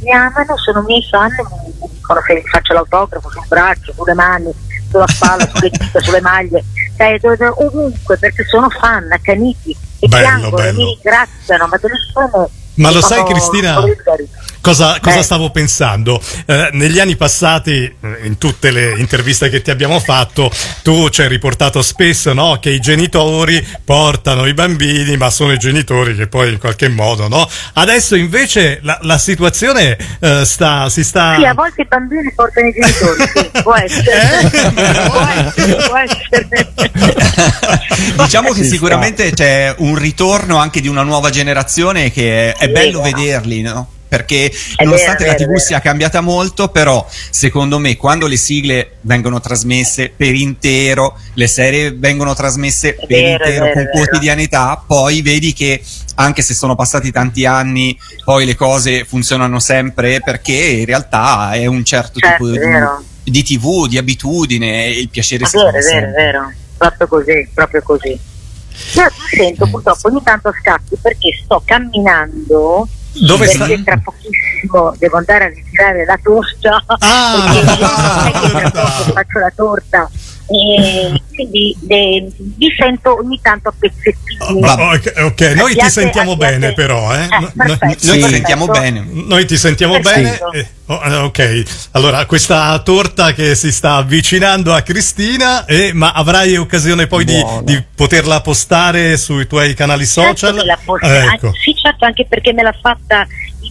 mi 0.00 0.10
amano, 0.10 0.56
sono 0.56 0.82
miei 0.82 1.06
fan, 1.08 1.30
mi 1.30 1.88
dicono 1.92 2.20
se 2.26 2.42
faccio 2.44 2.72
l'autografo 2.72 3.30
sul 3.30 3.44
braccio, 3.46 3.92
sulle 3.94 4.14
mani, 4.14 4.50
sulla 4.90 5.06
spalla, 5.06 5.48
sulle 5.54 5.70
dita, 5.70 6.00
sulle 6.00 6.20
maglie, 6.20 6.64
cioè, 6.96 7.18
dove- 7.20 7.36
dove- 7.36 7.54
ovunque, 7.64 8.16
perché 8.18 8.44
sono 8.46 8.68
fan, 8.68 9.12
accaniti, 9.12 9.76
e 10.00 10.08
Bello, 10.08 10.22
piangono, 10.22 10.56
bello. 10.56 10.78
mi 10.78 10.84
ringraziano, 10.86 11.66
ma 11.68 11.76
delle 11.76 11.94
sono... 12.12 12.50
Ma 12.74 12.90
lo 12.92 13.00
sono 13.00 13.26
sai, 13.26 13.32
Cristina? 13.32 13.80
Cosa, 14.60 14.98
cosa 15.00 15.18
Eh. 15.18 15.22
stavo 15.22 15.50
pensando? 15.50 16.20
Eh, 16.46 16.70
negli 16.72 16.98
anni 16.98 17.16
passati, 17.16 17.84
eh, 17.84 17.92
in 18.24 18.38
tutte 18.38 18.70
le 18.70 18.94
interviste 18.98 19.48
che 19.48 19.62
ti 19.62 19.70
abbiamo 19.70 19.98
fatto, 20.00 20.50
tu 20.82 21.08
ci 21.10 21.22
hai 21.22 21.28
riportato 21.28 21.80
spesso 21.80 22.32
no? 22.32 22.58
che 22.60 22.70
i 22.70 22.80
genitori 22.80 23.64
portano 23.84 24.46
i 24.46 24.54
bambini, 24.54 25.16
ma 25.16 25.30
sono 25.30 25.52
i 25.52 25.58
genitori 25.58 26.14
che 26.16 26.26
poi 26.26 26.50
in 26.52 26.58
qualche 26.58 26.88
modo, 26.88 27.28
no? 27.28 27.48
Adesso 27.74 28.16
invece 28.16 28.80
la, 28.82 28.98
la 29.02 29.16
situazione 29.18 29.96
eh, 30.20 30.44
sta, 30.44 30.88
si 30.90 31.04
sta. 31.04 31.36
Sì, 31.38 31.44
a 31.44 31.54
volte 31.54 31.82
i 31.82 31.86
bambini 31.86 32.32
portano 32.34 32.66
i 32.68 32.72
genitori, 32.72 33.22
sì, 33.32 33.50
può 33.62 33.74
essere. 33.74 34.50
può 35.08 35.20
essere, 35.26 35.76
può 35.86 35.96
essere. 36.02 36.48
Diciamo 38.22 38.52
che 38.52 38.64
sicuramente 38.64 39.30
c'è 39.32 39.74
un 39.78 39.94
ritorno 39.96 40.56
anche 40.58 40.80
di 40.80 40.88
una 40.88 41.02
nuova 41.02 41.30
generazione 41.30 42.10
che 42.10 42.52
è, 42.52 42.56
è 42.56 42.68
bello 42.68 43.00
vederli, 43.00 43.62
no? 43.62 43.92
Perché 44.08 44.50
nonostante 44.82 45.24
vero, 45.24 45.30
la 45.30 45.32
è 45.34 45.36
TV 45.36 45.46
vero. 45.48 45.58
sia 45.58 45.80
cambiata 45.80 46.20
molto, 46.20 46.68
però 46.68 47.06
secondo 47.30 47.78
me 47.78 47.96
quando 47.96 48.26
le 48.26 48.36
sigle 48.36 48.96
vengono 49.02 49.38
trasmesse 49.40 50.10
per 50.14 50.34
intero, 50.34 51.18
le 51.34 51.46
serie 51.46 51.92
vengono 51.92 52.34
trasmesse 52.34 52.94
per 52.94 53.06
vero, 53.06 53.44
è 53.44 53.48
intero 53.48 53.72
con 53.72 53.82
è 53.82 53.90
quotidianità, 53.90 54.82
poi 54.84 55.22
vedi 55.22 55.52
che 55.52 55.82
anche 56.16 56.42
se 56.42 56.54
sono 56.54 56.74
passati 56.74 57.12
tanti 57.12 57.44
anni, 57.44 57.96
poi 58.24 58.44
le 58.44 58.56
cose 58.56 59.04
funzionano 59.04 59.60
sempre 59.60 60.20
perché 60.20 60.52
in 60.52 60.84
realtà 60.84 61.52
è 61.52 61.66
un 61.66 61.84
certo 61.84 62.18
Certo, 62.18 62.50
tipo 62.50 62.60
è 62.60 63.00
di, 63.22 63.30
di 63.30 63.42
TV, 63.42 63.86
di 63.86 63.98
abitudine, 63.98 64.86
e 64.86 65.00
il 65.00 65.08
piacere 65.08 65.44
È 65.44 65.50
vero, 65.50 65.68
è 65.68 65.80
vero, 65.80 66.06
è 66.06 66.10
vero, 66.10 66.52
proprio 66.76 67.06
così, 67.06 67.48
proprio 67.52 67.82
così. 67.82 68.18
Io 68.94 69.10
sento 69.30 69.66
purtroppo 69.66 70.08
ogni 70.08 70.22
tanto 70.22 70.52
scatti 70.60 70.96
perché 71.00 71.30
sto 71.42 71.60
camminando 71.64 72.88
Dove 73.20 73.46
perché 73.46 73.64
stai? 73.64 73.82
tra 73.84 73.98
pochissimo 74.02 74.94
devo 74.98 75.16
andare 75.18 75.44
a 75.44 75.48
ritirare 75.48 76.04
la 76.04 76.18
torta 76.22 76.84
Ah, 76.86 78.30
perché 78.30 78.70
poco 78.70 79.12
faccio 79.12 79.38
la 79.38 79.52
torta 79.54 80.10
e 80.50 81.20
quindi 81.34 81.76
eh, 81.88 82.26
vi 82.38 82.74
sento 82.78 83.18
ogni 83.18 83.38
tanto 83.42 83.68
a 83.68 83.74
pezzettini 83.78 84.36
Oh, 84.40 84.94
ok, 84.94 85.12
ok, 85.24 85.40
noi 85.56 85.74
ti 85.76 85.90
sentiamo 85.90 86.32
abbiate- 86.32 86.58
bene 86.58 86.72
però, 86.72 87.12
eh? 87.14 87.24
Eh, 87.24 87.28
perfetto, 87.28 87.56
Noi 87.56 87.76
ti 87.76 87.96
perfetto. 87.98 88.28
sentiamo 88.28 88.66
bene. 88.66 89.06
Noi 89.10 89.46
ti 89.46 89.56
sentiamo 89.58 89.98
Perfetto. 90.00 90.50
bene. 90.50 90.60
eh, 90.62 90.68
oh, 90.86 91.00
eh, 91.04 91.14
ok, 91.16 91.62
allora 91.92 92.24
questa 92.24 92.78
torta 92.80 93.32
che 93.34 93.54
si 93.54 93.70
sta 93.72 93.96
avvicinando 93.96 94.72
a 94.72 94.80
Cristina, 94.82 95.64
eh, 95.66 95.92
ma 95.92 96.12
avrai 96.12 96.56
occasione 96.56 97.06
poi 97.06 97.24
di, 97.24 97.44
di 97.64 97.82
poterla 97.94 98.40
postare 98.40 99.16
sui 99.18 99.46
tuoi 99.46 99.74
canali 99.74 100.06
Certo 100.06 100.36
social? 100.36 100.64
la 100.64 100.78
posso- 100.82 101.04
Eh, 101.04 101.16
ecco. 101.34 101.48
ah, 101.48 101.52
sì 101.62 101.74
certo 101.74 102.04
anche 102.06 102.24
perché 102.26 102.52
me 102.54 102.62
l'ha 102.62 102.74
fatta 102.80 103.26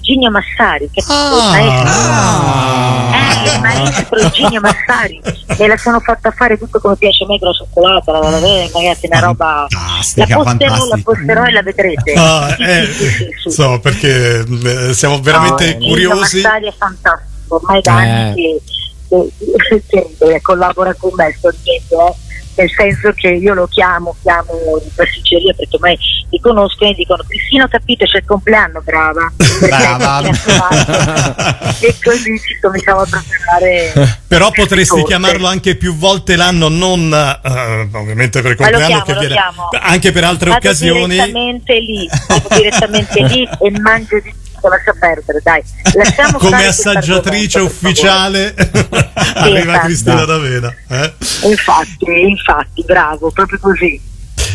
Iginio 0.07 0.31
Massari 0.31 0.89
che 0.91 1.03
Ah. 1.09 1.57
è 1.57 1.61
il 1.61 1.73
maestro 1.83 3.43
eh, 3.43 3.53
il 3.55 3.59
maestro 3.61 4.19
Iginio 4.19 4.61
Massari 4.61 5.21
me 5.59 5.67
la 5.67 5.77
sono 5.77 5.99
fatta 5.99 6.31
fare 6.31 6.57
tutto 6.57 6.79
come 6.79 6.95
piace 6.95 7.23
a 7.23 7.27
me 7.27 7.37
con 7.39 7.49
la 7.49 7.53
cioccolata 7.53 8.11
la, 8.13 8.19
la, 8.19 8.39
la, 8.39 8.69
ragazzi 8.73 9.05
una 9.07 9.19
roba 9.19 9.65
la 10.15 10.25
posterò, 10.31 10.85
la 10.87 10.99
posterò 11.03 11.43
e 11.45 11.51
la 11.51 11.61
vedrete 11.61 12.13
Ah, 12.15 12.55
eh, 12.57 12.85
sì, 12.85 13.09
sì, 13.09 13.27
sì, 13.43 13.49
so 13.51 13.79
perché 13.81 14.45
eh, 14.89 14.93
siamo 14.93 15.19
veramente 15.19 15.73
No, 15.77 15.87
curiosi. 15.87 16.37
Iginio 16.37 16.49
Massari 16.51 16.67
è 16.67 16.73
fantastico 16.77 17.55
ormai 17.55 17.81
da 17.81 18.03
Eh. 18.03 18.09
anni 18.09 18.35
che, 18.35 18.61
che, 19.09 19.83
che- 19.87 20.15
che 20.17 20.41
collabora 20.41 20.93
con 20.97 21.11
me 21.15 21.33
sto 21.37 21.51
dicendo 21.51 22.07
eh. 22.09 22.15
Nel 22.57 22.71
senso 22.71 23.11
che 23.13 23.29
io 23.29 23.53
lo 23.53 23.67
chiamo, 23.67 24.15
chiamo 24.21 24.51
in 24.83 24.89
pasticceria 24.93 25.53
perché 25.53 25.75
ormai 25.75 25.97
mi 26.29 26.39
conoscono 26.39 26.89
e 26.89 26.93
dicono 26.95 27.23
Cristina 27.25 27.63
ho 27.65 27.67
capito 27.67 28.05
c'è 28.05 28.17
il 28.17 28.25
compleanno, 28.25 28.81
brava. 28.81 29.31
Brava. 29.59 30.29
e 31.79 31.95
così 32.03 32.39
ci 32.39 32.59
cominciamo 32.59 33.01
a 33.01 33.07
preparare. 33.07 34.19
Però 34.27 34.51
potresti 34.51 35.03
chiamarlo 35.03 35.47
anche 35.47 35.75
più 35.75 35.95
volte 35.95 36.35
l'anno, 36.35 36.67
non 36.67 37.11
eh, 37.13 37.89
ovamente 37.91 38.41
per 38.41 38.51
il 38.51 38.57
Ma 38.59 38.69
lo 38.69 38.77
compleanno 38.77 38.87
chiamo, 38.87 39.03
che 39.03 39.13
lo 39.13 39.19
viene, 39.19 39.35
anche 39.81 40.11
per 40.11 40.23
altre 40.23 40.49
Vado 40.49 40.67
occasioni. 40.67 41.13
direttamente 41.13 41.79
lì, 41.79 42.09
direttamente 42.55 43.23
lì 43.23 43.47
e 43.61 43.71
mangio 43.79 44.19
di 44.19 44.33
tutto, 44.67 44.75
lascia 44.75 44.93
perdere, 44.99 45.39
dai. 45.43 45.63
Lasciamo 45.93 46.37
Come 46.39 46.65
assaggiatrice 46.65 47.59
ufficiale 47.59 48.53
arriva 49.35 49.71
esatto. 49.73 49.85
Cristina 49.85 50.25
D'Avena. 50.25 50.75
eh? 50.89 51.13
Infatti, 51.43 52.05
infatti, 52.27 52.83
bravo, 52.85 53.31
proprio 53.31 53.59
così. 53.59 53.99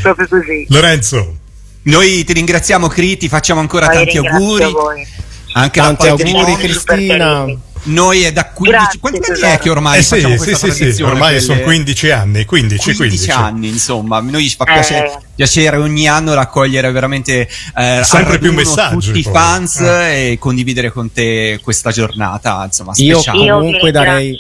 Proprio 0.03 0.29
così. 0.29 0.67
Lorenzo. 0.69 1.37
Noi 1.85 2.23
ti 2.25 2.33
ringraziamo, 2.33 2.87
Cri, 2.87 3.17
ti 3.17 3.29
facciamo 3.29 3.61
ancora 3.61 3.87
Poi 3.87 3.95
tanti 3.97 4.17
auguri. 4.19 4.71
voi. 4.71 5.07
Anche 5.55 5.81
Tanti 5.81 6.07
auguri, 6.07 6.57
Cristina. 6.57 7.45
Noi 7.85 8.23
è 8.23 8.33
da 8.33 8.45
15 8.47 8.71
Grazie, 8.81 9.01
quanti 9.01 9.19
anni 9.19 9.27
tesoro. 9.27 9.53
è 9.53 9.59
che 9.59 9.69
ormai 9.71 9.99
Eh 9.99 10.03
sì, 10.03 10.09
facciamo 10.15 10.37
sì, 10.39 10.45
questa 10.45 10.71
sì, 10.71 10.93
sì, 10.93 11.03
ormai 11.03 11.19
Quelle- 11.19 11.41
sono 11.41 11.61
15 11.63 12.11
anni, 12.13 12.45
15, 12.45 12.85
15 12.85 12.97
15. 12.97 13.31
anni, 13.33 13.69
insomma, 13.69 14.21
noi 14.21 14.49
ci 14.49 14.55
fa 14.55 14.65
Eh. 14.67 15.19
Piacere, 15.35 15.77
ogni 15.77 16.07
anno 16.09 16.35
raccogliere 16.35 16.91
veramente 16.93 17.49
eh, 17.77 18.01
Sempre 18.05 18.39
più 18.39 18.53
messaggi, 18.53 19.07
tutti 19.07 19.19
i 19.19 19.23
fans 19.23 19.81
Eh. 19.81 20.33
e 20.33 20.39
condividere 20.39 20.91
con 20.93 21.11
te 21.13 21.59
questa 21.63 21.91
giornata, 21.91 22.63
insomma, 22.65 22.93
Io- 22.97 23.15
speciale. 23.21 23.45
Io 23.45 23.57
Comunque 23.59 23.87
vi 23.87 23.91
darei- 23.91 24.39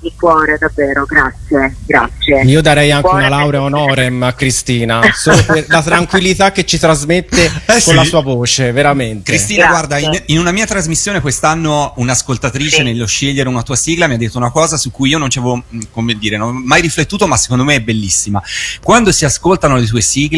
di 0.00 0.12
cuore, 0.18 0.56
davvero, 0.58 1.04
grazie, 1.06 1.76
grazie. 1.86 2.42
Io 2.44 2.60
darei 2.62 2.90
anche 2.90 3.08
una 3.08 3.28
laurea 3.28 3.60
festa. 3.62 3.76
honorem 3.78 4.22
a 4.22 4.32
Cristina, 4.32 5.00
solo 5.14 5.42
per 5.44 5.64
la 5.68 5.82
tranquillità 5.82 6.52
che 6.52 6.64
ci 6.64 6.78
trasmette 6.78 7.50
con 7.66 7.78
sì. 7.80 7.94
la 7.94 8.04
sua 8.04 8.22
voce, 8.22 8.72
veramente. 8.72 9.30
Cristina, 9.32 9.66
Grazie. 9.66 9.86
guarda, 9.88 9.98
in, 9.98 10.22
in 10.26 10.38
una 10.38 10.52
mia 10.52 10.66
trasmissione 10.66 11.20
quest'anno 11.20 11.92
un'ascoltatrice 11.96 12.76
Sì. 12.76 12.82
nello 12.82 13.06
scegliere 13.06 13.48
una 13.48 13.62
tua 13.62 13.76
sigla 13.76 14.06
mi 14.06 14.14
ha 14.14 14.18
detto 14.18 14.38
una 14.38 14.50
cosa 14.50 14.76
su 14.76 14.90
cui 14.90 15.10
io 15.10 15.18
non 15.18 15.28
ci 15.30 15.38
avevo, 15.38 15.62
mh, 15.68 15.80
come 15.92 16.14
dire, 16.14 16.36
non 16.36 16.48
ho 16.48 16.52
mai 16.64 16.80
riflettuto, 16.80 17.26
ma 17.26 17.36
secondo 17.36 17.64
me 17.64 17.74
è 17.76 17.80
bellissima. 17.80 18.42
Quando 18.82 19.12
si 19.12 19.24
ascoltano 19.24 19.76
le 19.76 19.86
tue 19.86 20.00
sigle, 20.00 20.29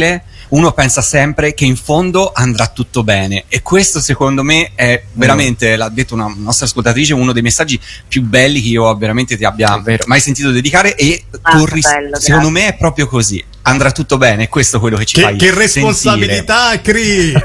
uno 0.49 0.73
pensa 0.73 1.01
sempre 1.01 1.55
che 1.55 1.65
in 1.65 1.77
fondo 1.77 2.31
andrà 2.35 2.67
tutto 2.69 3.03
bene. 3.03 3.45
E 3.49 3.63
questo 3.63 4.01
secondo 4.01 4.43
me 4.43 4.73
è 4.75 5.03
veramente, 5.13 5.77
l'ha 5.77 5.89
detto 5.89 6.15
una 6.15 6.33
nostra 6.37 6.67
ascoltatrice, 6.67 7.15
uno 7.15 7.33
dei 7.33 7.43
messaggi 7.43 7.81
più 8.07 8.23
belli 8.23 8.61
che 8.61 8.69
io 8.69 8.95
veramente 8.97 9.37
ti 9.37 9.45
abbia 9.45 9.83
mai 10.07 10.21
sentito 10.21 10.51
dedicare 10.51 10.95
e 10.95 11.25
Ah, 11.43 11.57
corris- 11.57 11.91
bello, 11.91 12.21
secondo 12.21 12.51
me 12.51 12.67
è 12.69 12.77
proprio 12.77 13.07
così. 13.09 13.43
Andrà 13.63 13.91
tutto 13.93 14.19
bene. 14.19 14.49
Questo 14.49 14.77
è 14.77 14.81
quello 14.81 14.97
che 14.97 15.05
ci 15.05 15.17
Che, 15.17 15.23
fai 15.23 15.37
che 15.37 15.47
sentire. 15.47 15.63
responsabilità, 15.63 16.81
Cri! 16.81 17.33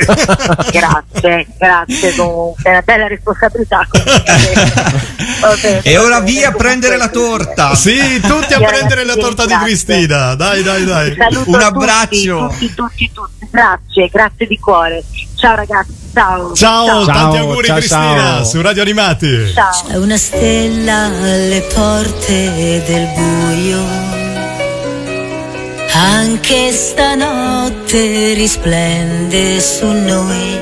Grazie, 0.71 1.47
grazie 1.57 2.15
comunque, 2.15 2.63
è 2.63 2.69
una 2.69 2.81
bella 2.81 3.07
responsabilità. 3.07 3.87
Vabbè, 5.41 5.79
E 5.83 5.97
ora 5.97 6.19
via 6.19 6.49
a 6.49 6.51
prendere 6.51 6.97
la 6.97 7.09
torta. 7.09 7.75
Sì, 7.75 8.19
tutti 8.21 8.53
a 8.53 8.59
prendere 8.59 9.03
la 9.05 9.15
torta 9.15 9.45
di. 9.45 9.55
Cristina. 9.63 10.35
Dai, 10.35 10.63
dai, 10.63 10.85
dai. 10.85 11.15
Saluto 11.17 11.49
Un 11.49 11.61
abbraccio. 11.61 12.47
Tutti, 12.51 12.73
tutti, 12.73 12.75
tutti, 12.75 13.11
tutti. 13.13 13.47
Grazie, 13.51 14.09
grazie 14.11 14.45
di 14.47 14.59
cuore. 14.59 15.03
Ciao 15.35 15.55
ragazzi, 15.55 15.93
ciao. 16.13 16.53
Ciao, 16.53 17.05
tanti 17.05 17.35
Ciao, 17.35 17.35
auguri 17.47 17.67
ciao, 17.67 17.77
Cristina 17.77 18.17
ciao. 18.17 18.43
su 18.43 18.61
Radio 18.61 18.81
Animati. 18.81 19.51
Ciao. 19.53 19.83
C'è 19.87 19.95
una 19.97 20.17
stella 20.17 21.05
alle 21.05 21.61
porte 21.73 22.83
del 22.85 23.07
buio. 23.15 24.26
Anche 25.99 26.71
stanotte 26.73 28.33
risplende 28.35 29.59
su 29.59 29.87
noi. 29.87 30.59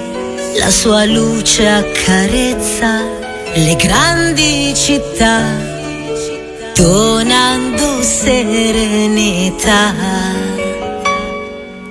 La 0.58 0.70
sua 0.70 1.04
luce 1.04 1.68
accarezza 1.68 3.02
le 3.56 3.76
grandi 3.76 4.74
città, 4.74 5.42
donando 6.74 8.02
serenità. 8.02 9.94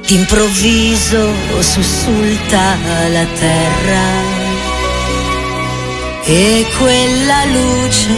D'improvviso 0.06 1.28
sussulta 1.60 2.78
la 3.12 3.26
terra 3.38 4.06
e 6.24 6.66
quella 6.78 7.44
luce 7.44 8.08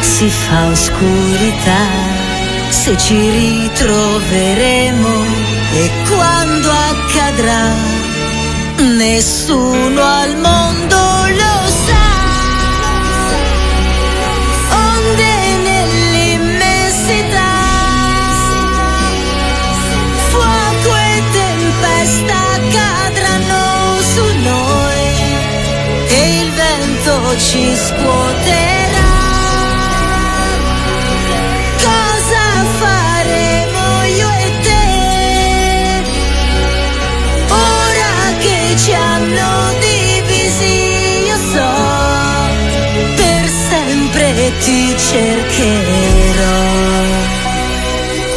si 0.00 0.28
fa 0.28 0.66
oscurità. 0.66 2.21
Se 2.72 2.96
ci 2.96 3.14
ritroveremo 3.30 5.08
e 5.74 5.90
quando 6.08 6.68
accadrà, 6.70 7.74
nessuno 8.96 10.02
al 10.02 10.36
mondo 10.36 10.96
lo 10.96 11.68
sa. 11.86 12.10
Onde 14.88 15.32
nell'immensità, 15.68 17.54
fuoco 20.30 20.96
e 20.96 21.22
tempesta 21.30 22.40
cadranno 22.72 24.00
su 24.12 24.24
noi 24.42 25.06
e 26.08 26.40
il 26.40 26.50
vento 26.50 27.14
ci 27.36 27.76
scuoterà. 27.76 28.41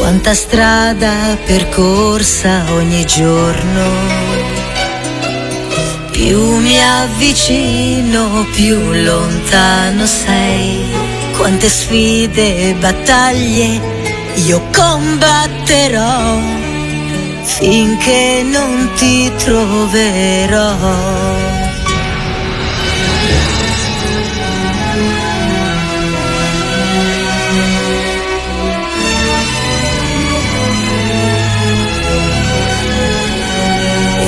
Quanta 0.06 0.34
strada 0.34 1.36
percorsa 1.46 2.62
ogni 2.74 3.04
giorno 3.06 3.82
più 6.12 6.58
mi 6.58 6.80
avvicino, 6.80 8.46
più 8.52 8.78
lontano 9.02 10.06
sei. 10.06 10.84
Quante 11.36 11.68
sfide 11.68 12.68
e 12.68 12.74
battaglie 12.74 13.80
io 14.46 14.62
combatterò 14.72 16.38
finché 17.42 18.44
non 18.44 18.88
ti 18.94 19.32
troverò. 19.36 21.25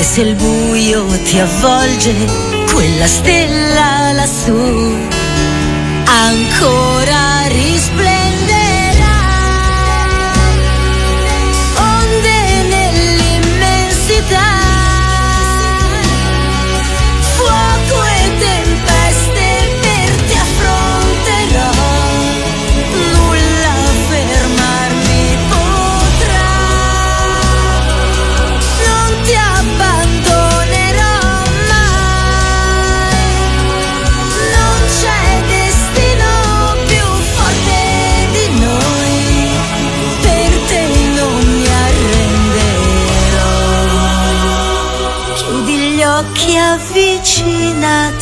Se 0.09 0.23
il 0.23 0.37
buio 0.37 1.05
ti 1.25 1.39
avvolge, 1.39 2.15
quella 2.73 3.07
stella 3.07 4.13
lassù 4.13 4.97
ancora 6.07 7.47
risplenderà. 7.49 8.18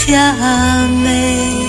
Avvicinati 0.07 0.15
a 0.15 0.87
me. 0.87 1.65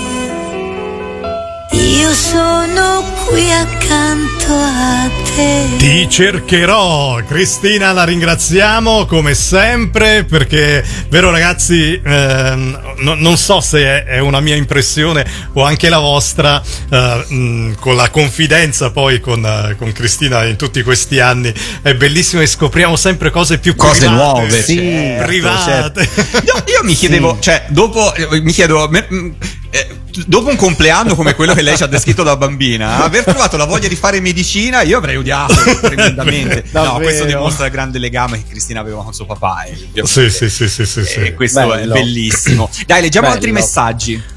Io 1.72 2.14
sono 2.14 3.03
qui 3.26 3.51
accanto 3.51 4.53
a 4.53 5.09
te. 5.23 5.27
Ti 5.41 6.09
cercherò, 6.09 7.22
Cristina, 7.23 7.91
la 7.91 8.03
ringraziamo 8.05 9.05
come 9.05 9.35
sempre 9.35 10.23
perché, 10.23 10.84
vero 11.09 11.30
ragazzi, 11.30 12.01
ehm, 12.03 12.95
no- 13.01 13.14
non 13.14 13.38
so 13.38 13.61
se 13.61 13.84
è, 13.84 14.03
è 14.05 14.18
una 14.19 14.39
mia 14.39 14.55
impressione 14.55 15.23
o 15.53 15.64
anche 15.64 15.89
la 15.89 15.99
vostra, 15.99 16.59
eh, 16.89 17.26
mh, 17.27 17.76
con 17.80 17.95
la 17.95 18.09
confidenza 18.09 18.89
poi 18.89 19.19
con, 19.19 19.45
eh, 19.45 19.76
con 19.77 19.91
Cristina 19.91 20.43
in 20.45 20.55
tutti 20.55 20.81
questi 20.81 21.19
anni, 21.19 21.53
è 21.84 21.93
bellissimo 21.93 22.41
e 22.41 22.47
scopriamo 22.47 22.95
sempre 22.95 23.30
cose 23.30 23.59
più 23.59 23.76
Cose 23.76 24.07
private, 24.07 24.15
nuove, 24.15 24.64
sì, 24.64 24.76
certo, 24.76 25.26
private. 25.27 26.09
Io, 26.45 26.64
io 26.65 26.84
mi 26.84 26.95
chiedevo, 26.95 27.38
cioè, 27.39 27.65
dopo, 27.69 28.11
eh, 28.15 28.41
mi 28.41 28.51
chiedo, 28.53 28.88
me- 28.89 29.05
mm, 29.14 29.30
eh, 29.69 29.99
dopo 30.26 30.49
un 30.49 30.56
compleanno 30.56 31.15
come 31.15 31.35
quello 31.35 31.53
che 31.53 31.61
lei 31.61 31.76
ci 31.76 31.84
ha 31.84 31.88
descritto 31.88 32.23
da 32.23 32.35
bambina, 32.38 33.03
aver 33.03 33.23
trovato 33.23 33.57
la 33.57 33.65
voglia 33.65 33.88
di 33.88 33.95
fare 33.95 34.19
medicina, 34.19 34.81
io 34.81 34.98
avrei 34.98 35.18
odiato 35.18 35.53
tremendamente. 35.81 36.65
No, 36.72 36.95
questo 36.95 37.26
dimostra 37.26 37.65
il 37.65 37.72
grande 37.72 37.99
legame 37.99 38.38
che 38.38 38.49
Cristina 38.49 38.80
aveva 38.80 39.03
con 39.03 39.14
suo 39.14 39.26
papà. 39.26 39.64
E, 39.64 40.06
Sì, 40.06 40.30
sì, 40.30 40.49
sì, 40.49 40.68
sì, 40.69 40.85
sì, 40.85 41.06
sì. 41.06 41.19
e 41.19 41.34
questo 41.34 41.65
Bello. 41.65 41.94
è 41.94 41.99
bellissimo. 41.99 42.69
Dai, 42.85 43.02
leggiamo 43.02 43.27
altri 43.27 43.52
Bello. 43.52 43.64
messaggi. 43.64 44.35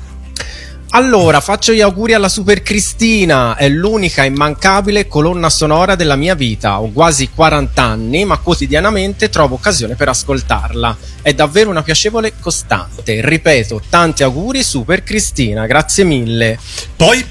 Allora, 0.92 1.40
faccio 1.40 1.72
gli 1.72 1.80
auguri 1.80 2.14
alla 2.14 2.28
Super 2.28 2.62
Cristina, 2.62 3.54
è 3.54 3.68
l'unica 3.68 4.24
immancabile 4.24 5.06
colonna 5.06 5.48
sonora 5.48 5.94
della 5.94 6.16
mia 6.16 6.34
vita. 6.34 6.80
Ho 6.80 6.90
quasi 6.90 7.30
40 7.32 7.80
anni, 7.80 8.24
ma 8.24 8.38
quotidianamente 8.38 9.28
trovo 9.28 9.54
occasione 9.54 9.94
per 9.94 10.08
ascoltarla. 10.08 10.96
È 11.22 11.32
davvero 11.32 11.70
una 11.70 11.82
piacevole 11.84 12.32
costante. 12.40 13.20
Ripeto, 13.24 13.82
tanti 13.88 14.24
auguri 14.24 14.64
Super 14.64 15.04
Cristina, 15.04 15.66
grazie 15.66 16.02
mille. 16.02 16.58
Poi 16.96 17.24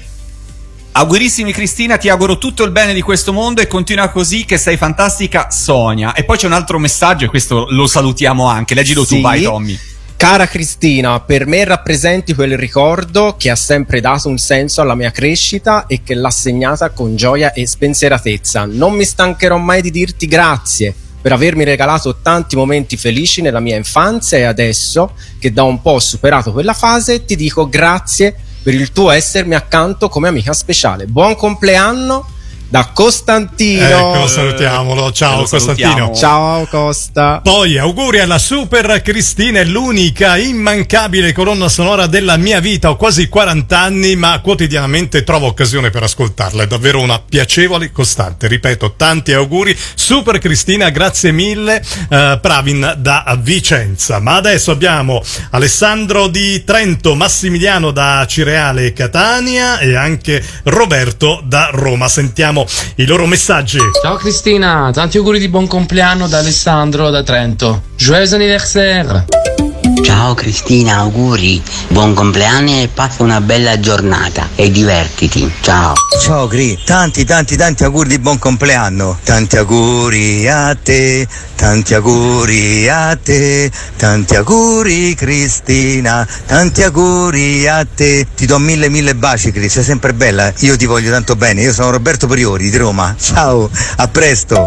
Augurissimi 0.92 1.52
Cristina, 1.52 1.98
ti 1.98 2.08
auguro 2.08 2.36
tutto 2.36 2.64
il 2.64 2.72
bene 2.72 2.92
di 2.92 3.00
questo 3.00 3.32
mondo 3.32 3.60
e 3.60 3.68
continua 3.68 4.08
così 4.08 4.44
che 4.44 4.58
sei 4.58 4.76
fantastica 4.76 5.48
Sonia. 5.48 6.14
E 6.14 6.24
poi 6.24 6.36
c'è 6.36 6.46
un 6.46 6.52
altro 6.52 6.80
messaggio 6.80 7.26
e 7.26 7.28
questo 7.28 7.66
lo 7.70 7.86
salutiamo 7.86 8.46
anche. 8.46 8.74
Leggilo 8.74 9.02
tu, 9.06 9.14
Sì. 9.14 9.20
vai 9.20 9.42
Tommy. 9.42 9.78
Cara 10.20 10.46
Cristina, 10.46 11.18
per 11.20 11.46
me 11.46 11.64
rappresenti 11.64 12.34
quel 12.34 12.58
ricordo 12.58 13.36
che 13.38 13.48
ha 13.48 13.56
sempre 13.56 14.02
dato 14.02 14.28
un 14.28 14.36
senso 14.36 14.82
alla 14.82 14.94
mia 14.94 15.10
crescita 15.10 15.86
e 15.86 16.02
che 16.02 16.12
l'ha 16.12 16.28
segnata 16.28 16.90
con 16.90 17.16
gioia 17.16 17.54
e 17.54 17.66
spensieratezza. 17.66 18.66
Non 18.66 18.92
mi 18.92 19.04
stancherò 19.06 19.56
mai 19.56 19.80
di 19.80 19.90
dirti 19.90 20.26
grazie 20.26 20.94
per 21.22 21.32
avermi 21.32 21.64
regalato 21.64 22.18
tanti 22.20 22.54
momenti 22.54 22.98
felici 22.98 23.40
nella 23.40 23.60
mia 23.60 23.76
infanzia 23.76 24.36
e 24.36 24.42
adesso 24.42 25.14
che 25.38 25.54
da 25.54 25.62
un 25.62 25.80
po' 25.80 25.92
ho 25.92 25.98
superato 25.98 26.52
quella 26.52 26.74
fase 26.74 27.24
ti 27.24 27.34
dico 27.34 27.66
grazie 27.66 28.36
per 28.62 28.74
il 28.74 28.92
tuo 28.92 29.10
essermi 29.12 29.54
accanto 29.54 30.10
come 30.10 30.28
amica 30.28 30.52
speciale. 30.52 31.06
Buon 31.06 31.34
compleanno 31.34 32.26
da 32.70 32.90
Costantino. 32.94 34.14
Ecco, 34.14 34.26
salutiamolo. 34.28 35.10
Ciao. 35.12 35.44
Costantino. 35.44 36.12
Ciao 36.14 36.66
Costa. 36.66 37.40
Poi 37.42 37.76
auguri 37.76 38.20
alla 38.20 38.38
super 38.38 39.02
Cristina, 39.02 39.58
è 39.58 39.64
l'unica 39.64 40.36
immancabile 40.36 41.32
colonna 41.32 41.68
sonora 41.68 42.06
della 42.06 42.36
mia 42.36 42.60
vita. 42.60 42.90
Ho 42.90 42.96
quasi 42.96 43.28
40 43.28 43.76
anni, 43.78 44.14
ma 44.14 44.38
quotidianamente 44.40 45.24
trovo 45.24 45.46
occasione 45.46 45.90
per 45.90 46.04
ascoltarla. 46.04 46.62
È 46.62 46.66
davvero 46.68 47.00
una 47.00 47.18
piacevole 47.18 47.90
costante. 47.90 48.46
Ripeto, 48.46 48.94
tanti 48.96 49.32
auguri. 49.32 49.76
Super 49.94 50.38
Cristina, 50.38 50.90
grazie 50.90 51.32
mille. 51.32 51.82
eh, 52.08 52.38
Pravin 52.40 52.94
da 52.98 53.36
Vicenza. 53.40 54.20
Ma 54.20 54.36
adesso 54.36 54.70
abbiamo 54.70 55.20
Alessandro 55.50 56.28
di 56.28 56.62
Trento, 56.62 57.16
Massimiliano 57.16 57.90
da 57.90 58.24
Cireale 58.28 58.86
e 58.86 58.92
Catania 58.92 59.80
e 59.80 59.96
anche 59.96 60.40
Roberto 60.64 61.42
da 61.44 61.68
Roma. 61.72 62.08
Sentiamo 62.08 62.59
i 62.96 63.06
loro 63.06 63.26
messaggi. 63.26 63.78
Ciao 64.02 64.16
Cristina, 64.16 64.90
tanti 64.92 65.16
auguri 65.18 65.38
di 65.38 65.48
buon 65.48 65.66
compleanno 65.66 66.26
da 66.26 66.38
Alessandro 66.38 67.10
da 67.10 67.22
Trento. 67.22 67.82
Joyeux 67.96 68.32
anniversaire! 68.32 69.59
Ciao 70.02 70.34
Cristina, 70.34 70.96
auguri, 70.98 71.62
buon 71.88 72.14
compleanno 72.14 72.70
e 72.70 72.88
passa 72.92 73.22
una 73.22 73.40
bella 73.40 73.78
giornata 73.80 74.48
e 74.54 74.70
divertiti. 74.70 75.50
Ciao. 75.60 75.94
Ciao 76.20 76.46
Gri, 76.46 76.78
tanti 76.84 77.24
tanti 77.24 77.56
tanti 77.56 77.84
auguri 77.84 78.08
di 78.08 78.18
buon 78.18 78.38
compleanno. 78.38 79.18
Tanti 79.22 79.56
auguri 79.56 80.48
a 80.48 80.74
te, 80.74 81.26
tanti 81.54 81.94
auguri 81.94 82.88
a 82.88 83.16
te, 83.16 83.70
tanti 83.96 84.36
auguri 84.36 85.14
Cristina, 85.14 86.26
tanti 86.46 86.82
auguri 86.82 87.66
a 87.68 87.84
te. 87.84 88.26
Ti 88.34 88.46
do 88.46 88.58
mille 88.58 88.88
mille 88.88 89.14
baci 89.14 89.52
Cris, 89.52 89.72
sei 89.72 89.84
sempre 89.84 90.12
bella. 90.12 90.52
Io 90.60 90.76
ti 90.76 90.86
voglio 90.86 91.10
tanto 91.10 91.36
bene. 91.36 91.62
Io 91.62 91.72
sono 91.72 91.90
Roberto 91.90 92.26
Priori 92.26 92.70
di 92.70 92.76
Roma. 92.76 93.14
Ciao, 93.18 93.68
a 93.96 94.08
presto. 94.08 94.64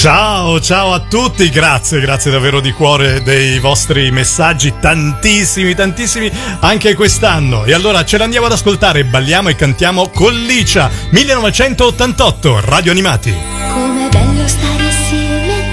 Ciao, 0.00 0.60
ciao 0.60 0.92
a 0.92 1.00
tutti, 1.00 1.50
grazie, 1.50 1.98
grazie 1.98 2.30
davvero 2.30 2.60
di 2.60 2.70
cuore 2.70 3.20
dei 3.20 3.58
vostri 3.58 4.12
messaggi, 4.12 4.74
tantissimi, 4.78 5.74
tantissimi 5.74 6.30
anche 6.60 6.94
quest'anno. 6.94 7.64
E 7.64 7.72
allora 7.72 8.04
ce 8.04 8.16
l'andiamo 8.16 8.46
ad 8.46 8.52
ascoltare, 8.52 9.04
balliamo 9.04 9.48
e 9.48 9.56
cantiamo 9.56 10.08
con 10.10 10.32
Licia, 10.32 10.88
1988, 11.10 12.60
Radio 12.60 12.92
Animati. 12.92 13.36
Com'è 13.72 14.08
bello 14.08 14.46
stare 14.46 14.86
assieme 14.86 15.52
a 15.52 15.64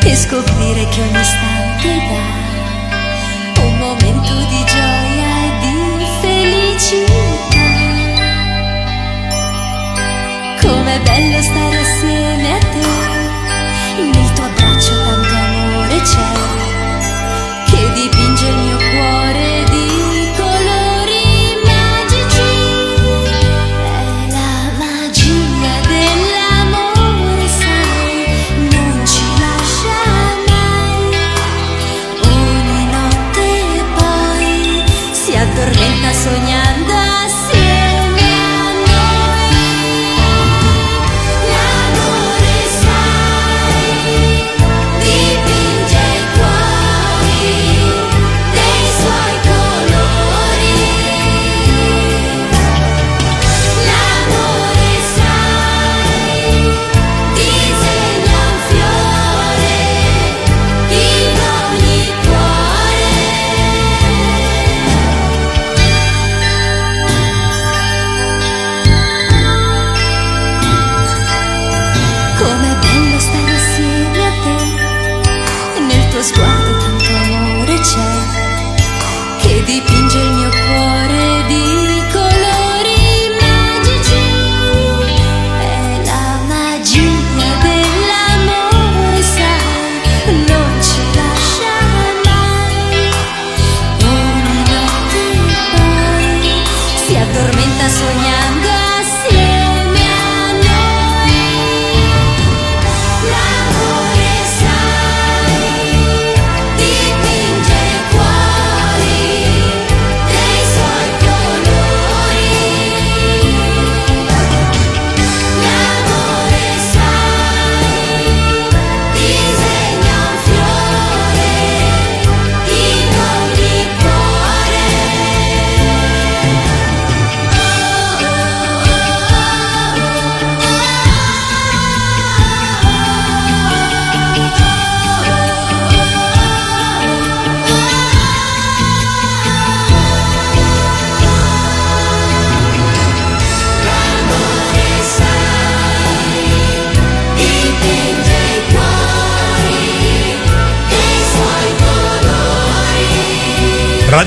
te 0.00 0.08
e 0.08 0.16
scoprire 0.16 0.88
che 0.88 1.00
ogni 1.02 1.20
istante 1.20 1.98
dà 3.56 3.60
un 3.60 3.76
momento 3.76 4.32
di 4.48 4.64
gioia 4.64 5.28
e 5.44 5.50
di 5.60 6.06
felicità. 6.22 7.58
Com'è 10.62 10.98
bello 11.00 11.42
stare 11.42 11.76
assieme 11.76 12.29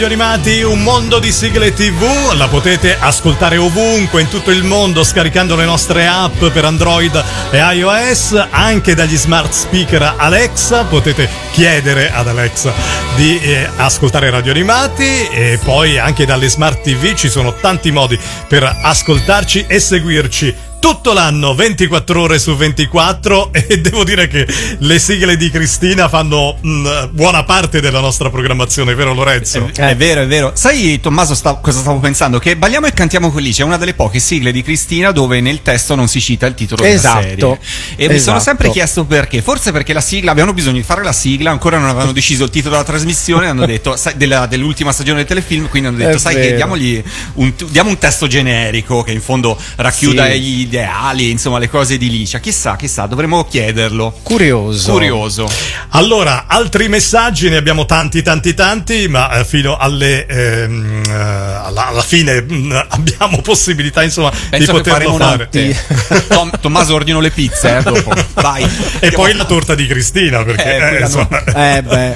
Radio 0.04 0.18
Animati, 0.18 0.62
un 0.64 0.84
mondo 0.84 1.18
di 1.18 1.32
sigle 1.32 1.74
TV, 1.74 2.34
la 2.34 2.50
potete 2.50 2.98
ascoltare 3.00 3.56
ovunque 3.56 4.20
in 4.20 4.28
tutto 4.28 4.52
il 4.52 4.66
mondo 4.66 5.02
scaricando 5.02 5.56
le 5.56 5.64
nostre 5.64 6.06
app 6.06 6.44
per 6.48 6.66
Android 6.66 7.24
e 7.50 7.60
iOS, 7.60 8.48
anche 8.50 8.96
dagli 8.96 9.16
smart 9.16 9.54
speaker 9.54 10.16
Alexa, 10.18 10.84
potete 10.84 11.30
chiedere 11.54 12.12
ad 12.12 12.28
Alexa 12.28 12.74
di 13.16 13.40
eh, 13.40 13.70
ascoltare 13.78 14.30
Radio 14.30 14.52
Animati 14.52 15.30
e 15.30 15.58
poi 15.64 15.98
anche 15.98 16.26
dalle 16.26 16.50
smart 16.50 16.82
TV 16.82 17.14
ci 17.14 17.30
sono 17.30 17.54
tanti 17.54 17.90
modi 17.92 18.20
per 18.50 18.64
ascoltarci 18.64 19.66
e 19.70 19.80
seguirci 19.80 20.63
tutto 20.84 21.14
l'anno 21.14 21.56
24 21.56 22.22
ore 22.22 22.38
su 22.40 22.58
24 22.58 23.54
e 23.56 23.80
devo 23.80 24.04
dire 24.04 24.28
che 24.28 24.46
le 24.80 25.00
sigle 25.00 25.38
di 25.38 25.50
Cristina 25.50 26.10
fanno 26.10 26.58
mm, 26.62 26.86
buona 27.12 27.46
parte 27.46 27.80
della 27.80 28.02
nostra 28.02 28.30
programmazione, 28.30 28.94
vero 28.94 29.14
Lorenzo? 29.14 29.70
È 29.74 29.96
vero, 29.96 30.24
è 30.24 30.28
vero. 30.28 30.52
Sai, 30.56 31.00
Tommaso, 31.00 31.36
sta- 31.36 31.54
cosa 31.54 31.80
stavo 31.80 32.00
pensando? 32.00 32.38
Che 32.38 32.58
Balliamo 32.58 32.88
e 32.88 32.92
cantiamo 32.92 33.32
con 33.32 33.42
Lice 33.42 33.62
è 33.62 33.66
una 33.66 33.78
delle 33.78 33.94
poche 33.94 34.20
sigle 34.20 34.52
di 34.52 34.62
Cristina 34.62 35.12
dove 35.12 35.40
nel 35.40 35.62
testo 35.62 35.96
non 35.96 36.10
si 36.10 36.20
cita 36.20 36.48
il 36.48 36.54
titolo 36.54 36.84
Esatto. 36.84 37.22
della 37.28 37.30
serie. 37.30 37.60
E 37.96 38.10
mi 38.10 38.20
sono 38.20 38.36
Esatto. 38.36 38.40
sempre 38.42 38.70
chiesto 38.70 39.06
perché. 39.06 39.42
Forse 39.42 39.72
perché 39.72 39.94
la 39.94 40.02
sigla, 40.02 40.32
avevano 40.32 40.52
bisogno 40.52 40.76
di 40.76 40.84
fare 40.84 41.02
la 41.02 41.14
sigla, 41.14 41.50
ancora 41.50 41.78
non 41.78 41.88
avevano 41.88 42.12
deciso 42.12 42.44
il 42.44 42.50
titolo 42.50 42.72
della 42.76 42.86
trasmissione, 42.86 43.48
hanno 43.48 43.66
detto, 43.66 43.96
sai, 43.96 44.18
della- 44.18 44.48
dell'ultima 44.48 44.92
stagione 44.92 45.20
del 45.20 45.28
telefilm, 45.28 45.70
quindi 45.70 45.88
hanno 45.88 45.98
detto, 45.98 46.18
È 46.18 46.20
sai 46.20 46.36
che 46.36 46.42
vero. 46.42 46.56
diamogli 46.58 47.02
un, 47.36 47.54
diamo 47.70 47.88
un 47.90 47.98
testo 47.98 48.28
generico 48.28 49.02
che 49.02 49.14
in 49.14 49.22
fondo 49.22 49.58
racchiuda 49.78 50.26
Sì. 50.32 50.42
i, 50.42 50.72
ideali, 50.74 51.30
insomma 51.30 51.60
le 51.60 51.70
cose 51.70 51.98
di 51.98 52.10
Licia. 52.10 52.40
Chissà, 52.40 52.76
chissà, 52.76 53.06
dovremmo 53.06 53.46
chiederlo. 53.46 54.18
Curioso. 54.24 54.92
Curioso. 54.92 55.48
Allora, 55.90 56.46
altri 56.48 56.88
messaggi, 56.90 57.48
ne 57.50 57.58
abbiamo 57.58 57.86
tanti, 57.86 58.24
tanti, 58.24 58.56
tanti, 58.56 59.08
ma 59.08 59.32
eh, 59.40 59.46
fino 59.46 59.78
alle, 59.78 60.26
ehm, 60.26 61.04
eh, 61.08 61.12
alla, 61.14 61.88
alla 61.88 62.02
fine 62.02 62.42
mh, 62.42 62.86
abbiamo 62.90 63.42
possibilità, 63.44 64.02
insomma, 64.02 64.32
Penso 64.50 64.72
di 64.72 64.78
poterlo 64.82 65.16
fare. 65.16 65.48
Tom- 66.28 66.60
Tommaso 66.60 66.96
ordino 66.96 67.20
le 67.20 67.30
pizze, 67.30 67.78
eh, 67.78 67.82
dopo. 67.84 68.12
Vai. 68.34 68.68
E 69.00 69.12
poi 69.12 69.34
la 69.34 69.46
torta 69.46 69.76
di 69.76 69.86
Cristina, 69.86 70.44
perché 70.44 70.76
Eh, 70.78 70.96
eh, 70.96 71.00
insomma, 71.02 71.44
Eh 71.54 71.82
beh. 71.84 72.16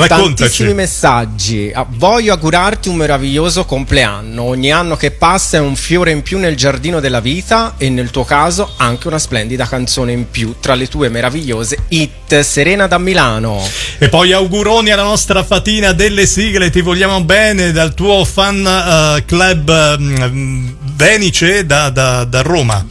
Raccontaci. 0.00 0.34
Tantissimi 0.36 0.74
messaggi. 0.74 1.70
Ah, 1.74 1.86
Voglio 1.88 2.32
augurarti 2.34 2.88
un 2.88 2.96
meraviglioso 2.96 3.64
compleanno. 3.64 4.42
Ogni 4.42 4.70
anno 4.70 4.96
che 4.96 5.10
passa 5.10 5.56
è 5.56 5.60
un 5.60 5.74
fiore 5.76 6.10
in 6.10 6.22
più 6.22 6.38
nel 6.38 6.54
giardino 6.56 7.00
della 7.00 7.20
vita 7.20 7.74
e 7.78 7.88
nel 7.88 8.10
tuo 8.10 8.24
caso 8.24 8.74
anche 8.76 9.08
una 9.08 9.18
splendida 9.18 9.66
canzone 9.66 10.12
in 10.12 10.30
più 10.30 10.54
tra 10.60 10.74
le 10.74 10.86
tue 10.88 11.08
meravigliose 11.08 11.78
hit. 11.88 12.40
Serena 12.40 12.86
da 12.86 12.98
Milano. 12.98 13.62
E 13.98 14.08
poi 14.08 14.32
auguroni 14.32 14.90
alla 14.90 15.02
nostra 15.04 15.44
fatina 15.44 15.92
delle 15.92 16.26
sigle, 16.26 16.70
ti 16.70 16.80
vogliamo 16.82 17.22
bene 17.22 17.72
dal 17.72 17.94
tuo 17.94 18.24
fan 18.24 18.66
eh, 18.66 19.24
club 19.24 19.98
mm, 20.00 20.68
Venice 20.96 21.64
da, 21.66 21.90
da- 21.90 22.24
da 22.24 22.42
Roma. 22.42 22.84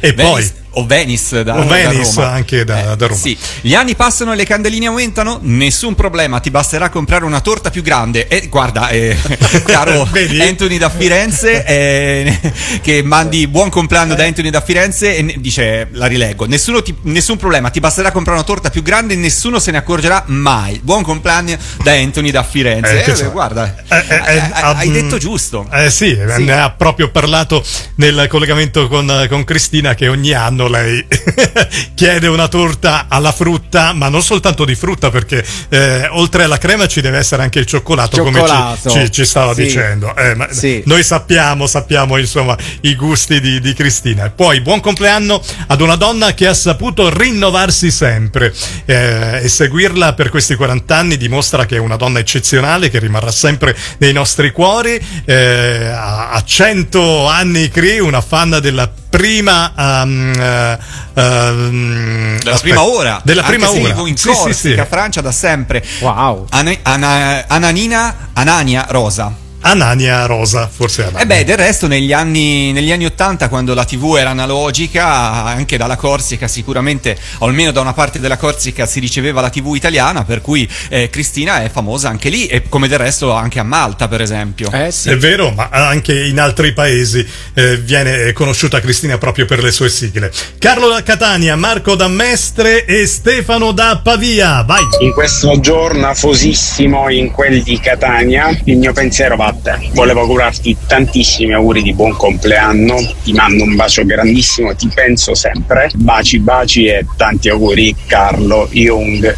E 0.00 0.12
Venice- 0.12 0.52
poi 0.52 0.64
o 0.78 0.86
Venice 0.86 1.42
da, 1.42 1.56
o 1.58 1.64
da 1.64 1.74
Venice 1.74 2.12
Roma. 2.16 2.30
anche 2.32 2.64
da, 2.64 2.94
da 2.94 3.06
Roma. 3.06 3.18
Sì, 3.20 3.36
gli 3.60 3.74
anni 3.74 3.94
passano 3.94 4.32
e 4.32 4.36
le 4.36 4.44
candeline 4.44 4.86
aumentano, 4.86 5.38
nessun 5.42 5.94
problema, 5.94 6.40
ti 6.40 6.50
basterà 6.50 6.88
comprare 6.90 7.24
una 7.24 7.40
torta 7.40 7.70
più 7.70 7.82
grande. 7.82 8.28
E 8.28 8.48
guarda, 8.48 8.88
eh, 8.88 9.16
caro? 9.64 10.08
Anthony 10.40 10.78
da 10.78 10.90
Firenze, 10.90 11.64
eh, 11.66 12.38
che 12.82 13.02
mandi 13.02 13.46
buon 13.46 13.70
compleanno 13.70 14.14
da 14.14 14.24
Anthony 14.24 14.50
da 14.50 14.60
Firenze 14.60 15.16
e 15.16 15.34
dice, 15.38 15.88
la 15.92 16.06
rileggo, 16.06 16.46
ti- 16.46 16.94
nessun 17.02 17.36
problema, 17.36 17.70
ti 17.70 17.80
basterà 17.80 18.10
comprare 18.10 18.38
una 18.38 18.46
torta 18.46 18.70
più 18.70 18.82
grande 18.82 19.14
e 19.14 19.16
nessuno 19.16 19.58
se 19.58 19.70
ne 19.70 19.78
accorgerà 19.78 20.24
mai. 20.26 20.80
Buon 20.82 21.02
compleanno 21.02 21.56
da 21.82 21.92
Anthony 21.92 22.30
da 22.30 22.42
Firenze. 22.42 23.04
Eh, 23.04 23.12
Eh, 23.16 23.30
guarda, 23.30 23.74
Eh, 23.88 23.96
eh, 23.96 24.14
eh, 24.14 24.38
hai- 24.52 24.88
ah, 24.88 24.92
detto 24.92 25.16
mm, 25.16 25.18
giusto. 25.18 25.66
Eh 25.72 25.90
sì, 25.90 26.14
ne 26.38 26.52
ha 26.52 26.70
proprio 26.70 27.10
parlato 27.10 27.64
nel 27.96 28.26
collegamento 28.28 28.88
con, 28.88 29.26
con 29.28 29.44
Cristina 29.44 29.94
che 29.94 30.08
ogni 30.08 30.32
anno 30.32 30.65
lei 30.68 31.04
chiede 31.94 32.26
una 32.26 32.48
torta 32.48 33.06
alla 33.08 33.32
frutta, 33.32 33.92
ma 33.92 34.08
non 34.08 34.22
soltanto 34.22 34.64
di 34.64 34.74
frutta 34.74 35.10
perché 35.10 35.44
eh, 35.68 36.06
oltre 36.08 36.44
alla 36.44 36.58
crema 36.58 36.86
ci 36.86 37.00
deve 37.00 37.18
essere 37.18 37.42
anche 37.42 37.58
il 37.58 37.66
cioccolato, 37.66 38.16
Cioccolato. 38.16 38.78
come 38.88 38.94
ci, 39.00 39.04
ci- 39.06 39.10
ci 39.12 39.24
stava 39.24 39.54
Sì. 39.54 39.62
dicendo. 39.64 40.14
Eh, 40.16 40.34
Sì. 40.50 40.82
Noi 40.86 41.02
sappiamo, 41.02 41.66
sappiamo 41.66 42.16
insomma 42.18 42.56
i 42.82 42.94
gusti 42.94 43.40
di, 43.40 43.60
di 43.60 43.72
Cristina. 43.74 44.30
Poi 44.30 44.60
buon 44.60 44.80
compleanno 44.80 45.42
ad 45.66 45.80
una 45.80 45.96
donna 45.96 46.34
che 46.34 46.46
ha 46.46 46.54
saputo 46.54 47.08
rinnovarsi 47.16 47.90
sempre 47.90 48.54
eh, 48.84 49.40
e 49.42 49.48
seguirla 49.48 50.14
per 50.14 50.28
questi 50.30 50.54
40 50.54 50.96
anni 50.96 51.16
dimostra 51.16 51.66
che 51.66 51.76
è 51.76 51.78
una 51.78 51.96
donna 51.96 52.18
eccezionale 52.18 52.90
che 52.90 52.98
rimarrà 52.98 53.30
sempre 53.30 53.76
nei 53.98 54.12
nostri 54.12 54.50
cuori. 54.52 54.98
Eh, 55.24 55.86
a 55.92 56.24
a 56.30 56.42
100 56.44 57.26
anni 57.28 57.68
Cri, 57.68 57.98
una 58.00 58.20
fan 58.20 58.58
della 58.60 58.90
prima 59.08 59.72
um, 59.76 60.32
eh, 60.38 60.78
ehm, 61.14 62.38
Della 62.38 62.54
aspetta, 62.54 62.58
prima 62.60 62.84
ora, 62.84 63.20
della 63.24 63.42
prima 63.42 63.70
ora 63.70 63.94
in 64.08 64.16
Sì, 64.16 64.30
sì, 64.32 64.36
Corsica, 64.38 64.82
sì. 64.82 64.88
Francia 64.88 65.20
da 65.20 65.32
sempre. 65.32 65.82
Wow. 66.00 66.46
Ana- 66.50 66.76
Ana- 66.82 67.44
Ananina, 67.48 68.14
Anania 68.34 68.86
Rosa. 68.90 69.44
Anania 69.60 70.26
Rosa 70.26 70.68
forse 70.68 71.02
Anania. 71.02 71.20
E 71.20 71.26
beh, 71.26 71.44
del 71.44 71.56
resto 71.56 71.86
negli 71.86 72.12
anni, 72.12 72.72
negli 72.72 72.92
anni 72.92 73.06
80, 73.06 73.48
quando 73.48 73.74
la 73.74 73.84
TV 73.84 74.16
era 74.18 74.30
analogica, 74.30 75.44
anche 75.44 75.76
dalla 75.76 75.96
Corsica, 75.96 76.48
sicuramente, 76.48 77.16
o 77.38 77.46
almeno 77.46 77.70
da 77.72 77.80
una 77.80 77.92
parte 77.92 78.20
della 78.20 78.36
Corsica, 78.36 78.86
si 78.86 79.00
riceveva 79.00 79.40
la 79.40 79.50
TV 79.50 79.74
italiana, 79.74 80.24
per 80.24 80.40
cui 80.40 80.68
eh, 80.88 81.10
Cristina 81.10 81.62
è 81.62 81.70
famosa 81.70 82.08
anche 82.08 82.28
lì, 82.28 82.46
e 82.46 82.68
come 82.68 82.88
del 82.88 82.98
resto 82.98 83.32
anche 83.32 83.58
a 83.58 83.64
Malta, 83.64 84.08
per 84.08 84.20
esempio. 84.20 84.70
Eh 84.70 84.90
sì. 84.90 85.10
È 85.10 85.16
vero, 85.16 85.50
ma 85.50 85.68
anche 85.70 86.26
in 86.26 86.38
altri 86.38 86.72
paesi 86.72 87.26
eh, 87.54 87.76
viene 87.78 88.32
conosciuta 88.32 88.80
Cristina 88.80 89.18
proprio 89.18 89.46
per 89.46 89.62
le 89.62 89.72
sue 89.72 89.88
sigle. 89.88 90.30
Carlo 90.58 90.88
da 90.88 91.02
Catania, 91.02 91.56
Marco 91.56 91.94
da 91.94 92.08
Mestre 92.08 92.84
e 92.84 93.06
Stefano 93.06 93.72
da 93.72 94.00
Pavia. 94.02 94.62
Vai! 94.62 94.82
In 95.00 95.12
questo 95.12 95.58
giorno 95.60 96.06
afosissimo 96.08 97.08
in 97.10 97.30
quel 97.30 97.62
di 97.62 97.78
Catania, 97.80 98.56
il 98.64 98.76
mio 98.76 98.92
pensiero 98.92 99.36
va 99.36 99.45
a 99.46 99.54
te. 99.54 99.90
Volevo 99.92 100.20
augurarti 100.20 100.76
tantissimi 100.86 101.52
auguri 101.52 101.82
di 101.82 101.92
buon 101.92 102.16
compleanno, 102.16 102.96
ti 103.22 103.32
mando 103.32 103.64
un 103.64 103.74
bacio 103.76 104.04
grandissimo, 104.04 104.74
ti 104.74 104.88
penso 104.92 105.34
sempre. 105.34 105.90
Baci, 105.94 106.38
baci 106.38 106.86
e 106.86 107.06
tanti 107.16 107.48
auguri 107.48 107.94
Carlo 108.06 108.68
Jung. 108.70 109.36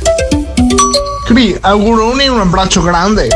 Cri, 1.27 1.57
auguroni 1.61 2.27
un 2.29 2.41
abbraccio 2.41 2.83
grande. 2.83 3.29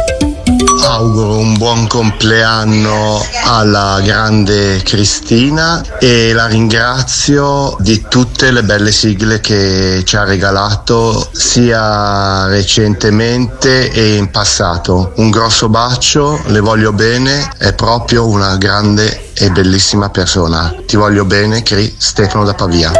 Auguro 0.85 1.39
un 1.39 1.57
buon 1.57 1.87
compleanno 1.87 3.25
alla 3.45 4.01
grande 4.03 4.83
Cristina 4.83 5.83
e 5.99 6.33
la 6.33 6.47
ringrazio 6.47 7.77
di 7.81 8.05
tutte 8.09 8.51
le 8.51 8.63
belle 8.63 8.93
sigle 8.93 9.41
che 9.41 10.03
ci 10.05 10.17
ha 10.17 10.25
regalato 10.25 11.29
sia 11.33 12.47
recentemente 12.47 13.91
e 13.91 14.17
in 14.17 14.31
passato. 14.31 15.13
Un 15.17 15.31
grosso 15.31 15.69
bacio, 15.69 16.41
le 16.47 16.61
voglio 16.61 16.93
bene, 16.93 17.51
è 17.59 17.73
proprio 17.75 18.27
una 18.27 18.57
grande 18.57 19.31
e 19.35 19.51
bellissima 19.51 20.11
persona. 20.11 20.75
Ti 20.87 20.97
voglio 20.97 21.25
bene, 21.25 21.63
Cri 21.63 21.95
Stefano 21.99 22.45
da 22.45 22.55
Pavia. 22.55 22.93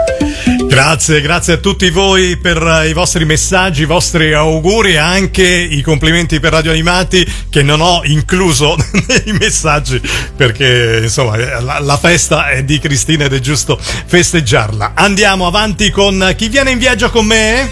Grazie, 0.73 1.21
grazie 1.21 1.53
a 1.53 1.57
tutti 1.59 1.91
voi 1.91 2.39
per 2.39 2.57
eh, 2.57 2.89
i 2.89 2.95
vostri 2.95 3.27
messaggi, 3.27 3.83
i 3.83 3.85
vostri 3.85 4.33
auguri 4.33 4.93
e 4.93 4.97
anche 4.97 5.47
i 5.47 5.83
complimenti 5.83 6.41
per 6.41 6.53
Radio 6.53 6.71
Animati 6.71 7.31
che 7.51 7.63
non 7.63 7.83
ho 7.83 8.01
incluso 8.05 8.75
nei 9.07 9.37
messaggi 9.39 10.01
perché 10.35 11.01
insomma 11.03 11.37
eh, 11.37 11.61
la, 11.61 11.79
la 11.79 11.99
festa 11.99 12.49
è 12.49 12.65
di 12.65 12.79
Cristina 12.79 13.27
ed 13.27 13.35
è 13.35 13.39
giusto 13.39 13.79
festeggiarla. 13.79 14.93
Andiamo 14.95 15.47
avanti 15.47 15.91
con 15.91 16.33
chi 16.39 16.49
viene 16.49 16.71
in 16.71 16.79
viaggio 16.79 17.11
con 17.11 17.27
me? 17.27 17.69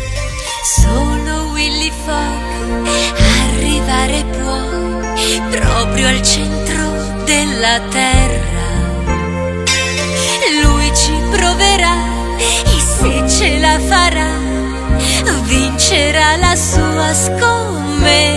Solo 0.62 1.52
Willy 1.52 1.90
Fogg 2.04 2.86
arrivare 3.54 4.24
può 4.42 4.60
proprio 5.48 6.06
al 6.06 6.20
centro 6.20 7.22
della 7.24 7.80
terra. 7.88 8.09
Farà, 13.90 14.30
vincerà 15.48 16.36
la 16.36 16.54
sua 16.54 17.12
scommessa. 17.12 18.28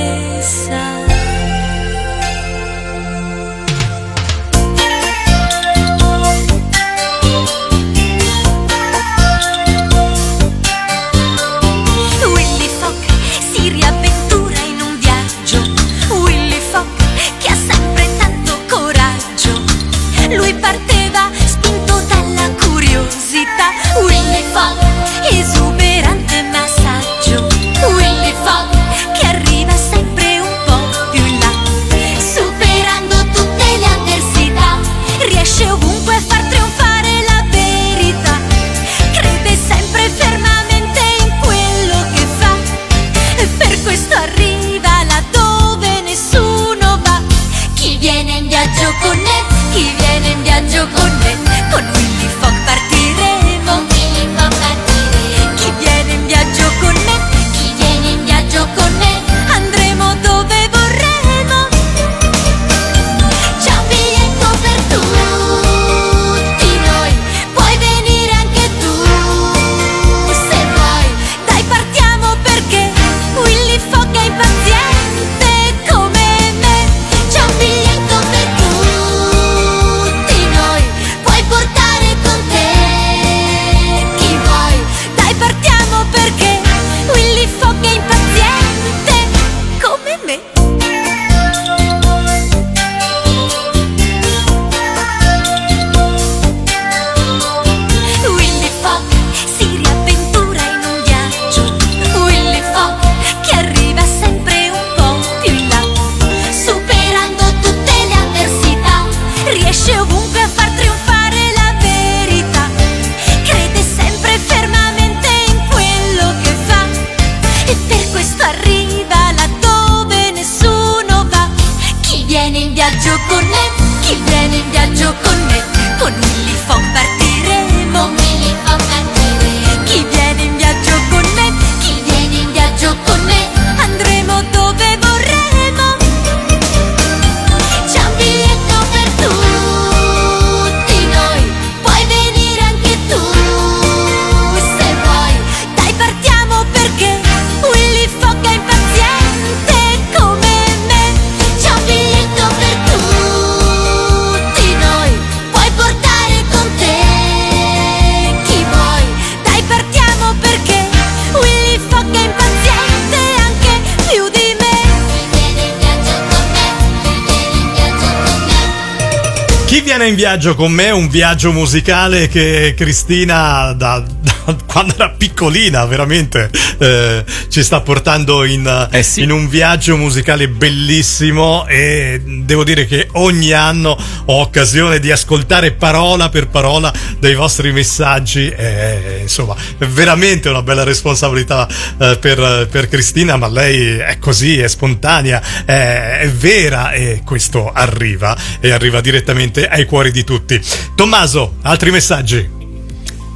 In 170.05 170.15
viaggio 170.15 170.55
con 170.55 170.71
me? 170.71 170.89
Un 170.89 171.07
viaggio 171.07 171.51
musicale 171.51 172.27
che 172.27 172.73
Cristina 172.75 173.73
da, 173.73 174.03
da 174.21 174.34
quando 174.65 174.94
era 174.95 175.10
piccolina 175.10 175.86
veramente 175.86 176.49
eh, 176.80 177.24
ci 177.49 177.64
sta 177.64 177.82
portando 177.82 178.44
in, 178.44 178.90
in 179.15 179.32
un 179.32 179.48
viaggio 179.48 179.98
musicale 179.98 180.48
bellissimo 180.48 181.65
e 181.68 182.22
devo 182.24 182.64
dire 182.64 182.86
che 182.86 183.07
ogni 183.14 183.52
anno 183.52 183.98
ho 184.26 184.41
occasione 184.41 184.99
di 184.99 185.11
ascoltare 185.11 185.72
parola 185.72 186.30
per 186.30 186.48
parola 186.48 186.91
dei 187.20 187.36
vostri 187.36 187.72
messaggi 187.72 188.49
e 188.49 189.20
insomma 189.22 189.56
è 189.78 189.86
veramente 189.86 190.49
una 190.49 190.61
bella 190.61 190.84
responsabilità 190.84 191.68
eh, 191.98 192.18
per, 192.20 192.68
per 192.70 192.88
Cristina 192.88 193.38
ma 193.38 193.48
lei 193.48 193.98
è 193.98 194.18
così, 194.20 194.60
è 194.60 194.68
spontanea, 194.68 195.41
è, 195.65 196.20
è 196.22 196.30
vera 196.30 196.91
e 196.91 197.22
questo 197.24 197.72
arriva 197.72 198.36
e 198.60 198.72
arriva 198.72 199.02
direttamente 199.02 199.68
ai 199.68 199.86
cuori 199.86 200.11
di 200.11 200.24
tutti. 200.24 200.60
Tommaso, 200.95 201.56
altri 201.61 201.91
messaggi? 201.91 202.62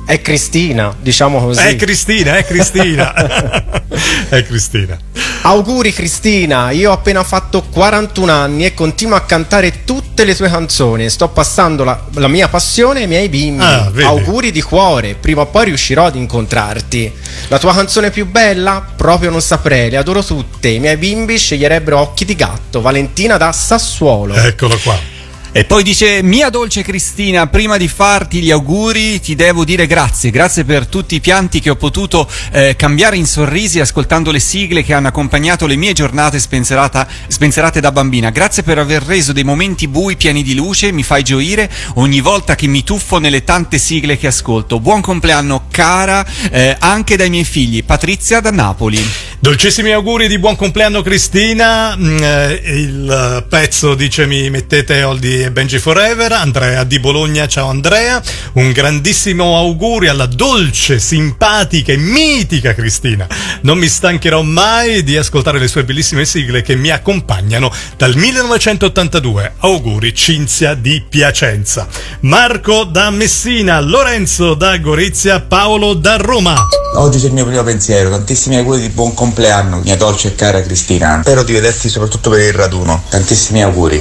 È 0.07 0.21
Cristina, 0.21 0.95
diciamo 0.97 1.37
così. 1.43 1.67
È 1.67 1.75
Cristina, 1.75 2.37
è 2.37 2.45
Cristina. 2.45 3.13
è 4.29 4.41
Cristina. 4.45 4.97
Auguri 5.41 5.91
Cristina, 5.91 6.71
io 6.71 6.91
ho 6.91 6.93
appena 6.93 7.25
fatto 7.25 7.61
41 7.63 8.31
anni 8.31 8.63
e 8.63 8.73
continuo 8.73 9.17
a 9.17 9.25
cantare 9.25 9.83
tutte 9.83 10.23
le 10.23 10.33
tue 10.33 10.49
canzoni. 10.49 11.09
Sto 11.09 11.27
passando 11.27 11.83
la, 11.83 12.01
la 12.13 12.29
mia 12.29 12.47
passione 12.47 13.01
ai 13.01 13.07
miei 13.07 13.27
bimbi. 13.27 13.61
Ah. 13.61 13.91
Auguri 14.03 14.51
di 14.51 14.61
cuore, 14.61 15.15
prima 15.15 15.41
o 15.41 15.47
poi 15.47 15.65
riuscirò 15.65 16.05
ad 16.05 16.15
incontrarti. 16.15 17.11
La 17.49 17.59
tua 17.59 17.73
canzone 17.73 18.09
più 18.09 18.27
bella? 18.27 18.85
Proprio 18.95 19.29
non 19.29 19.41
saprei, 19.41 19.89
le 19.89 19.97
adoro 19.97 20.23
tutte. 20.23 20.69
I 20.69 20.79
miei 20.79 20.95
bimbi 20.95 21.37
sceglierebbero 21.37 21.99
Occhi 21.99 22.23
di 22.23 22.35
gatto. 22.37 22.79
Valentina 22.79 23.35
da 23.35 23.51
Sassuolo. 23.51 24.35
Eccolo 24.35 24.79
qua. 24.81 25.16
E 25.57 25.65
poi 25.65 25.81
dice: 25.81 26.21
Mia 26.21 26.51
dolce 26.51 26.83
Cristina, 26.83 27.47
prima 27.47 27.77
di 27.77 27.87
farti 27.87 28.41
gli 28.41 28.51
auguri, 28.51 29.19
ti 29.19 29.33
devo 29.33 29.65
dire 29.65 29.87
grazie. 29.87 30.29
Grazie 30.29 30.65
per 30.65 30.85
tutti 30.85 31.15
i 31.15 31.19
pianti 31.19 31.61
che 31.61 31.71
ho 31.71 31.75
potuto 31.75 32.29
eh, 32.51 32.75
cambiare 32.75 33.17
in 33.17 33.25
sorrisi 33.25 33.79
ascoltando 33.79 34.29
le 34.29 34.37
sigle 34.37 34.83
che 34.83 34.93
hanno 34.93 35.07
accompagnato 35.07 35.65
le 35.65 35.75
mie 35.75 35.93
giornate 35.93 36.37
spensierate 36.37 37.79
da 37.79 37.91
bambina. 37.91 38.29
Grazie 38.29 38.61
per 38.61 38.77
aver 38.77 39.01
reso 39.01 39.33
dei 39.33 39.43
momenti 39.43 39.87
bui 39.87 40.15
pieni 40.15 40.43
di 40.43 40.53
luce. 40.53 40.91
Mi 40.91 41.01
fai 41.01 41.23
gioire 41.23 41.71
ogni 41.95 42.19
volta 42.19 42.53
che 42.53 42.67
mi 42.67 42.83
tuffo 42.83 43.17
nelle 43.17 43.43
tante 43.43 43.79
sigle 43.79 44.15
che 44.15 44.27
ascolto. 44.27 44.79
Buon 44.79 45.01
compleanno, 45.01 45.65
cara, 45.71 46.23
eh, 46.51 46.75
anche 46.77 47.17
dai 47.17 47.31
miei 47.31 47.45
figli. 47.45 47.83
Patrizia 47.83 48.41
da 48.41 48.51
Napoli. 48.51 49.03
Dolcissimi 49.39 49.91
auguri 49.91 50.27
di 50.27 50.39
buon 50.39 50.55
compleanno 50.55 51.03
Cristina, 51.03 51.95
Mm, 51.95 52.17
eh, 52.23 52.61
il 52.65 53.45
pezzo 53.47 53.93
dice 53.93 54.25
mi 54.25 54.49
mettete 54.49 55.03
Oldi 55.03 55.43
e 55.43 55.51
Benji 55.51 55.77
Forever, 55.77 56.31
Andrea 56.31 56.83
di 56.83 56.99
Bologna, 56.99 57.47
ciao 57.47 57.69
Andrea, 57.69 58.19
un 58.53 58.71
grandissimo 58.71 59.55
augurio 59.55 60.09
alla 60.09 60.25
dolce, 60.25 60.97
simpatica 60.99 61.91
e 61.91 61.97
mitica 61.97 62.73
Cristina, 62.73 63.27
non 63.61 63.77
mi 63.77 63.87
stancherò 63.87 64.41
mai 64.41 65.03
di 65.03 65.15
ascoltare 65.15 65.59
le 65.59 65.67
sue 65.67 65.83
bellissime 65.83 66.25
sigle 66.25 66.63
che 66.63 66.75
mi 66.75 66.89
accompagnano 66.89 67.71
dal 67.95 68.15
1982, 68.15 69.53
auguri 69.59 70.15
Cinzia 70.15 70.73
di 70.73 71.03
Piacenza, 71.07 71.87
Marco 72.21 72.85
da 72.85 73.11
Messina, 73.11 73.79
Lorenzo 73.81 74.55
da 74.55 74.77
Gorizia, 74.77 75.39
Paolo 75.41 75.93
da 75.93 76.17
Roma. 76.17 76.55
Oggi 76.95 77.19
c'è 77.19 77.27
il 77.27 77.33
mio 77.33 77.45
primo 77.45 77.63
pensiero, 77.63 78.09
tantissimi 78.09 78.57
auguri 78.57 78.81
di 78.81 78.89
buon 78.89 79.13
compleanno, 79.13 79.25
mia 79.35 79.95
dolce 79.97 80.29
e 80.29 80.35
cara 80.35 80.61
Cristina. 80.61 81.19
Spero 81.21 81.43
di 81.43 81.53
vederti 81.53 81.89
soprattutto 81.89 82.29
per 82.29 82.39
il 82.39 82.53
raduno. 82.53 83.03
Tantissimi 83.09 83.63
auguri. 83.63 83.99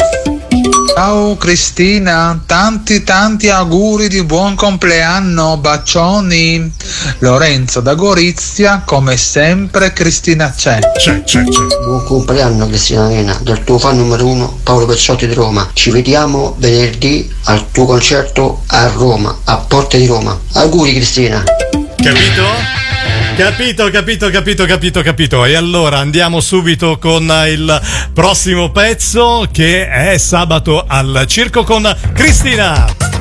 Ciao 0.97 1.36
Cristina, 1.36 2.43
tanti 2.47 3.05
tanti 3.05 3.51
auguri 3.51 4.09
di 4.09 4.23
buon 4.24 4.55
compleanno, 4.55 5.59
bacioni. 5.59 6.73
Lorenzo 7.19 7.82
da 7.82 7.93
Gorizia, 7.93 8.82
come 8.82 9.19
sempre 9.19 9.93
Cristina 9.93 10.51
c'è. 10.51 10.78
C'è, 10.97 11.23
c'è, 11.23 11.44
c'è. 11.44 11.66
Buon 11.85 12.03
compleanno 12.07 12.66
Cristina 12.66 13.09
Nena, 13.09 13.39
dal 13.43 13.62
tuo 13.62 13.78
fan 13.78 13.98
numero 13.98 14.27
uno 14.27 14.59
Paolo 14.62 14.86
Pecciotti 14.86 15.27
di 15.27 15.35
Roma. 15.35 15.69
Ci 15.74 15.90
vediamo 15.90 16.57
venerdì 16.59 17.31
al 17.44 17.70
tuo 17.70 17.85
concerto 17.85 18.62
a 18.69 18.86
Roma, 18.89 19.40
a 19.44 19.59
Porte 19.59 19.98
di 19.98 20.07
Roma. 20.07 20.39
Auguri 20.55 20.94
Cristina. 20.94 21.44
Capito? 22.02 22.44
Capito, 23.36 23.90
capito, 23.90 24.31
capito, 24.31 24.64
capito, 24.64 25.02
capito. 25.02 25.44
E 25.44 25.55
allora 25.55 25.98
andiamo 25.98 26.40
subito 26.40 26.98
con 26.98 27.23
il 27.48 27.81
prossimo 28.12 28.70
pezzo 28.70 29.47
che 29.52 29.89
è 29.89 30.16
sabato 30.18 30.85
al 30.86 31.24
circo 31.27 31.62
con 31.64 31.94
Cristina. 32.14 33.15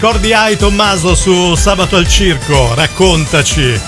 Ricordi 0.00 0.32
hai 0.32 0.56
Tommaso 0.56 1.16
su 1.16 1.56
Sabato 1.56 1.96
al 1.96 2.06
Circo? 2.06 2.72
Raccontaci. 2.72 3.80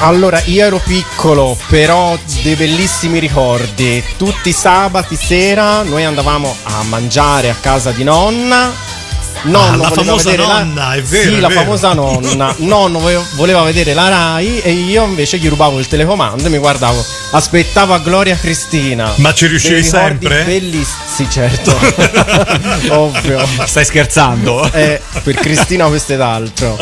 Allora, 0.00 0.38
io 0.44 0.66
ero 0.66 0.82
piccolo, 0.84 1.56
però 1.68 2.18
dei 2.42 2.56
bellissimi 2.56 3.18
ricordi. 3.18 4.04
Tutti 4.18 4.50
i 4.50 4.52
sabati 4.52 5.16
sera 5.16 5.80
noi 5.82 6.04
andavamo 6.04 6.54
a 6.64 6.82
mangiare 6.82 7.48
a 7.48 7.56
casa 7.58 7.90
di 7.90 8.04
nonna. 8.04 8.70
Nonno 9.44 9.64
Ah, 9.64 9.76
la 9.76 9.88
voleva 9.88 9.94
famosa 10.04 10.30
vedere 10.30 10.46
nonna, 10.46 10.92
è 10.92 11.02
vero, 11.02 11.30
Sì, 11.30 11.36
è 11.36 11.40
la 11.40 11.48
vero. 11.48 11.60
famosa 11.60 11.92
nonna. 11.94 12.54
Nonno 12.60 12.98
vo- 12.98 13.24
voleva 13.36 13.62
vedere 13.62 13.94
la 13.94 14.08
Rai 14.10 14.60
e 14.60 14.70
io 14.72 15.04
invece 15.06 15.38
gli 15.38 15.48
rubavo 15.48 15.78
il 15.78 15.86
telecomando 15.88 16.44
e 16.44 16.50
mi 16.50 16.58
guardavo. 16.58 17.02
Aspettavo 17.30 17.94
a 17.94 17.98
Gloria 18.00 18.36
Cristina. 18.36 19.10
Ma 19.16 19.32
ci 19.32 19.46
riuscivi 19.46 19.82
sempre? 19.82 20.44
Bellissimi, 20.44 20.99
sì, 21.20 21.28
certo. 21.30 21.76
Ovvio. 22.94 23.46
Stai 23.66 23.84
scherzando? 23.84 24.70
Eh, 24.72 25.00
per 25.22 25.34
Cristina 25.34 25.86
questo 25.88 26.14
ed 26.14 26.20
altro. 26.22 26.78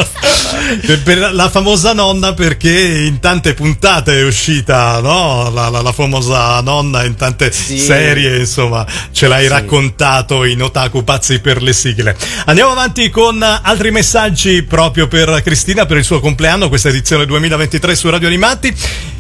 Per, 0.86 1.02
per 1.02 1.35
la 1.35 1.48
famosa 1.48 1.93
nonna 1.93 2.35
perché 2.35 2.70
in 3.06 3.19
tante 3.19 3.55
puntate 3.55 4.20
è 4.20 4.24
uscita, 4.24 5.01
no? 5.01 5.51
La, 5.51 5.69
la- 5.69 5.82
la 5.82 5.93
famosa 5.93 6.60
nonna 6.60 7.05
in 7.05 7.16
tante 7.16 7.51
serie, 7.51 8.39
insomma, 8.39 8.86
ce 9.10 9.27
l'hai 9.27 9.48
raccontato 9.48 10.44
in 10.44 10.62
Otaku 10.62 11.02
Pazzi 11.02 11.40
per 11.40 11.60
le 11.60 11.73
sigle. 11.73 12.16
Andiamo 12.47 12.70
avanti 12.70 13.10
con 13.10 13.43
altri 13.43 13.90
messaggi 13.90 14.62
proprio 14.62 15.09
per 15.09 15.43
Cristina 15.43 15.85
per 15.86 15.97
il 15.97 16.05
suo 16.05 16.20
compleanno, 16.20 16.69
questa 16.69 16.89
edizione 16.90 17.27
2023 17.27 17.97
su 17.97 18.09
Radio 18.09 18.28
Animati. 18.28 18.74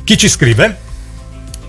Chi 0.04 0.16
ci 0.16 0.28
scrive? 0.28 0.86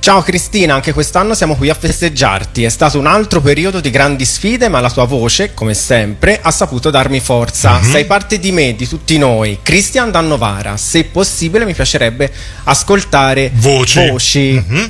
Ciao 0.09 0.23
Cristina, 0.23 0.73
anche 0.73 0.91
quest'anno 0.91 1.35
siamo 1.35 1.55
qui 1.55 1.69
a 1.69 1.75
festeggiarti. 1.75 2.63
È 2.63 2.69
stato 2.69 2.97
un 2.97 3.05
altro 3.05 3.41
periodo 3.41 3.79
di 3.79 3.91
grandi 3.91 4.25
sfide, 4.25 4.67
ma 4.67 4.79
la 4.79 4.89
tua 4.89 5.05
voce, 5.05 5.53
come 5.53 5.75
sempre, 5.75 6.39
ha 6.41 6.49
saputo 6.49 6.89
darmi 6.89 7.19
forza. 7.19 7.73
Mhm. 7.77 7.91
Sei 7.91 8.05
parte 8.05 8.39
di 8.39 8.51
me, 8.51 8.73
di 8.75 8.87
tutti 8.87 9.19
noi. 9.19 9.59
Cristian 9.61 10.09
Dannovara. 10.09 10.77
Se 10.77 11.03
possibile, 11.03 11.63
mi 11.63 11.75
piacerebbe 11.75 12.33
ascoltare 12.63 13.51
voci. 13.53 14.63
Mhm. 14.67 14.89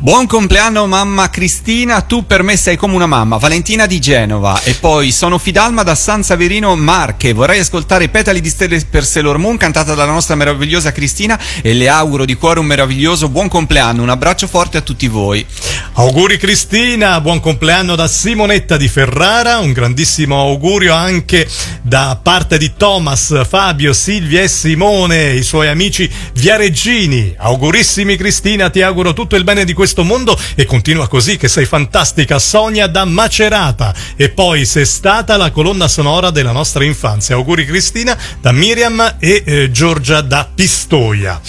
Buon 0.00 0.26
compleanno 0.26 0.86
mamma 0.86 1.30
Cristina, 1.30 2.00
tu 2.02 2.26
per 2.26 2.42
me 2.42 2.56
sei 2.56 2.76
come 2.76 2.94
una 2.94 3.06
mamma, 3.06 3.36
Valentina 3.36 3.86
di 3.86 4.00
Genova. 4.00 4.60
E 4.64 4.74
poi 4.74 5.12
sono 5.12 5.38
Fidalma 5.38 5.84
da 5.84 5.94
San 5.94 6.24
Saverino 6.24 6.74
Marche, 6.74 7.32
vorrei 7.32 7.60
ascoltare 7.60 8.08
Petali 8.08 8.40
di 8.40 8.48
Stelle 8.48 8.84
per 8.90 9.04
Sailor 9.04 9.38
Moon 9.38 9.56
cantata 9.56 9.94
dalla 9.94 10.12
nostra 10.12 10.34
meravigliosa 10.34 10.92
Cristina. 10.92 11.40
E 11.62 11.72
le 11.72 11.88
auguro 11.88 12.24
di 12.24 12.34
cuore 12.34 12.60
un 12.60 12.66
meraviglioso 12.66 13.28
buon 13.28 13.48
compleanno, 13.48 14.02
un 14.02 14.10
abbraccio 14.10 14.48
forte 14.48 14.78
a 14.78 14.82
tutti 14.82 15.06
voi. 15.06 15.46
Auguri 15.94 16.38
Cristina, 16.38 17.20
buon 17.20 17.40
compleanno 17.40 17.94
da 17.94 18.08
Simonetta 18.08 18.76
di 18.76 18.88
Ferrara, 18.88 19.58
un 19.58 19.72
grandissimo 19.72 20.40
augurio 20.40 20.92
anche 20.92 21.48
da 21.82 22.18
parte 22.20 22.58
di 22.58 22.72
Thomas, 22.76 23.46
Fabio, 23.48 23.92
Silvia 23.92 24.42
e 24.42 24.48
Simone, 24.48 25.34
i 25.34 25.42
suoi 25.44 25.68
amici 25.68 26.10
viareggini. 26.34 27.34
Augurissimi 27.38 28.16
Cristina, 28.16 28.70
ti 28.70 28.82
auguro 28.82 29.12
tutto 29.12 29.36
il 29.36 29.44
bene 29.44 29.64
di 29.64 29.72
questo 29.72 29.82
mondo 30.04 30.38
e 30.54 30.64
continua 30.64 31.08
così 31.08 31.36
che 31.36 31.48
sei 31.48 31.66
fantastica 31.66 32.38
Sonia 32.38 32.86
da 32.86 33.04
Macerata 33.04 33.94
e 34.16 34.30
poi 34.30 34.64
sei 34.64 34.86
stata 34.86 35.36
la 35.36 35.50
colonna 35.50 35.88
sonora 35.88 36.30
della 36.30 36.52
nostra 36.52 36.84
infanzia. 36.84 37.34
Auguri 37.34 37.66
Cristina 37.66 38.16
da 38.40 38.52
Miriam 38.52 39.16
e 39.18 39.42
eh, 39.44 39.70
Giorgia 39.70 40.20
da 40.20 40.48
Pistoia. 40.52 41.40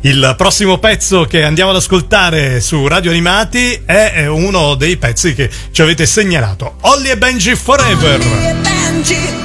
Il 0.00 0.34
prossimo 0.36 0.78
pezzo 0.78 1.24
che 1.24 1.44
andiamo 1.44 1.70
ad 1.70 1.76
ascoltare 1.76 2.60
su 2.60 2.86
Radio 2.86 3.10
Animati 3.10 3.80
è 3.86 4.26
uno 4.26 4.74
dei 4.74 4.98
pezzi 4.98 5.32
che 5.32 5.48
ci 5.70 5.80
avete 5.80 6.04
segnalato. 6.04 6.76
Ollie 6.82 7.12
e 7.12 7.16
Benji 7.16 7.54
Forever. 7.56 8.18
Benji, 8.60 9.43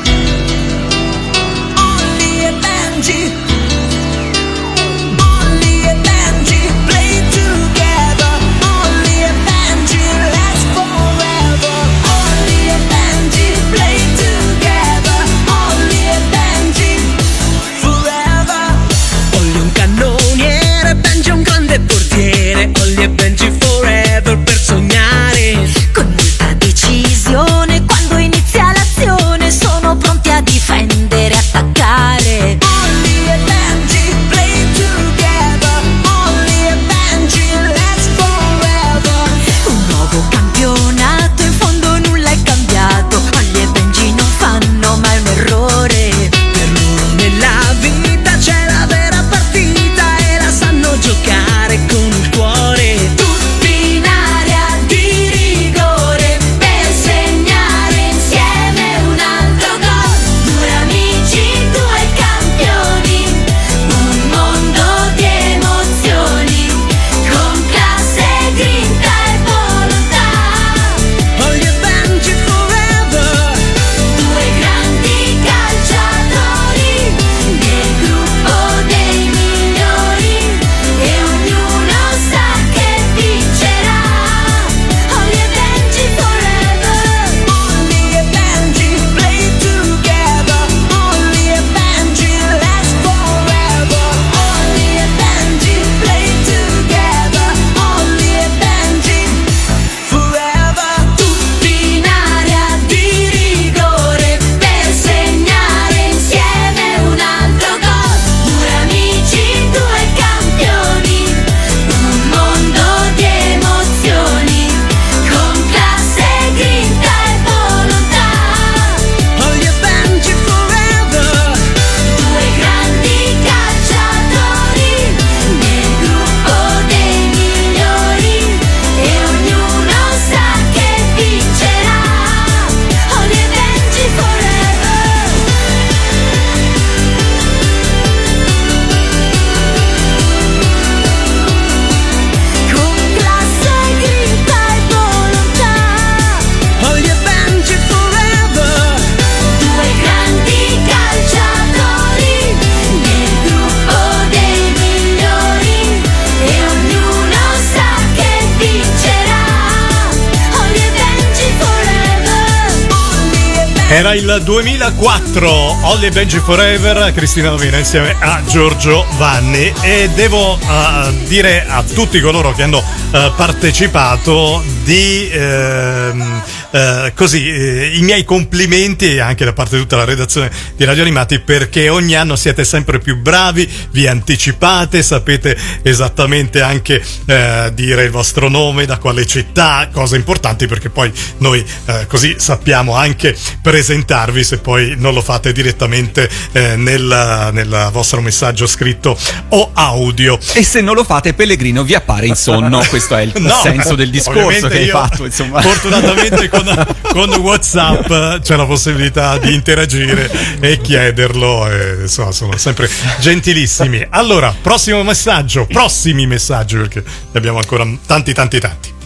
2004, 164.50 165.48
Ollie 165.84 166.08
e 166.08 166.10
Benji 166.10 166.40
Forever, 166.40 167.14
Cristina 167.14 167.52
Lavina 167.52 167.78
insieme 167.78 168.16
a 168.20 168.42
Giorgio 168.48 169.06
Vanni. 169.18 169.72
E 169.82 170.10
devo 170.16 170.58
eh, 170.58 171.24
dire 171.28 171.68
a 171.68 171.84
tutti 171.84 172.20
coloro 172.20 172.52
che 172.54 172.64
hanno 172.64 172.84
eh, 173.12 173.32
partecipato 173.36 174.64
di 174.84 175.30
ehm, 175.32 176.39
eh, 176.72 177.14
così 177.16 177.50
eh, 177.50 177.98
i 177.98 178.02
miei 178.02 178.24
complimenti 178.24 179.20
anche 179.20 179.46
da 179.46 179.54
parte 179.54 179.76
di 179.76 179.82
tutta 179.82 179.98
la 179.98 180.06
redazione 180.06 180.52
di 180.76 180.86
Radio 180.86 181.02
Animati 181.04 181.40
perché 181.40 181.90
ogni 181.90 182.16
anno 182.16 182.36
siete 182.36 182.64
sempre 182.64 183.00
più 183.00 183.18
bravi, 183.18 183.70
vi 183.92 184.08
anticipate, 184.08 185.02
sapete 185.02 185.58
esattamente 185.82 186.62
anche 186.62 187.04
eh, 187.26 187.72
dire 187.74 188.04
il 188.04 188.12
vostro 188.12 188.50
nome, 188.50 188.86
da 188.86 188.98
quale 188.98 189.26
città, 189.26 189.90
cose 189.92 190.16
importanti 190.16 190.68
perché 190.68 190.90
poi 190.90 191.12
noi 191.38 191.66
eh, 191.86 192.06
così 192.08 192.36
sappiamo 192.38 192.96
anche 192.96 193.36
presentarvi 193.62 194.44
se 194.44 194.60
poi 194.60 194.96
non 194.98 195.14
lo 195.14 195.22
fate 195.22 195.52
direttamente 195.52 196.30
eh, 196.52 196.76
nel, 196.76 197.50
nel 197.54 197.90
vostro 197.92 198.22
messaggio 198.22 198.68
scritto 198.68 199.18
o 199.50 199.72
audio. 199.74 200.38
E 200.54 200.64
se 200.64 200.82
non 200.82 200.96
lo 200.96 201.04
fate, 201.04 201.34
Pellegrino 201.34 201.84
vi 201.84 201.96
appare 201.96 202.28
in 202.28 202.36
sonno. 202.36 202.84
Questo 202.90 203.16
è 203.16 203.22
il 203.22 203.34
No, 203.40 203.62
senso 203.64 203.96
del 203.96 204.10
discorso 204.10 204.68
che 204.68 204.78
hai 204.78 204.86
io, 204.86 204.92
fatto. 204.92 205.26
Insomma. 205.26 205.62
Fortunatamente 205.62 206.50
con, 206.64 206.96
con 207.12 207.30
WhatsApp 207.42 208.42
c'è 208.42 208.56
la 208.56 208.66
possibilità 208.66 209.38
di 209.38 209.54
interagire 209.54 210.30
e 210.60 210.80
chiederlo. 210.82 211.70
E, 211.70 212.02
insomma, 212.02 212.32
sono 212.32 212.58
sempre 212.58 212.90
gentilissimi. 213.20 214.06
Allora, 214.10 214.54
prossimo 214.62 215.04
messaggio, 215.04 215.66
prossimi 215.66 216.28
messaggi 216.28 216.76
perché 216.78 217.04
ne 217.04 217.38
abbiamo 217.38 217.60
ancora 217.60 217.88
tanti, 218.06 218.34
tanti, 218.34 218.60
tanti. 218.60 218.98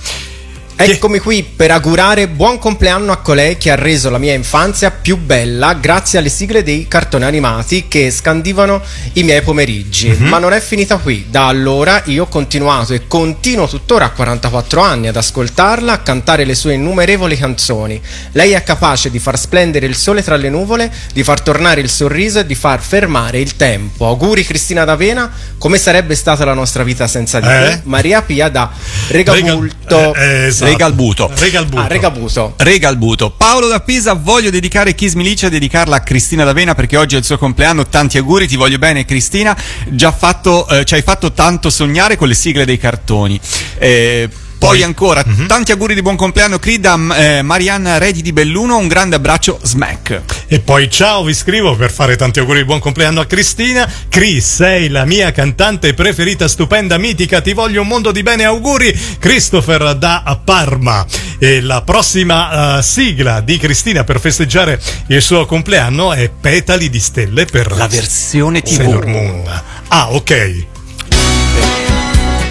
Eccomi 0.75 1.19
qui 1.19 1.43
per 1.43 1.71
augurare 1.71 2.27
buon 2.27 2.57
compleanno 2.59 3.11
a 3.13 3.17
colei 3.17 3.57
che 3.57 3.71
ha 3.71 3.75
reso 3.75 4.09
la 4.09 4.17
mia 4.17 4.33
infanzia 4.33 4.91
più 4.91 5.15
bella 5.17 5.75
grazie 5.75 6.19
alle 6.19 6.27
sigle 6.29 6.61
dei 6.61 6.87
cartoni 6.89 7.23
animati 7.23 7.87
che 7.87 8.11
scandivano 8.11 8.81
i 9.13 9.23
miei 9.23 9.41
pomeriggi. 9.43 10.09
Mhm. 10.09 10.27
Ma 10.27 10.39
non 10.39 10.51
è 10.51 10.59
finita 10.59 10.97
qui. 10.97 11.27
Da 11.29 11.47
allora 11.47 12.01
io 12.05 12.23
ho 12.23 12.27
continuato 12.27 12.93
e 12.93 13.07
continuo 13.07 13.67
tuttora 13.67 14.05
a 14.05 14.09
44 14.09 14.81
anni 14.81 15.07
ad 15.07 15.15
ascoltarla, 15.15 15.93
a 15.93 15.97
cantare 15.99 16.43
le 16.43 16.55
sue 16.55 16.73
innumerevoli 16.73 17.37
canzoni. 17.37 18.01
Lei 18.33 18.51
è 18.51 18.63
capace 18.63 19.09
di 19.09 19.19
far 19.19 19.39
splendere 19.39 19.85
il 19.85 19.95
sole 19.95 20.21
tra 20.21 20.35
le 20.35 20.49
nuvole, 20.49 20.91
di 21.13 21.23
far 21.23 21.39
tornare 21.41 21.79
il 21.81 21.89
sorriso 21.89 22.39
e 22.39 22.45
di 22.45 22.55
far 22.55 22.81
fermare 22.81 23.39
il 23.39 23.55
tempo. 23.55 24.05
Auguri 24.07 24.43
Cristina 24.43 24.83
D'Avena, 24.83 25.31
come 25.57 25.77
sarebbe 25.77 26.15
stata 26.15 26.43
la 26.43 26.53
nostra 26.53 26.83
vita 26.83 27.07
senza 27.07 27.39
di 27.39 27.47
Eh? 27.47 27.49
te? 27.51 27.79
Maria 27.83 28.21
Pia 28.21 28.49
da 28.49 28.69
Regabulto. 29.07 30.13
eh, 30.15 30.45
esatto. 30.47 30.62
Regalbuto. 30.63 31.31
Regalbuto. 31.35 31.81
Ah, 31.81 31.87
Regabuto. 31.87 32.53
Regalbuto. 32.57 33.31
Paolo 33.31 33.67
da 33.67 33.79
Pisa, 33.81 34.13
voglio 34.13 34.49
dedicare 34.49 34.95
Kiss 34.95 35.13
Milicia, 35.13 35.49
dedicarla 35.49 35.97
a 35.97 35.99
Cristina 36.01 36.43
D'Avena 36.43 36.75
perché 36.75 36.97
oggi 36.97 37.15
è 37.15 37.17
il 37.17 37.23
suo 37.23 37.37
compleanno. 37.37 37.87
Tanti 37.87 38.17
auguri, 38.17 38.47
ti 38.47 38.55
voglio 38.55 38.77
bene, 38.77 39.05
Cristina. 39.05 39.55
Già 39.89 40.11
fatto, 40.11 40.67
eh, 40.67 40.85
ci 40.85 40.95
hai 40.95 41.01
fatto 41.01 41.31
tanto 41.31 41.69
sognare 41.69 42.15
con 42.15 42.27
le 42.27 42.33
sigle 42.33 42.65
dei 42.65 42.77
cartoni. 42.77 43.39
Eh, 43.77 44.29
poi 44.63 44.81
ancora, 44.81 45.25
tanti 45.45 45.73
auguri 45.73 45.93
di 45.93 46.01
buon 46.01 46.15
compleanno, 46.15 46.57
Creed 46.57 46.85
a 46.85 46.97
eh, 47.17 47.41
Marianna 47.41 47.97
Redi 47.97 48.21
di 48.21 48.31
Belluno. 48.31 48.77
Un 48.77 48.87
grande 48.87 49.17
abbraccio, 49.17 49.59
Smack. 49.61 50.21
E 50.47 50.61
poi 50.61 50.89
ciao, 50.89 51.25
vi 51.25 51.33
scrivo 51.33 51.75
per 51.75 51.91
fare 51.91 52.15
tanti 52.15 52.39
auguri 52.39 52.59
di 52.59 52.65
buon 52.65 52.79
compleanno 52.79 53.19
a 53.19 53.25
Cristina. 53.25 53.91
Chris, 54.07 54.55
sei 54.55 54.87
la 54.87 55.03
mia 55.03 55.33
cantante 55.33 55.93
preferita, 55.93 56.47
stupenda, 56.47 56.97
mitica, 56.97 57.41
ti 57.41 57.51
voglio 57.51 57.81
un 57.81 57.87
mondo 57.87 58.13
di 58.13 58.23
bene, 58.23 58.45
auguri. 58.45 58.97
Christopher 59.19 59.95
da 59.95 60.39
Parma. 60.41 61.05
E 61.39 61.59
la 61.59 61.81
prossima 61.81 62.77
eh, 62.77 62.83
sigla 62.83 63.41
di 63.41 63.57
Cristina 63.57 64.05
per 64.05 64.21
festeggiare 64.21 64.79
il 65.07 65.21
suo 65.21 65.45
compleanno 65.45 66.13
è 66.13 66.29
Petali 66.29 66.89
di 66.89 66.99
stelle 67.01 67.43
per 67.43 67.75
la 67.75 67.87
versione 67.87 68.61
TV. 68.61 68.75
Sailor 68.75 69.05
Moon. 69.07 69.61
Ah, 69.89 70.13
ok. 70.13 70.71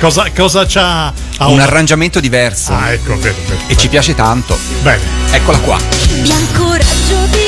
Cosa, 0.03 0.29
cosa 0.35 0.66
c'ha? 0.66 1.12
Ah, 1.37 1.47
Un 1.47 1.61
arrangiamento 1.61 2.19
diverso. 2.19 2.73
Ah, 2.73 2.91
ecco, 2.91 3.16
vero, 3.20 3.37
vero. 3.47 3.61
E 3.69 3.77
ci 3.77 3.87
piace 3.87 4.16
tanto. 4.16 4.59
Bene. 4.83 5.01
Eccola 5.31 5.59
qua. 5.59 5.79
Bianco 6.23 6.73
raggio 6.73 7.24
di 7.31 7.41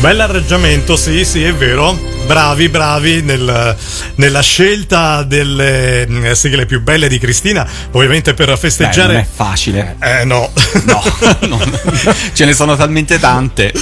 Bell'arrangiamento, 0.00 0.94
sì, 0.96 1.24
sì, 1.24 1.42
è 1.42 1.52
vero. 1.52 1.98
Bravi, 2.26 2.68
bravi 2.68 3.20
nel- 3.22 3.76
nella 4.18 4.40
scelta 4.40 5.22
delle 5.22 6.06
mm, 6.08 6.30
sigle 6.32 6.66
più 6.66 6.82
belle 6.82 7.08
di 7.08 7.18
Cristina. 7.18 7.66
Ovviamente 7.92 8.34
per 8.34 8.56
festeggiare. 8.58 9.06
Beh, 9.06 9.12
non 9.14 9.22
è 9.22 9.26
facile. 9.32 9.96
Eh 10.00 10.24
no. 10.24 10.50
No, 10.84 11.02
ce 12.32 12.44
ne 12.44 12.52
sono 12.52 12.76
talmente 12.76 13.18
tante. 13.18 13.72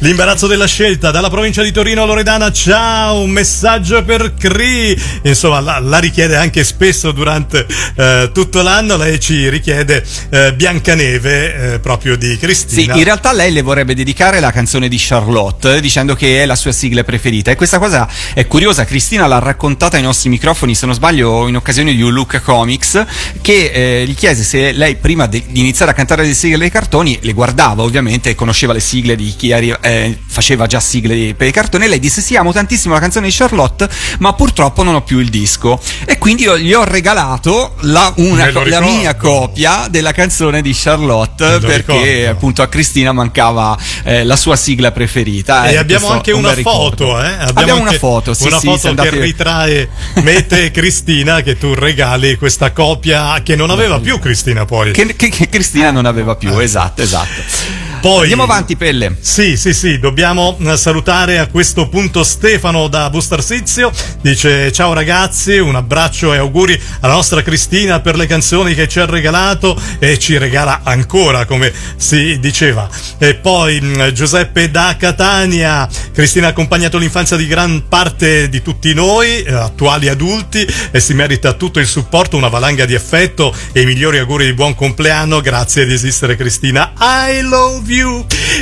L'imbarazzo 0.00 0.46
della 0.46 0.66
scelta 0.66 1.10
dalla 1.10 1.30
provincia 1.30 1.62
di 1.62 1.72
Torino 1.72 2.04
Loredana. 2.06 2.52
Ciao, 2.52 3.20
un 3.20 3.30
messaggio 3.30 4.02
per 4.04 4.34
Cri. 4.34 5.00
Insomma, 5.22 5.60
la, 5.60 5.78
la 5.78 5.98
richiede 5.98 6.36
anche 6.36 6.64
spesso 6.64 7.12
durante 7.12 7.66
eh, 7.96 8.30
tutto 8.32 8.62
l'anno. 8.62 8.96
Lei 8.96 9.18
ci 9.20 9.48
richiede 9.48 10.04
eh, 10.30 10.52
Biancaneve 10.54 11.74
eh, 11.74 11.78
proprio 11.78 12.16
di 12.16 12.30
Sì, 12.30 12.38
Cristina. 12.38 12.94
in 12.96 13.04
realtà 13.04 13.32
lei 13.32 13.52
le 13.52 13.62
vorrebbe 13.62 13.94
dedicare 13.94 14.40
la 14.40 14.50
canzone 14.50 14.88
di 14.88 14.96
Charlotte 14.98 15.80
dicendo 15.80 16.14
che 16.14 16.42
è 16.42 16.46
la 16.46 16.56
sua 16.56 16.72
sigla 16.72 17.04
preferita 17.04 17.50
e 17.50 17.56
questa 17.56 17.78
cosa 17.78 18.08
è 18.34 18.46
curiosa, 18.46 18.84
Cristina 18.84 19.26
l'ha 19.26 19.38
raccontata 19.38 19.83
ai 19.92 20.02
nostri 20.02 20.28
microfoni, 20.30 20.74
se 20.74 20.86
non 20.86 20.94
sbaglio, 20.94 21.46
in 21.48 21.56
occasione 21.56 21.94
di 21.94 22.02
un 22.02 22.12
Luca 22.12 22.40
Comics, 22.40 23.04
che 23.40 23.70
eh, 24.00 24.04
gli 24.06 24.14
chiese 24.14 24.42
se 24.42 24.72
lei 24.72 24.96
prima 24.96 25.26
de- 25.26 25.44
di 25.48 25.60
iniziare 25.60 25.90
a 25.90 25.94
cantare 25.94 26.24
le 26.24 26.34
sigle 26.34 26.58
dei 26.58 26.70
cartoni 26.70 27.18
le 27.22 27.32
guardava 27.32 27.82
ovviamente 27.82 28.30
e 28.30 28.34
conosceva 28.34 28.72
le 28.72 28.80
sigle 28.80 29.16
di 29.16 29.34
chi 29.36 29.52
arri- 29.52 29.76
eh, 29.80 30.18
faceva 30.26 30.66
già 30.66 30.80
sigle 30.80 31.34
per 31.34 31.46
i 31.48 31.52
cartoni 31.52 31.84
e 31.84 31.88
lei 31.88 31.98
disse 31.98 32.20
sì 32.20 32.36
amo 32.36 32.52
tantissimo 32.52 32.94
la 32.94 33.00
canzone 33.00 33.26
di 33.28 33.34
Charlotte 33.34 33.88
ma 34.18 34.32
purtroppo 34.32 34.82
non 34.82 34.94
ho 34.94 35.02
più 35.02 35.18
il 35.18 35.28
disco 35.30 35.80
e 36.04 36.18
quindi 36.18 36.42
io 36.44 36.58
gli 36.58 36.72
ho 36.72 36.84
regalato 36.84 37.74
la, 37.82 38.12
una 38.16 38.50
la 38.64 38.80
mia 38.80 39.14
copia 39.16 39.86
della 39.90 40.12
canzone 40.12 40.62
di 40.62 40.72
Charlotte 40.74 41.58
perché 41.60 41.92
ricordo. 42.02 42.30
appunto 42.30 42.62
a 42.62 42.66
Cristina 42.68 43.12
mancava 43.12 43.76
eh, 44.04 44.24
la 44.24 44.36
sua 44.36 44.56
sigla 44.56 44.90
preferita 44.92 45.66
E 45.68 45.74
eh, 45.74 45.76
abbiamo 45.76 46.08
anche 46.08 46.32
un 46.32 46.40
una 46.44 46.52
ricordo. 46.52 47.06
foto, 47.06 47.22
eh? 47.22 47.32
Abbiamo, 47.38 47.74
una 47.80 47.84
anche 47.88 47.98
foto, 47.98 48.34
sì, 48.34 48.46
una 48.46 48.58
sì, 48.58 48.66
foto 48.66 48.78
se 48.78 48.88
andate- 48.88 49.10
che 49.10 49.20
ritrae 49.20 49.73
Mete 50.22 50.64
e 50.64 50.70
Cristina 50.70 51.40
che 51.42 51.56
tu 51.58 51.74
regali 51.74 52.36
questa 52.36 52.72
copia 52.72 53.40
che 53.42 53.56
non 53.56 53.70
aveva 53.70 53.98
più 54.00 54.18
Cristina 54.18 54.64
poi. 54.64 54.92
che, 54.92 55.14
che- 55.16 55.28
che 55.28 55.48
Cristina 55.48 55.90
non 55.90 56.06
aveva 56.06 56.36
più, 56.36 56.56
esatto, 56.58 57.02
esatto. 57.02 57.83
Poi, 58.04 58.20
Andiamo 58.20 58.42
avanti, 58.42 58.76
Pelle. 58.76 59.16
Sì, 59.18 59.56
sì, 59.56 59.72
sì, 59.72 59.98
dobbiamo 59.98 60.58
eh, 60.60 60.76
salutare 60.76 61.38
a 61.38 61.46
questo 61.46 61.88
punto 61.88 62.22
Stefano 62.22 62.86
da 62.88 63.08
Bustarsizio. 63.08 63.90
Dice 64.20 64.70
ciao 64.72 64.92
ragazzi, 64.92 65.56
un 65.56 65.74
abbraccio 65.74 66.34
e 66.34 66.36
auguri 66.36 66.78
alla 67.00 67.14
nostra 67.14 67.40
Cristina 67.42 68.00
per 68.00 68.16
le 68.16 68.26
canzoni 68.26 68.74
che 68.74 68.88
ci 68.88 69.00
ha 69.00 69.06
regalato 69.06 69.80
e 69.98 70.18
ci 70.18 70.36
regala 70.36 70.82
ancora, 70.82 71.46
come 71.46 71.72
si 71.96 72.38
diceva. 72.40 72.86
E 73.16 73.36
poi 73.36 73.80
mh, 73.80 74.12
Giuseppe 74.12 74.70
da 74.70 74.96
Catania, 74.98 75.88
Cristina 76.12 76.48
ha 76.48 76.50
accompagnato 76.50 76.98
l'infanzia 76.98 77.38
di 77.38 77.46
gran 77.46 77.84
parte 77.88 78.50
di 78.50 78.60
tutti 78.60 78.92
noi, 78.92 79.44
eh, 79.44 79.54
attuali 79.54 80.08
adulti, 80.08 80.66
e 80.90 81.00
si 81.00 81.14
merita 81.14 81.54
tutto 81.54 81.80
il 81.80 81.86
supporto, 81.86 82.36
una 82.36 82.48
valanga 82.48 82.84
di 82.84 82.94
affetto 82.94 83.54
e 83.72 83.80
i 83.80 83.86
migliori 83.86 84.18
auguri 84.18 84.44
di 84.44 84.52
buon 84.52 84.74
compleanno. 84.74 85.40
Grazie 85.40 85.86
di 85.86 85.94
esistere 85.94 86.36
Cristina. 86.36 86.92
I 87.00 87.40
love 87.40 87.90
you. 87.90 87.93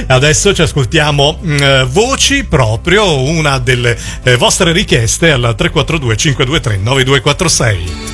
Adesso 0.06 0.54
ci 0.54 0.62
ascoltiamo 0.62 1.38
mh, 1.40 1.62
eh, 1.62 1.84
voci 1.84 2.44
proprio 2.44 3.20
una 3.20 3.59
delle 3.59 3.98
eh, 4.22 4.36
vostre 4.36 4.72
richieste 4.72 5.30
al 5.30 5.54
342 5.56 6.16
523 6.16 6.76
9246. 6.78 8.11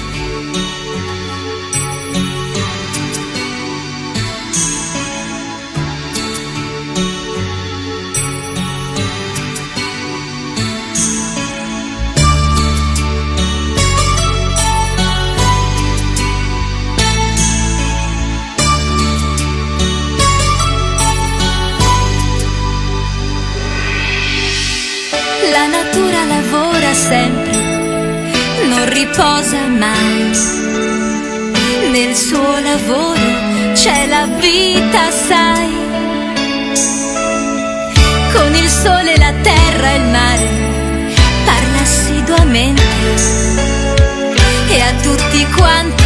Quanti 45.59 46.05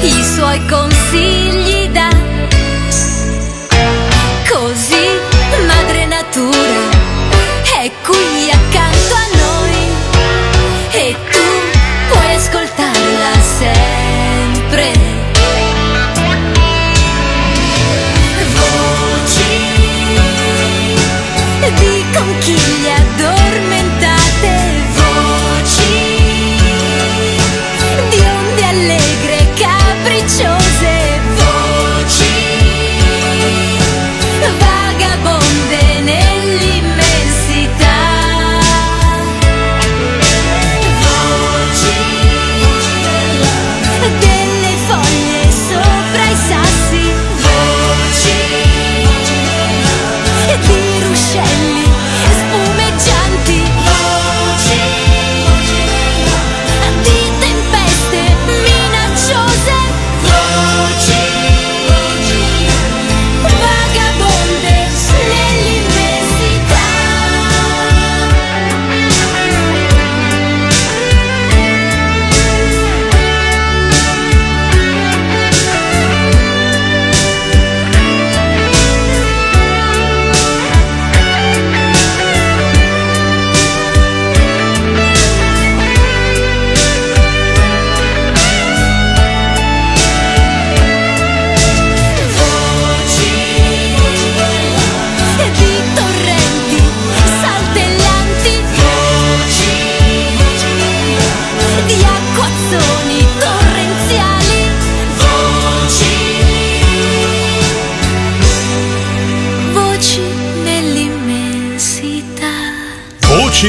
i 0.00 0.24
suoi 0.24 0.60
consigli 0.66 1.69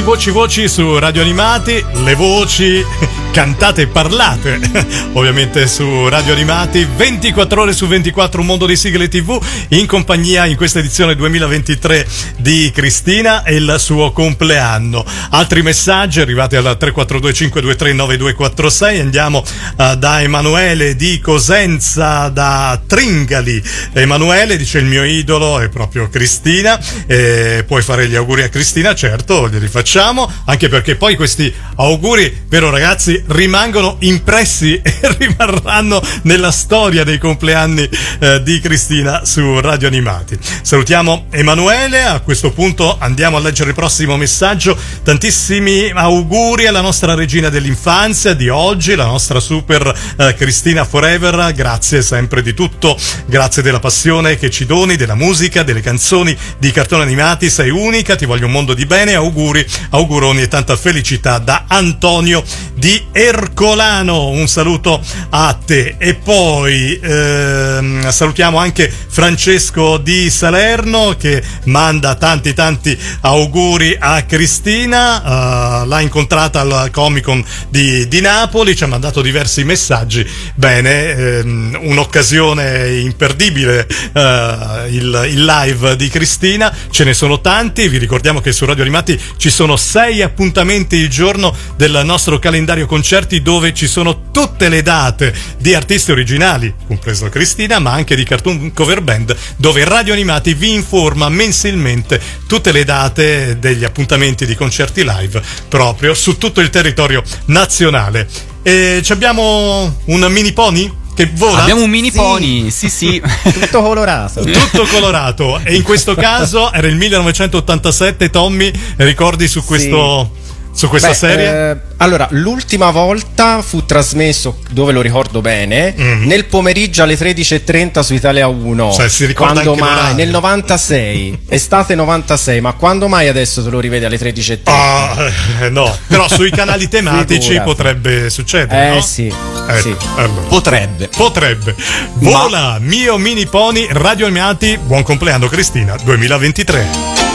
Voci, 0.04 0.32
voci, 0.32 0.68
su 0.68 0.98
Radio 0.98 1.22
Animati, 1.22 1.84
le 2.04 2.16
voci 2.16 2.84
cantate 3.32 3.84
e 3.84 3.88
parlate, 3.88 4.60
ovviamente 5.14 5.66
su 5.66 6.10
Radio 6.10 6.34
Animati, 6.34 6.86
24 6.98 7.62
ore 7.62 7.72
su 7.72 7.88
24, 7.88 8.42
un 8.42 8.46
mondo 8.46 8.66
di 8.66 8.76
sigle 8.76 9.08
TV, 9.08 9.42
in 9.70 9.88
compagnia 9.88 10.46
in 10.46 10.58
questa 10.58 10.80
edizione 10.80 11.16
2023 11.16 12.06
di 12.38 12.70
Cristina 12.74 13.44
e 13.44 13.56
il 13.56 13.76
suo 13.80 14.12
compleanno. 14.12 15.06
Altri 15.30 15.62
messaggi 15.62 16.20
arrivati 16.20 16.58
al 16.58 16.64
342 16.64 17.34
523 17.34 17.94
9246, 17.94 19.00
andiamo 19.00 19.44
eh, 19.78 19.96
da 19.98 20.22
Emanuele 20.22 20.98
di 20.98 21.20
Cosenza, 21.22 22.28
da 22.28 22.80
Tringali. 22.86 23.64
Emanuele 23.94 24.58
dice 24.58 24.80
il 24.80 24.86
mio 24.86 25.06
idolo 25.06 25.62
è 25.62 25.70
proprio 25.70 26.10
Cristina, 26.10 26.78
e 27.08 27.64
puoi 27.66 27.82
fare 27.82 28.10
gli 28.10 28.16
auguri 28.16 28.44
a 28.44 28.50
Cristina, 28.50 28.94
certo, 28.94 29.48
glieli 29.48 29.70
facciamo, 29.70 30.30
anche 30.46 30.68
perché 30.68 30.98
poi 30.98 31.16
questi 31.16 31.54
auguri, 31.76 32.44
vero 32.50 32.70
ragazzi, 32.70 33.21
rimangono 33.28 33.98
impressi 34.00 34.80
e 34.82 35.16
rimarranno 35.18 36.02
nella 36.24 36.52
storia 36.52 37.04
dei 37.04 37.18
compleanni 37.18 37.88
eh, 38.20 38.42
di 38.44 38.60
Cristina 38.60 39.26
su 39.26 39.60
Radio 39.60 39.88
Animati. 39.88 40.38
Salutiamo 40.62 41.28
Emanuele, 41.32 42.04
a 42.04 42.20
questo 42.20 42.52
punto 42.52 42.98
andiamo 43.00 43.38
a 43.38 43.40
leggere 43.40 43.70
il 43.70 43.76
prossimo 43.76 44.18
messaggio. 44.18 44.78
Tantissimi 45.04 45.90
auguri 45.90 46.68
alla 46.68 46.82
nostra 46.82 47.14
regina 47.14 47.50
dell'infanzia 47.50 48.34
di 48.34 48.50
oggi, 48.50 48.96
la 48.96 49.06
nostra 49.06 49.40
super 49.40 49.94
eh, 50.18 50.34
Cristina 50.36 50.86
Forever. 50.86 51.54
Grazie 51.54 52.02
sempre 52.02 52.42
di 52.42 52.54
tutto, 52.54 52.98
grazie 53.26 53.62
della 53.62 53.80
passione 53.80 54.38
che 54.38 54.50
ci 54.50 54.66
doni, 54.66 54.96
della 54.96 55.16
musica, 55.16 55.64
delle 55.64 55.82
canzoni 55.82 56.36
di 56.58 56.72
cartoni 56.72 57.04
animati. 57.04 57.50
Sei 57.50 57.70
unica, 57.70 58.16
ti 58.16 58.26
voglio 58.26 58.46
un 58.46 58.52
mondo 58.52 58.74
di 58.74 58.86
bene. 58.86 59.16
Auguri, 59.16 59.66
auguroni 59.92 60.42
e 60.42 60.48
tanta 60.48 60.76
felicità 60.76 61.38
da 61.38 61.66
Antonio 61.68 62.44
di 62.74 63.02
Ercolano. 63.12 64.28
Un 64.28 64.48
saluto 64.48 65.02
a 65.30 65.58
te. 65.66 65.96
E 65.98 66.16
poi 66.16 67.00
ehm, 67.02 68.10
salutiamo 68.10 68.58
anche 68.58 68.92
Francesco 68.92 69.98
di 69.98 70.30
Salerno 70.30 71.16
che 71.18 71.42
manda 71.66 72.16
tanti 72.16 72.54
tanti 72.54 72.98
auguri 73.22 73.96
a 74.00 74.24
Cristina. 74.24 75.84
eh, 75.84 75.88
l'ha 75.88 76.00
incontrata 76.02 76.62
al 76.62 76.90
Comic 76.92 77.24
Con 77.24 77.44
di, 77.70 78.08
di 78.08 78.22
Napoli, 78.22 78.76
ci 78.76 78.84
ha 78.84 78.88
mandato 78.88 79.22
diversi 79.22 79.64
messaggi. 79.64 80.28
Bene, 80.56 81.10
ehm, 81.12 81.78
un'occasione 81.82 83.00
imperdibile 83.00 83.88
eh, 84.14 84.88
il, 84.90 85.28
il 85.30 85.46
live 85.46 85.96
di 85.96 86.10
Cristina. 86.10 86.74
Ce 86.90 87.04
ne 87.04 87.14
sono 87.14 87.42
tanti. 87.42 87.88
Vi 87.88 87.98
ricordiamo 87.98 88.42
che 88.42 88.52
su 88.52 88.66
Radio 88.66 88.84
Animati 88.84 89.20
ci 89.38 89.50
sono 89.50 89.78
sei 89.78 90.22
appuntamenti 90.22 90.96
il 90.96 91.10
giorno 91.10 91.56
del 91.76 92.02
nostro 92.04 92.40
calendario 92.40 92.86
concerti 93.02 93.42
dove 93.42 93.74
ci 93.74 93.88
sono 93.88 94.30
tutte 94.30 94.70
le 94.70 94.84
date 94.84 95.34
di 95.58 95.74
artisti 95.74 96.12
originali, 96.12 96.72
compreso 96.86 97.30
Cristina, 97.30 97.80
ma 97.80 97.94
anche 97.94 98.16
di 98.16 98.24
Cartoon 98.24 98.74
Cover 98.74 99.02
Band, 99.02 99.36
dove 99.56 99.84
Radio 99.86 100.14
Animati 100.14 100.54
vi 100.54 100.76
informa 100.76 101.28
mensilmente 101.28 102.22
tutte 102.46 102.72
le 102.72 102.84
date 102.84 103.58
degli 103.58 103.84
appuntamenti 103.84 104.46
di 104.46 104.54
concerti 104.54 105.04
live 105.04 105.42
proprio 105.68 106.14
su 106.14 106.38
tutto 106.38 106.62
il 106.62 106.70
territorio 106.70 107.24
nazionale. 107.46 108.28
E 108.62 109.02
ci 109.04 109.12
abbiamo 109.14 109.98
un 110.06 110.28
mini 110.30 110.54
pony? 110.54 111.00
Che 111.16 111.32
vola? 111.34 111.62
Abbiamo 111.62 111.82
un 111.82 111.90
mini 111.90 112.12
pony, 112.12 112.70
sì 112.70 112.88
sì. 112.88 113.20
Tutto 113.52 113.82
colorato. 113.82 114.44
Tutto 114.44 114.86
colorato. 114.86 115.60
E 115.64 115.74
in 115.74 115.82
questo 115.82 116.14
caso 116.14 116.72
era 116.72 116.88
il 116.88 116.98
1987, 116.98 118.30
Tommy, 118.30 118.72
ricordi 118.98 119.48
su 119.48 119.64
questo... 119.64 120.38
Su 120.74 120.88
questa 120.88 121.10
Beh, 121.10 121.14
serie? 121.14 121.72
eh, 121.72 121.78
allora, 121.98 122.28
l'ultima 122.32 122.90
volta 122.92 123.62
fu 123.62 123.86
trasmesso, 123.86 124.60
dove 124.72 124.94
lo 124.94 125.02
ricordo 125.02 125.42
bene, 125.42 125.94
Mhm. 125.96 126.26
nel 126.26 126.46
pomeriggio 126.46 127.04
alle 127.04 127.18
13.30 127.18 128.02
su 128.02 128.14
Italia 128.14 128.48
1. 128.48 128.92
Cioè, 128.92 129.10
si 129.10 129.26
ricorda 129.26 129.62
quando 129.62 129.72
anche 129.84 129.84
mai? 129.84 130.16
Nel 130.16 130.30
96, 130.30 131.40
estate 131.50 131.94
96, 131.94 132.62
ma 132.62 132.72
quando 132.74 133.08
mai 133.10 133.28
adesso 133.28 133.62
te 133.64 133.70
lo 133.70 133.80
rivedi 133.80 134.06
alle 134.06 134.18
13.30? 134.18 134.72
Ah, 134.72 135.32
eh, 135.62 135.70
no, 135.70 135.94
però 136.08 136.28
sui 136.30 136.50
canali 136.52 136.88
tematici 136.90 137.60
potrebbe 137.64 138.30
succedere. 138.30 138.88
Eh 138.92 138.94
no? 138.96 139.02
sì, 139.02 139.28
Eh, 139.28 139.80
sì. 139.82 139.96
allora. 140.16 140.48
Potrebbe. 140.48 141.10
Potrebbe. 141.16 141.76
Vola, 142.16 142.78
mio 142.80 143.18
mini 143.18 143.46
pony, 143.46 143.88
Radio 143.92 144.26
Animati, 144.26 144.80
buon 144.82 145.04
compleanno 145.04 145.48
Cristina 145.48 145.96
2023. 146.02 147.31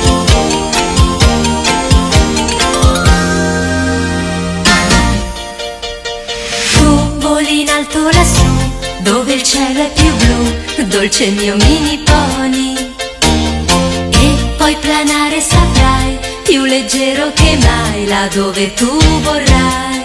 Il 9.37 9.43
cielo 9.43 9.81
è 9.83 9.93
più 9.93 10.17
blu, 10.17 10.87
dolce 10.87 11.27
mio 11.29 11.57
mini 11.57 12.03
pony. 12.03 12.75
E 14.11 14.55
poi 14.57 14.75
planare 14.77 15.41
saprai, 15.41 16.19
più 16.43 16.65
leggero 16.65 17.31
che 17.35 17.59
mai, 17.61 18.07
là 18.07 18.29
dove 18.33 18.73
tu 18.73 18.99
vorrai. 19.21 19.96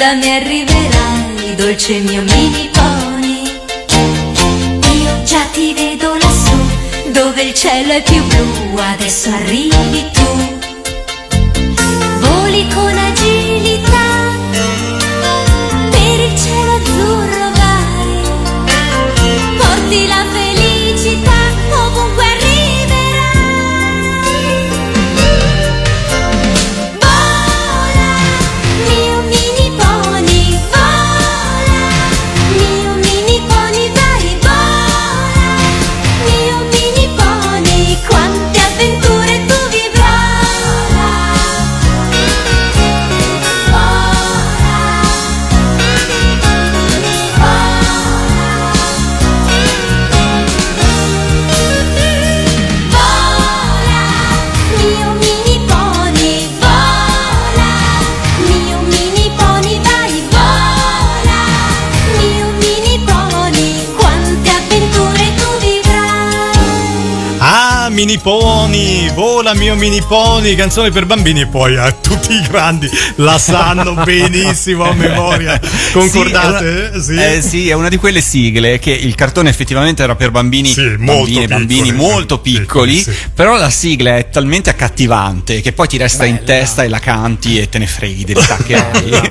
Da 0.00 0.14
me 0.14 0.36
arriverai, 0.36 1.54
dolce 1.56 1.98
mio 1.98 2.22
mini 2.22 2.70
pony. 2.72 3.42
Io 5.02 5.22
già 5.24 5.44
ti 5.52 5.74
vedo 5.74 6.14
lassù, 6.14 6.56
dove 7.12 7.42
il 7.42 7.52
cielo 7.52 7.92
è 7.92 8.02
più 8.02 8.24
blu, 8.24 8.78
adesso 8.78 9.28
arrivi 9.28 10.10
tu. 10.10 10.58
Voli 12.20 12.66
con 12.72 12.96
agilità, 12.96 13.09
Ah, 68.22 68.68
mini 68.68 69.08
pony, 69.16 69.29
vola 69.40 69.54
mio 69.54 69.74
mini 69.74 70.02
pony, 70.02 70.54
canzone 70.54 70.90
per 70.90 71.06
bambini 71.06 71.40
e 71.40 71.46
poi 71.46 71.74
a 71.74 71.90
tutti 71.92 72.34
i 72.34 72.42
grandi 72.42 72.90
la 73.16 73.38
sanno 73.38 73.94
benissimo 74.04 74.84
a 74.84 74.92
memoria. 74.92 75.58
Concordate? 75.92 77.00
Sì, 77.00 77.12
è 77.12 77.14
una, 77.14 77.32
eh, 77.32 77.40
sì, 77.40 77.68
è 77.70 77.72
una 77.72 77.88
di 77.88 77.96
quelle 77.96 78.20
sigle 78.20 78.78
che 78.78 78.90
il 78.90 79.14
cartone 79.14 79.48
effettivamente 79.48 80.02
era 80.02 80.14
per 80.14 80.30
bambini, 80.30 80.74
molto 80.98 81.22
bambine, 81.22 81.46
bambini 81.46 81.80
piccoli, 81.84 81.96
molto 81.96 82.38
piccoli, 82.40 83.06
però 83.34 83.56
la 83.56 83.70
sigla 83.70 84.18
è 84.18 84.28
talmente 84.28 84.68
accattivante 84.68 85.62
che 85.62 85.72
poi 85.72 85.88
ti 85.88 85.96
resta 85.96 86.26
in 86.26 86.42
testa 86.44 86.84
e 86.84 86.88
la 86.88 86.98
canti 86.98 87.58
e 87.58 87.70
te 87.70 87.78
ne 87.78 87.86
freghi 87.86 88.24
dell'età 88.24 88.56
che 88.62 88.74
hai. 88.74 89.30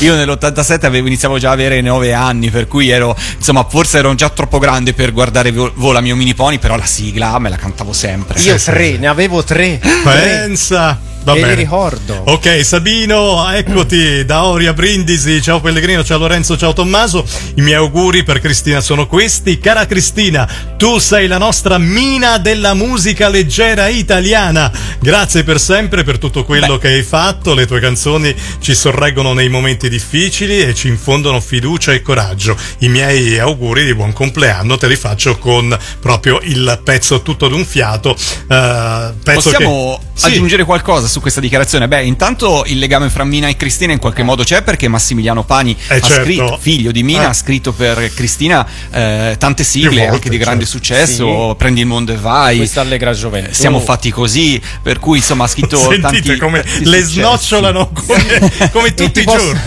Io 0.00 0.14
nell'87 0.16 0.84
avevo, 0.84 1.06
iniziavo 1.06 1.38
già 1.38 1.48
a 1.48 1.52
avere 1.52 1.80
9 1.80 2.12
anni, 2.12 2.50
per 2.50 2.68
cui 2.68 2.90
ero, 2.90 3.16
insomma, 3.38 3.64
forse 3.66 3.98
ero 3.98 4.14
già 4.14 4.28
troppo 4.28 4.58
grande 4.58 4.92
per 4.92 5.12
guardare 5.12 5.50
Vo- 5.50 5.72
Vola 5.76 6.02
mio 6.02 6.14
mini 6.14 6.34
pony, 6.34 6.58
però 6.58 6.76
la 6.76 6.84
sigla 6.84 7.38
me 7.38 7.48
la 7.48 7.56
cantavo 7.56 7.94
sempre. 7.94 8.38
Io 8.40 8.58
tre, 8.66 8.98
ne 8.98 9.06
avevo 9.06 9.44
tre. 9.44 9.78
Pensa. 10.02 10.98
Va 11.26 11.32
li 11.34 11.40
bene. 11.40 11.54
ricordo. 11.56 12.22
Ok, 12.26 12.64
Sabino, 12.64 13.50
eccoti 13.50 14.24
da 14.24 14.44
Oria 14.44 14.72
Brindisi. 14.72 15.42
Ciao 15.42 15.60
Pellegrino, 15.60 16.04
ciao 16.04 16.18
Lorenzo, 16.18 16.56
ciao 16.56 16.72
Tommaso. 16.72 17.26
I 17.56 17.62
miei 17.62 17.74
auguri 17.74 18.22
per 18.22 18.38
Cristina 18.38 18.80
sono 18.80 19.08
questi. 19.08 19.58
Cara 19.58 19.86
Cristina, 19.86 20.48
tu 20.76 20.98
sei 20.98 21.26
la 21.26 21.38
nostra 21.38 21.78
mina 21.78 22.38
della 22.38 22.74
musica 22.74 23.28
leggera 23.28 23.88
italiana. 23.88 24.70
Grazie 25.00 25.42
per 25.42 25.58
sempre 25.58 26.04
per 26.04 26.18
tutto 26.18 26.44
quello 26.44 26.78
che 26.78 26.86
hai 26.88 27.02
fatto. 27.02 27.54
Le 27.54 27.66
tue 27.66 27.80
canzoni 27.80 28.32
ci 28.60 28.76
sorreggono 28.76 29.32
nei 29.32 29.48
momenti 29.48 29.88
difficili 29.88 30.60
e 30.60 30.74
ci 30.74 30.86
infondono 30.86 31.40
fiducia 31.40 31.92
e 31.92 32.02
coraggio. 32.02 32.56
I 32.78 32.88
miei 32.88 33.36
auguri 33.40 33.84
di 33.84 33.96
buon 33.96 34.12
compleanno 34.12 34.76
te 34.76 34.86
li 34.86 34.96
faccio 34.96 35.38
con 35.38 35.76
proprio 35.98 36.38
il 36.44 36.80
pezzo 36.84 37.22
tutto 37.22 37.48
d'un 37.48 37.64
fiato. 37.64 38.14
eh, 38.48 39.12
pezzo 39.24 39.50
Possiamo 39.50 39.98
che... 39.98 40.05
Sì. 40.16 40.26
aggiungere 40.26 40.64
qualcosa 40.64 41.06
su 41.06 41.20
questa 41.20 41.40
dichiarazione? 41.40 41.88
Beh, 41.88 42.04
intanto 42.04 42.64
il 42.66 42.78
legame 42.78 43.10
fra 43.10 43.22
Mina 43.24 43.48
e 43.48 43.56
Cristina 43.56 43.92
in 43.92 43.98
qualche 43.98 44.22
modo 44.22 44.42
c'è 44.44 44.62
perché 44.62 44.88
Massimiliano 44.88 45.44
Pani 45.44 45.76
Eh, 45.88 45.96
ha 45.96 46.00
certo. 46.00 46.22
scritto, 46.24 46.58
figlio 46.60 46.90
di 46.90 47.02
Mina, 47.02 47.22
Eh. 47.22 47.26
ha 47.26 47.32
scritto 47.34 47.72
per 47.72 48.12
Cristina 48.14 48.66
eh, 48.90 49.36
tante 49.38 49.62
sigle 49.62 50.00
volte, 50.00 50.14
anche 50.14 50.30
di 50.30 50.38
grande 50.38 50.64
certo. 50.64 50.78
successo, 50.78 51.48
Sì. 51.50 51.54
Prendi 51.56 51.80
il 51.80 51.86
mondo 51.86 52.12
e 52.12 52.16
vai. 52.16 52.56
Questa 52.56 52.80
allegra 52.80 53.12
gioventù. 53.12 53.52
Siamo 53.52 53.78
fatti 53.80 54.10
così, 54.10 54.60
per 54.82 54.98
cui 54.98 55.18
insomma 55.18 55.44
ha 55.44 55.48
scritto 55.48 55.76
Sentite 55.78 56.00
tanti 56.00 56.36
come 56.38 56.62
tanti 56.62 56.84
le 56.84 56.96
successi. 56.98 57.12
snocciolano 57.20 57.90
come, 57.92 58.52
come 58.72 58.94
tutti 58.94 59.12
ti 59.12 59.20
i 59.20 59.24
posso- 59.24 59.38
giorni. 59.38 59.60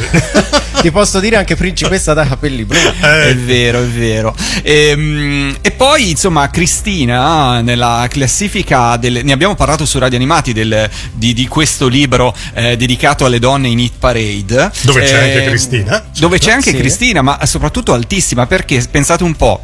Ti 0.79 0.91
posso 0.91 1.19
dire 1.19 1.35
anche 1.35 1.57
principessa 1.57 2.13
dai 2.13 2.25
capelli 2.25 2.63
blu. 2.63 2.77
È 3.01 3.35
vero, 3.35 3.81
è 3.81 3.85
vero. 3.85 4.33
Ehm, 4.63 5.57
E, 5.61 5.71
poi, 5.71 6.11
insomma, 6.11 6.49
Cristina, 6.49 7.59
nella 7.59 8.07
classifica 8.09 8.95
del, 8.95 9.19
ne 9.25 9.33
abbiamo 9.33 9.55
parlato 9.55 9.85
su 9.85 9.99
Radio 9.99 10.17
Animati 10.39 10.53
del- 10.53 10.89
di, 11.13 11.33
di 11.33 11.47
questo 11.47 11.87
libro 11.89 12.33
eh, 12.53 12.77
dedicato 12.77 13.25
alle 13.25 13.39
donne 13.39 13.67
in 13.67 13.77
Hit 13.79 13.93
Parade. 13.99 14.71
Dove 14.83 15.01
c'è 15.01 15.13
anche 15.21 15.43
Ehm, 15.43 15.49
Cristina? 15.49 16.05
Dove 16.17 16.39
c'è 16.39 16.51
anche 16.51 16.71
Sì. 16.71 16.77
Cristina, 16.77 17.21
ma 17.21 17.45
soprattutto 17.45 17.91
altissima, 17.93 18.45
perché 18.47 18.81
pensate 18.89 19.23
un 19.23 19.35
po'. 19.35 19.61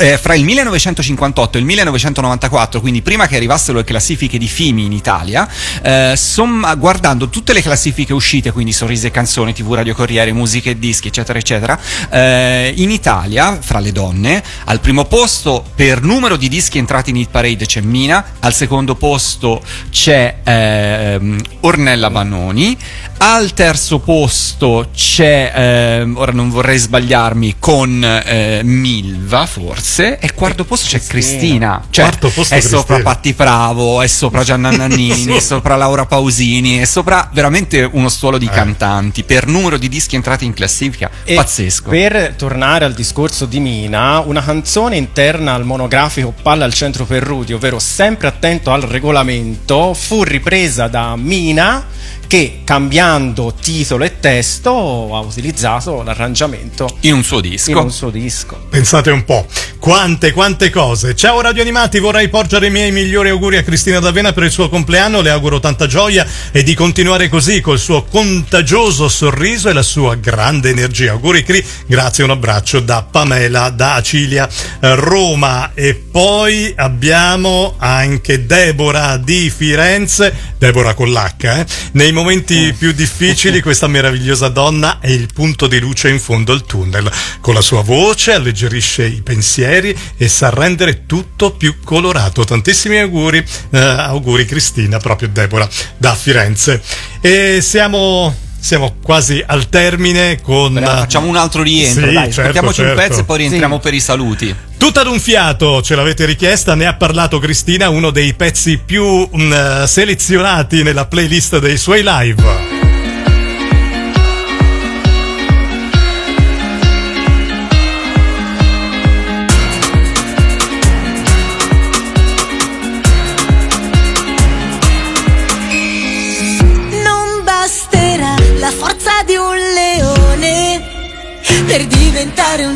Eh, 0.00 0.16
fra 0.16 0.34
il 0.34 0.44
1958 0.44 1.58
e 1.58 1.60
il 1.60 1.66
1994, 1.66 2.80
quindi 2.80 3.02
prima 3.02 3.26
che 3.26 3.36
arrivassero 3.36 3.78
le 3.78 3.84
classifiche 3.84 4.38
di 4.38 4.48
Fimi 4.48 4.86
in 4.86 4.92
Italia, 4.92 5.46
eh, 5.82 6.14
somma- 6.16 6.74
guardando 6.74 7.28
tutte 7.28 7.52
le 7.52 7.60
classifiche 7.60 8.14
uscite, 8.14 8.50
quindi 8.50 8.72
Sorrisi 8.72 9.06
e 9.06 9.10
Canzoni, 9.10 9.52
TV 9.52 9.74
Radio 9.74 9.94
Corriere, 9.94 10.32
Musica 10.32 10.70
e 10.70 10.78
Dischi, 10.78 11.08
eccetera, 11.08 11.38
eccetera, 11.38 11.78
eh, 12.10 12.72
in 12.76 12.90
Italia, 12.90 13.58
fra 13.60 13.78
le 13.78 13.92
donne, 13.92 14.42
al 14.64 14.80
primo 14.80 15.04
posto 15.04 15.64
per 15.74 16.02
numero 16.02 16.36
di 16.36 16.48
dischi 16.48 16.78
entrati 16.78 17.10
in 17.10 17.16
Hit 17.16 17.28
Parade 17.30 17.66
c'è 17.66 17.82
Mina, 17.82 18.24
al 18.40 18.54
secondo 18.54 18.94
posto 18.94 19.62
c'è 19.90 20.38
ehm, 20.42 21.38
Ornella 21.60 22.08
Bannoni, 22.08 22.76
al 23.18 23.52
terzo 23.52 23.98
posto 23.98 24.88
c'è, 24.94 25.52
ehm, 25.54 26.16
ora 26.16 26.32
non 26.32 26.48
vorrei 26.48 26.78
sbagliarmi, 26.78 27.56
con 27.58 28.02
eh, 28.02 28.62
Milva 28.64 29.44
forse, 29.44 29.89
e 29.98 30.18
al 30.22 30.34
quarto 30.34 30.64
posto 30.64 30.86
c'è 30.88 31.00
Cristina, 31.04 31.82
cioè 31.90 32.04
Quarto 32.04 32.30
posto 32.30 32.54
è 32.54 32.60
sopra 32.60 32.94
Cristina. 32.94 33.02
Patti 33.02 33.32
Bravo, 33.32 34.00
è 34.02 34.06
sopra 34.06 34.42
Gianna 34.44 34.70
Nannini, 34.76 35.36
è 35.36 35.40
sopra 35.40 35.76
Laura 35.76 36.06
Pausini, 36.06 36.78
è 36.78 36.84
sopra 36.84 37.28
veramente 37.32 37.88
uno 37.92 38.08
stuolo 38.08 38.36
Eh. 38.36 38.40
di 38.40 38.48
cantanti, 38.48 39.24
per 39.24 39.46
numero 39.46 39.76
di 39.78 39.88
dischi 39.88 40.14
entrati 40.16 40.44
in 40.44 40.52
classifica, 40.54 41.10
E 41.24 41.34
pazzesco. 41.34 41.90
Per 41.90 42.34
tornare 42.36 42.84
al 42.84 42.94
discorso 42.94 43.46
di 43.46 43.58
Mina, 43.60 44.20
una 44.20 44.42
canzone 44.42 44.96
interna 44.96 45.54
al 45.54 45.64
monografico 45.64 46.32
Palla 46.40 46.64
al 46.64 46.72
centro 46.74 47.04
per 47.04 47.22
Rudy, 47.22 47.52
ovvero 47.52 47.78
sempre 47.78 48.28
attento 48.28 48.70
al 48.72 48.82
regolamento, 48.82 49.94
fu 49.94 50.22
ripresa 50.22 50.86
da 50.88 51.16
Mina 51.16 51.84
che 52.30 52.60
cambiando 52.62 53.52
titolo 53.60 54.04
e 54.04 54.20
testo 54.20 55.16
ha 55.16 55.18
utilizzato 55.18 56.04
l'arrangiamento 56.04 56.88
in 57.00 57.14
un 57.14 57.24
suo 57.24 57.40
disco. 57.40 57.70
In 57.72 57.76
un 57.78 57.90
suo 57.90 58.10
disco. 58.10 58.66
Pensate 58.70 59.10
un 59.10 59.24
po', 59.24 59.48
quante, 59.80 60.30
quante 60.30 60.70
cose. 60.70 61.16
Ciao 61.16 61.40
Radio 61.40 61.62
Animati, 61.62 61.98
vorrei 61.98 62.28
porgere 62.28 62.68
i 62.68 62.70
miei 62.70 62.92
migliori 62.92 63.30
auguri 63.30 63.56
a 63.56 63.64
Cristina 63.64 63.98
D'Avena 63.98 64.32
per 64.32 64.44
il 64.44 64.52
suo 64.52 64.68
compleanno, 64.68 65.22
le 65.22 65.30
auguro 65.30 65.58
tanta 65.58 65.88
gioia 65.88 66.24
e 66.52 66.62
di 66.62 66.74
continuare 66.74 67.28
così 67.28 67.60
col 67.60 67.80
suo 67.80 68.04
contagioso 68.04 69.08
sorriso 69.08 69.68
e 69.68 69.72
la 69.72 69.82
sua 69.82 70.14
grande 70.14 70.70
energia. 70.70 71.10
Auguri 71.10 71.42
Cri, 71.42 71.66
grazie, 71.86 72.22
un 72.22 72.30
abbraccio 72.30 72.78
da 72.78 73.02
Pamela, 73.10 73.70
da 73.70 73.94
Acilia, 73.94 74.48
eh, 74.78 74.94
Roma 74.94 75.72
e 75.74 75.96
poi 75.96 76.72
abbiamo 76.76 77.74
anche 77.78 78.46
Deborah 78.46 79.16
di 79.16 79.50
Firenze, 79.50 80.32
Deborah 80.58 80.94
con 80.94 81.10
l'H, 81.10 81.44
eh? 81.44 81.66
nei 81.92 82.18
momenti 82.20 82.74
più 82.76 82.92
difficili 82.92 83.60
questa 83.62 83.86
meravigliosa 83.86 84.48
donna 84.48 84.98
è 85.00 85.08
il 85.08 85.28
punto 85.32 85.66
di 85.66 85.80
luce 85.80 86.08
in 86.10 86.20
fondo 86.20 86.52
al 86.52 86.64
tunnel. 86.64 87.10
Con 87.40 87.54
la 87.54 87.62
sua 87.62 87.82
voce 87.82 88.32
alleggerisce 88.32 89.04
i 89.04 89.22
pensieri 89.22 89.96
e 90.16 90.28
sa 90.28 90.50
rendere 90.50 91.06
tutto 91.06 91.52
più 91.52 91.76
colorato. 91.82 92.44
Tantissimi 92.44 92.98
auguri, 92.98 93.44
eh, 93.70 93.78
auguri 93.78 94.44
Cristina, 94.44 94.98
proprio 94.98 95.28
Deborah 95.28 95.68
da 95.96 96.14
Firenze. 96.14 96.82
E 97.20 97.60
siamo, 97.62 98.34
siamo 98.60 98.96
quasi 99.02 99.42
al 99.44 99.68
termine 99.68 100.40
con... 100.40 100.80
Facciamo 100.82 101.26
un 101.26 101.36
altro 101.36 101.62
rientro, 101.62 102.06
Sì, 102.06 102.12
dai, 102.12 102.24
certo, 102.24 102.40
ascoltiamoci 102.40 102.80
un 102.80 102.86
certo. 102.86 103.02
pezzo 103.02 103.20
e 103.20 103.24
poi 103.24 103.38
rientriamo 103.38 103.78
per 103.78 103.94
i 103.94 104.00
saluti. 104.00 104.54
Tutta 104.76 105.00
ad 105.00 105.06
un 105.08 105.18
fiato, 105.18 105.82
ce 105.82 105.94
l'avete 105.94 106.24
richiesta, 106.24 106.74
ne 106.74 106.86
ha 106.86 106.94
parlato 106.94 107.38
Cristina, 107.38 107.88
uno 107.88 108.10
dei 108.10 108.34
pezzi 108.34 108.78
più 108.78 109.04
mm, 109.04 109.52
eh, 109.52 109.86
selezionati 109.86 110.82
nella 110.82 111.06
playlist 111.06 111.58
dei 111.58 111.76
suoi 111.76 112.02
live. 112.04 112.69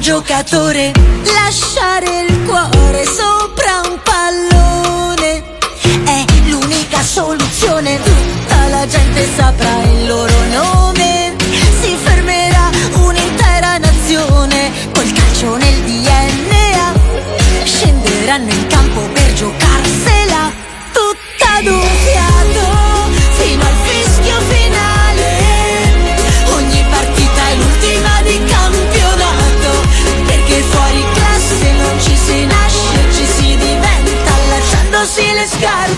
Giocatore. 0.04 0.92
Lasciare 1.32 2.26
il 2.28 2.42
cuore 2.42 3.04
sopra 3.06 3.80
un 3.88 3.98
pallone 4.02 5.42
è 6.04 6.24
l'unica 6.44 7.02
soluzione. 7.02 7.98
Tutta 8.02 8.68
la 8.68 8.86
gente 8.86 9.26
saprà 9.34 9.82
il 9.84 10.06
loro 10.06 10.44
nome. 10.52 10.83
got. 35.64 35.93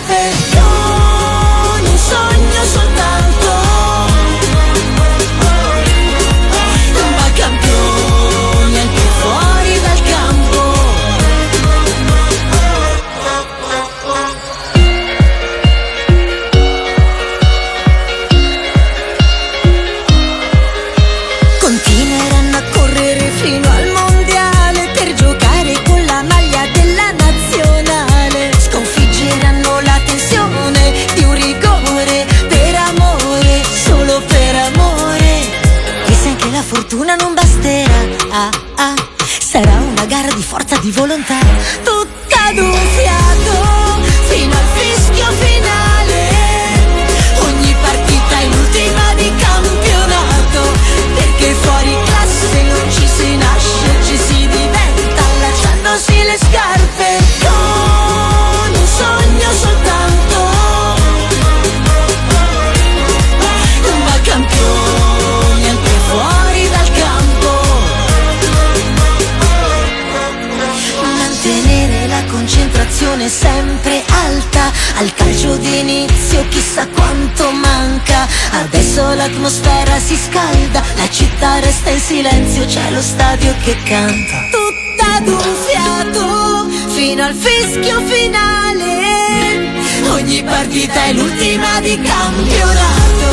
Chissà 76.76 76.86
quanto 76.88 77.50
manca. 77.52 78.28
Adesso 78.50 79.14
l'atmosfera 79.14 79.98
si 79.98 80.16
scalda 80.16 80.82
La 80.96 81.08
città 81.08 81.58
resta 81.58 81.90
in 81.90 82.00
silenzio 82.00 82.64
C'è 82.66 82.90
lo 82.90 83.00
stadio 83.00 83.54
che 83.62 83.76
canta. 83.84 84.48
Tutta 84.50 85.20
d'un 85.20 85.56
fiato 85.66 86.68
Fino 86.92 87.24
al 87.24 87.34
fischio 87.34 88.00
finale. 88.06 89.74
Ogni 90.10 90.42
partita 90.42 91.04
è 91.04 91.12
l'ultima 91.12 91.80
di 91.80 92.00
campionato 92.00 93.28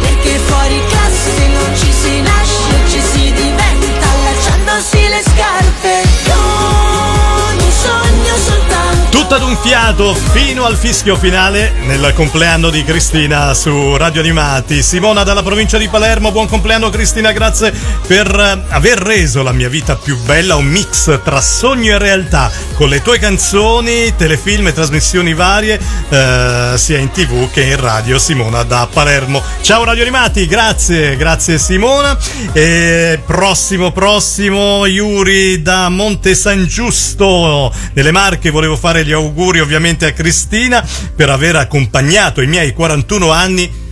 Perché 0.00 0.38
fuori 0.38 0.80
classe 0.88 1.46
non 1.52 1.76
ci 1.76 1.92
si 1.92 2.20
nasce 2.20 2.88
Ci 2.88 3.00
si 3.00 3.32
diventa 3.32 4.06
allacciandosi 4.14 5.08
le 5.08 5.22
scarpe. 5.22 6.02
Con 6.24 7.64
un 7.64 7.72
sogno 7.72 8.36
soltanto 8.36 8.93
Tutta 9.34 9.46
d'un 9.46 9.56
fiato 9.56 10.14
fino 10.14 10.64
al 10.64 10.76
fischio 10.76 11.16
finale 11.16 11.72
nel 11.86 12.12
compleanno 12.14 12.70
di 12.70 12.84
Cristina 12.84 13.52
su 13.52 13.96
Radio 13.96 14.20
Animati. 14.20 14.80
Simona 14.80 15.24
dalla 15.24 15.42
provincia 15.42 15.76
di 15.76 15.88
Palermo, 15.88 16.30
buon 16.30 16.46
compleanno 16.46 16.88
Cristina, 16.88 17.32
grazie 17.32 17.74
per 18.06 18.28
eh, 18.28 18.72
aver 18.72 18.98
reso 18.98 19.42
la 19.42 19.50
mia 19.50 19.68
vita 19.68 19.96
più 19.96 20.16
bella, 20.18 20.54
un 20.54 20.66
mix 20.66 21.20
tra 21.24 21.40
sogno 21.40 21.94
e 21.94 21.98
realtà 21.98 22.48
con 22.74 22.88
le 22.88 23.02
tue 23.02 23.18
canzoni, 23.18 24.14
telefilm 24.16 24.66
e 24.66 24.72
trasmissioni 24.72 25.32
varie 25.32 25.78
eh, 26.08 26.72
sia 26.76 26.98
in 26.98 27.10
tv 27.10 27.50
che 27.50 27.62
in 27.62 27.76
radio. 27.76 28.18
Simona 28.18 28.62
da 28.62 28.88
Palermo. 28.92 29.42
Ciao 29.60 29.84
Radio 29.84 30.02
Animati, 30.02 30.46
grazie, 30.46 31.16
grazie 31.16 31.58
Simona. 31.58 32.18
E 32.52 33.20
prossimo, 33.24 33.92
prossimo, 33.92 34.86
Yuri 34.86 35.62
da 35.62 35.88
Monte 35.88 36.34
San 36.34 36.66
Giusto 36.66 37.72
nelle 37.92 38.10
Marche, 38.10 38.50
volevo 38.50 38.76
fare 38.76 39.04
gli 39.04 39.12
auguri 39.12 39.60
ovviamente 39.60 40.06
a 40.06 40.12
Cristina 40.12 40.84
per 41.14 41.30
aver 41.30 41.56
accompagnato 41.56 42.40
i 42.40 42.46
miei 42.46 42.72
41 42.72 43.30
anni, 43.30 43.83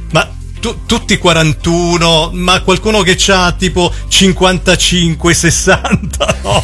tu- 0.62 0.86
tutti 0.86 1.18
41, 1.18 2.30
ma 2.34 2.60
qualcuno 2.60 3.02
che 3.02 3.18
ha 3.32 3.50
tipo 3.50 3.92
55, 4.06 5.34
60, 5.34 6.38
no, 6.42 6.62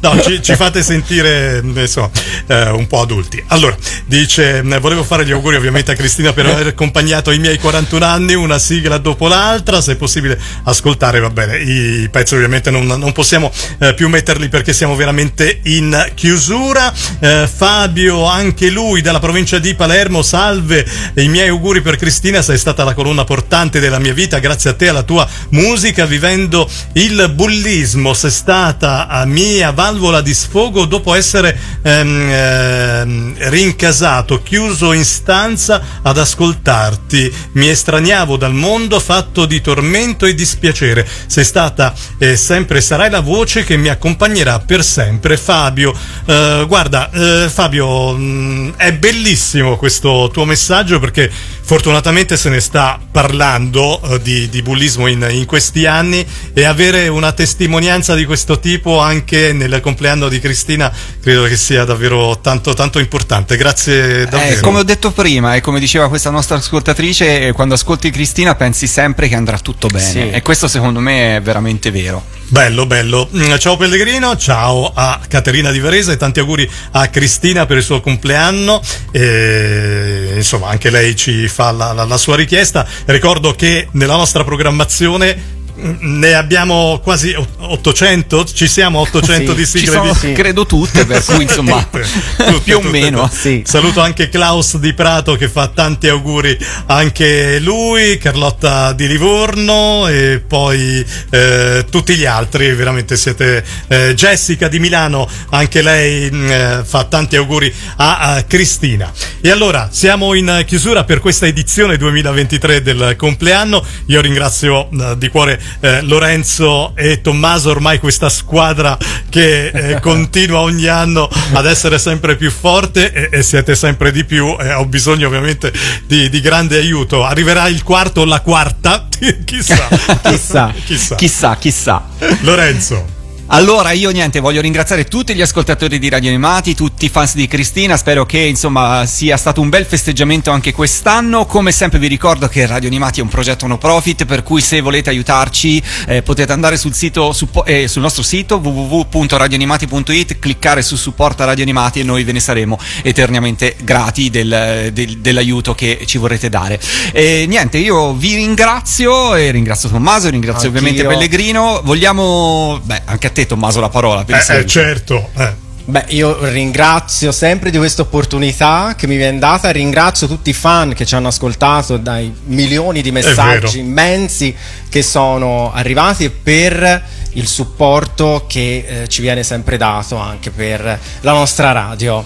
no 0.00 0.22
ci, 0.22 0.40
ci 0.40 0.54
fate 0.54 0.80
sentire 0.80 1.60
insomma, 1.64 2.08
eh, 2.46 2.70
un 2.70 2.86
po' 2.86 3.00
adulti. 3.00 3.42
Allora, 3.48 3.76
dice, 4.06 4.62
volevo 4.62 5.02
fare 5.02 5.26
gli 5.26 5.32
auguri 5.32 5.56
ovviamente 5.56 5.90
a 5.90 5.96
Cristina 5.96 6.32
per 6.32 6.46
aver 6.46 6.68
accompagnato 6.68 7.32
i 7.32 7.40
miei 7.40 7.58
41 7.58 8.04
anni, 8.04 8.34
una 8.34 8.60
sigla 8.60 8.98
dopo 8.98 9.26
l'altra, 9.26 9.80
se 9.80 9.92
è 9.92 9.96
possibile 9.96 10.40
ascoltare, 10.62 11.18
va 11.18 11.30
bene, 11.30 11.58
i 11.58 12.08
pezzi 12.10 12.36
ovviamente 12.36 12.70
non, 12.70 12.86
non 12.86 13.10
possiamo 13.10 13.50
eh, 13.80 13.92
più 13.94 14.08
metterli 14.08 14.48
perché 14.48 14.72
siamo 14.72 14.94
veramente 14.94 15.62
in 15.64 16.12
chiusura. 16.14 16.94
Eh, 17.18 17.48
Fabio, 17.52 18.24
anche 18.26 18.70
lui 18.70 19.00
dalla 19.00 19.18
provincia 19.18 19.58
di 19.58 19.74
Palermo, 19.74 20.22
salve, 20.22 20.86
i 21.14 21.26
miei 21.26 21.48
auguri 21.48 21.80
per 21.80 21.96
Cristina, 21.96 22.40
sei 22.52 22.60
stata 22.60 22.84
la 22.84 22.92
colonna 22.92 23.24
portante 23.24 23.80
della 23.80 23.98
mia 23.98 24.12
vita, 24.12 24.38
grazie 24.38 24.68
a 24.68 24.74
te 24.74 24.84
e 24.84 24.88
alla 24.88 25.04
tua 25.04 25.26
musica, 25.52 26.04
vivendo 26.04 26.68
il 26.92 27.30
bullismo, 27.34 28.12
sei 28.12 28.30
stata 28.30 29.08
a 29.08 29.24
mia 29.24 29.70
valvola 29.70 30.20
di 30.20 30.34
sfogo 30.34 30.84
dopo 30.84 31.14
essere 31.14 31.58
ehm, 31.80 32.28
ehm, 32.30 33.34
rincasato, 33.48 34.42
chiuso 34.42 34.92
in 34.92 35.06
stanza 35.06 35.80
ad 36.02 36.18
ascoltarti, 36.18 37.34
mi 37.52 37.70
estraniavo 37.70 38.36
dal 38.36 38.52
mondo 38.52 39.00
fatto 39.00 39.46
di 39.46 39.62
tormento 39.62 40.26
e 40.26 40.34
dispiacere, 40.34 41.08
sei 41.26 41.44
stata 41.44 41.94
e 42.18 42.36
sempre 42.36 42.82
sarai 42.82 43.08
la 43.08 43.20
voce 43.20 43.64
che 43.64 43.78
mi 43.78 43.88
accompagnerà 43.88 44.58
per 44.58 44.84
sempre, 44.84 45.38
Fabio. 45.38 45.94
Eh, 46.26 46.66
guarda, 46.68 47.10
eh, 47.10 47.48
Fabio, 47.48 48.12
mh, 48.12 48.74
è 48.76 48.92
bellissimo 48.92 49.78
questo 49.78 50.28
tuo 50.30 50.44
messaggio 50.44 50.98
perché 50.98 51.30
fortunatamente 51.62 52.36
se 52.42 52.48
ne 52.48 52.58
sta 52.60 52.98
parlando 53.12 54.00
eh, 54.02 54.20
di, 54.20 54.48
di 54.48 54.62
bullismo 54.62 55.06
in, 55.06 55.24
in 55.30 55.46
questi 55.46 55.86
anni 55.86 56.26
e 56.52 56.64
avere 56.64 57.06
una 57.06 57.30
testimonianza 57.30 58.16
di 58.16 58.24
questo 58.24 58.58
tipo 58.58 58.98
anche 58.98 59.52
nel 59.52 59.78
compleanno 59.80 60.28
di 60.28 60.40
Cristina 60.40 60.92
credo 61.22 61.44
che 61.44 61.56
sia 61.56 61.84
davvero 61.84 62.40
tanto 62.40 62.74
tanto 62.74 62.98
importante. 62.98 63.56
Grazie 63.56 64.26
davvero. 64.26 64.56
Eh, 64.56 64.60
come 64.60 64.80
ho 64.80 64.82
detto 64.82 65.12
prima 65.12 65.54
e 65.54 65.60
come 65.60 65.78
diceva 65.78 66.08
questa 66.08 66.30
nostra 66.30 66.56
ascoltatrice, 66.56 67.46
eh, 67.46 67.52
quando 67.52 67.74
ascolti 67.74 68.10
Cristina 68.10 68.56
pensi 68.56 68.88
sempre 68.88 69.28
che 69.28 69.36
andrà 69.36 69.60
tutto 69.60 69.86
bene 69.86 70.04
Sì. 70.10 70.30
e 70.30 70.42
questo 70.42 70.66
secondo 70.66 70.98
me 70.98 71.36
è 71.36 71.40
veramente 71.42 71.92
vero. 71.92 72.24
Bello, 72.48 72.86
bello. 72.86 73.28
Mm, 73.34 73.54
Ciao 73.56 73.76
Pellegrino, 73.76 74.36
ciao 74.36 74.90
a 74.92 75.20
Caterina 75.28 75.70
di 75.70 75.78
Varese 75.78 76.12
e 76.12 76.16
tanti 76.16 76.40
auguri 76.40 76.68
a 76.90 77.06
Cristina 77.08 77.66
per 77.66 77.76
il 77.78 77.82
suo 77.84 78.00
compleanno. 78.02 78.82
E, 79.12 80.32
insomma, 80.34 80.68
anche 80.68 80.90
lei 80.90 81.14
ci 81.16 81.48
fa 81.48 81.70
la, 81.70 81.92
la- 81.92 82.04
la 82.04 82.16
sua 82.18 82.31
richiesta. 82.34 82.86
Ricordo 83.06 83.52
che 83.52 83.88
nella 83.92 84.16
nostra 84.16 84.44
programmazione 84.44 85.36
mm, 85.36 85.61
ne 85.74 86.34
abbiamo 86.34 87.00
quasi 87.02 87.32
o- 87.34 87.46
800, 87.58 88.44
ci 88.44 88.66
siamo 88.68 88.98
a 88.98 89.02
800 89.02 89.50
Sì, 89.52 89.56
di 89.56 89.64
ci 89.64 89.78
sigle 89.78 89.92
sono, 89.92 90.16
di 90.20 90.32
credo 90.32 90.66
tutte, 90.66 91.04
per 91.06 91.24
cui 91.24 91.42
insomma 91.42 91.80
Tutte, 91.92 92.60
più 92.64 92.76
o 92.76 92.80
tutte, 92.80 92.90
meno. 92.90 93.28
tutte. 93.28 93.62
Saluto 93.64 94.00
anche 94.00 94.28
Klaus 94.28 94.76
di 94.76 94.92
Prato 94.92 95.36
che 95.36 95.48
fa 95.48 95.68
tanti 95.68 96.08
auguri 96.08 96.56
anche 96.86 97.58
lui, 97.60 98.18
Carlotta 98.18 98.92
di 98.92 99.06
Livorno 99.06 100.06
e 100.08 100.42
poi 100.46 101.04
eh, 101.30 101.84
tutti 101.90 102.14
gli 102.16 102.24
altri, 102.26 102.72
veramente 102.74 103.16
siete 103.16 103.64
eh, 103.88 104.14
Jessica 104.14 104.68
di 104.68 104.78
Milano, 104.78 105.28
anche 105.50 105.82
lei 105.82 106.30
mh, 106.30 106.50
eh, 106.50 106.82
fa 106.84 107.04
tanti 107.04 107.36
auguri 107.36 107.72
a, 107.96 108.18
a 108.34 108.42
Cristina. 108.44 109.10
E 109.40 109.50
allora 109.50 109.88
siamo 109.90 110.34
in 110.34 110.64
chiusura 110.66 111.04
per 111.04 111.20
questa 111.20 111.46
edizione 111.46 111.96
2023 111.96 112.82
del 112.82 113.14
compleanno. 113.16 113.84
Io 114.06 114.20
ringrazio 114.20 114.88
eh, 114.90 115.16
di 115.18 115.28
cuore 115.28 115.60
eh, 115.80 116.02
Lorenzo 116.02 116.94
e 116.96 117.20
Tommaso, 117.20 117.70
ormai 117.70 117.98
questa 117.98 118.28
squadra 118.28 118.96
che 119.28 119.68
eh, 119.68 120.00
continua 120.02 120.60
ogni 120.60 120.86
anno 120.86 121.28
ad 121.52 121.66
essere 121.66 121.98
sempre 121.98 122.36
più 122.36 122.50
forte 122.50 123.12
e, 123.12 123.28
e 123.30 123.42
siete 123.42 123.74
sempre 123.74 124.12
di 124.12 124.24
più. 124.24 124.56
e 124.58 124.72
ho 124.72 124.86
bisogno 124.86 125.26
ovviamente 125.26 125.72
di, 126.06 126.28
di 126.28 126.40
grande 126.40 126.76
aiuto. 126.76 127.24
Arriverà 127.24 127.68
il 127.68 127.82
quarto 127.82 128.22
o 128.22 128.24
la 128.24 128.40
quarta, 128.40 129.06
chissà. 129.44 129.88
Chissà. 130.22 130.72
chissà. 130.84 131.14
Chissà, 131.16 131.56
chissà. 131.56 132.04
Lorenzo. 132.40 133.21
Allora, 133.54 133.90
io 133.90 134.08
niente, 134.08 134.40
voglio 134.40 134.62
ringraziare 134.62 135.04
tutti 135.04 135.34
gli 135.34 135.42
ascoltatori 135.42 135.98
di 135.98 136.08
Radio 136.08 136.30
Animati, 136.30 136.74
tutti 136.74 137.04
i 137.04 137.08
fans 137.10 137.34
di 137.34 137.46
Cristina, 137.46 137.98
spero 137.98 138.24
che 138.24 138.38
insomma 138.38 139.04
sia 139.04 139.36
stato 139.36 139.60
un 139.60 139.68
bel 139.68 139.84
festeggiamento 139.84 140.50
anche 140.50 140.72
quest'anno. 140.72 141.44
Come 141.44 141.70
sempre 141.70 141.98
vi 141.98 142.06
ricordo 142.06 142.48
che 142.48 142.64
Radio 142.64 142.88
Animati 142.88 143.20
è 143.20 143.22
un 143.22 143.28
progetto 143.28 143.66
no 143.66 143.76
profit, 143.76 144.24
per 144.24 144.42
cui 144.42 144.62
se 144.62 144.80
volete 144.80 145.10
aiutarci 145.10 145.82
eh, 146.06 146.22
potete 146.22 146.50
andare 146.50 146.78
sul, 146.78 146.94
sito, 146.94 147.32
suppo- 147.34 147.66
eh, 147.66 147.88
sul 147.88 148.00
nostro 148.00 148.22
sito 148.22 148.56
www.radioanimati.it, 148.56 150.38
cliccare 150.38 150.80
su 150.80 150.96
supporta 150.96 151.44
Radio 151.44 151.62
Animati 151.64 152.00
e 152.00 152.04
noi 152.04 152.24
ve 152.24 152.32
ne 152.32 152.40
saremo 152.40 152.78
eternamente 153.02 153.76
grati 153.82 154.30
del- 154.30 154.88
del- 154.94 155.18
dell'aiuto 155.18 155.74
che 155.74 156.04
ci 156.06 156.16
vorrete 156.16 156.48
dare. 156.48 156.80
E 157.12 157.44
niente, 157.46 157.76
io 157.76 158.14
vi 158.14 158.34
ringrazio 158.34 159.34
e 159.34 159.50
ringrazio 159.50 159.90
Tommaso, 159.90 160.30
ringrazio 160.30 160.68
Anch'io. 160.68 160.80
ovviamente 160.88 161.06
Pellegrino. 161.06 161.82
Vogliamo, 161.84 162.80
beh, 162.82 163.02
anche 163.04 163.26
a 163.26 163.30
te 163.30 163.40
Tommaso 163.46 163.80
la 163.80 163.88
parola 163.88 164.24
per 164.24 164.36
Eh, 164.48 164.58
eh, 164.58 164.66
certo. 164.66 165.28
eh. 165.36 165.70
Beh, 165.84 166.04
io 166.10 166.48
ringrazio 166.48 167.32
sempre 167.32 167.70
di 167.70 167.76
questa 167.76 168.02
opportunità 168.02 168.94
che 168.96 169.08
mi 169.08 169.16
viene 169.16 169.40
data, 169.40 169.68
ringrazio 169.70 170.28
tutti 170.28 170.50
i 170.50 170.52
fan 170.52 170.94
che 170.94 171.04
ci 171.04 171.16
hanno 171.16 171.26
ascoltato 171.26 171.96
dai 171.96 172.32
milioni 172.44 173.02
di 173.02 173.10
messaggi 173.10 173.80
immensi 173.80 174.54
che 174.88 175.02
sono 175.02 175.72
arrivati 175.74 176.24
e 176.24 176.30
per 176.30 177.02
il 177.32 177.48
supporto 177.48 178.44
che 178.48 178.84
eh, 179.02 179.08
ci 179.08 179.22
viene 179.22 179.42
sempre 179.42 179.76
dato 179.76 180.16
anche 180.16 180.50
per 180.50 180.98
la 181.20 181.32
nostra 181.32 181.72
radio. 181.72 182.24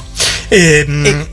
E, 0.49 0.85
mh, 0.87 1.27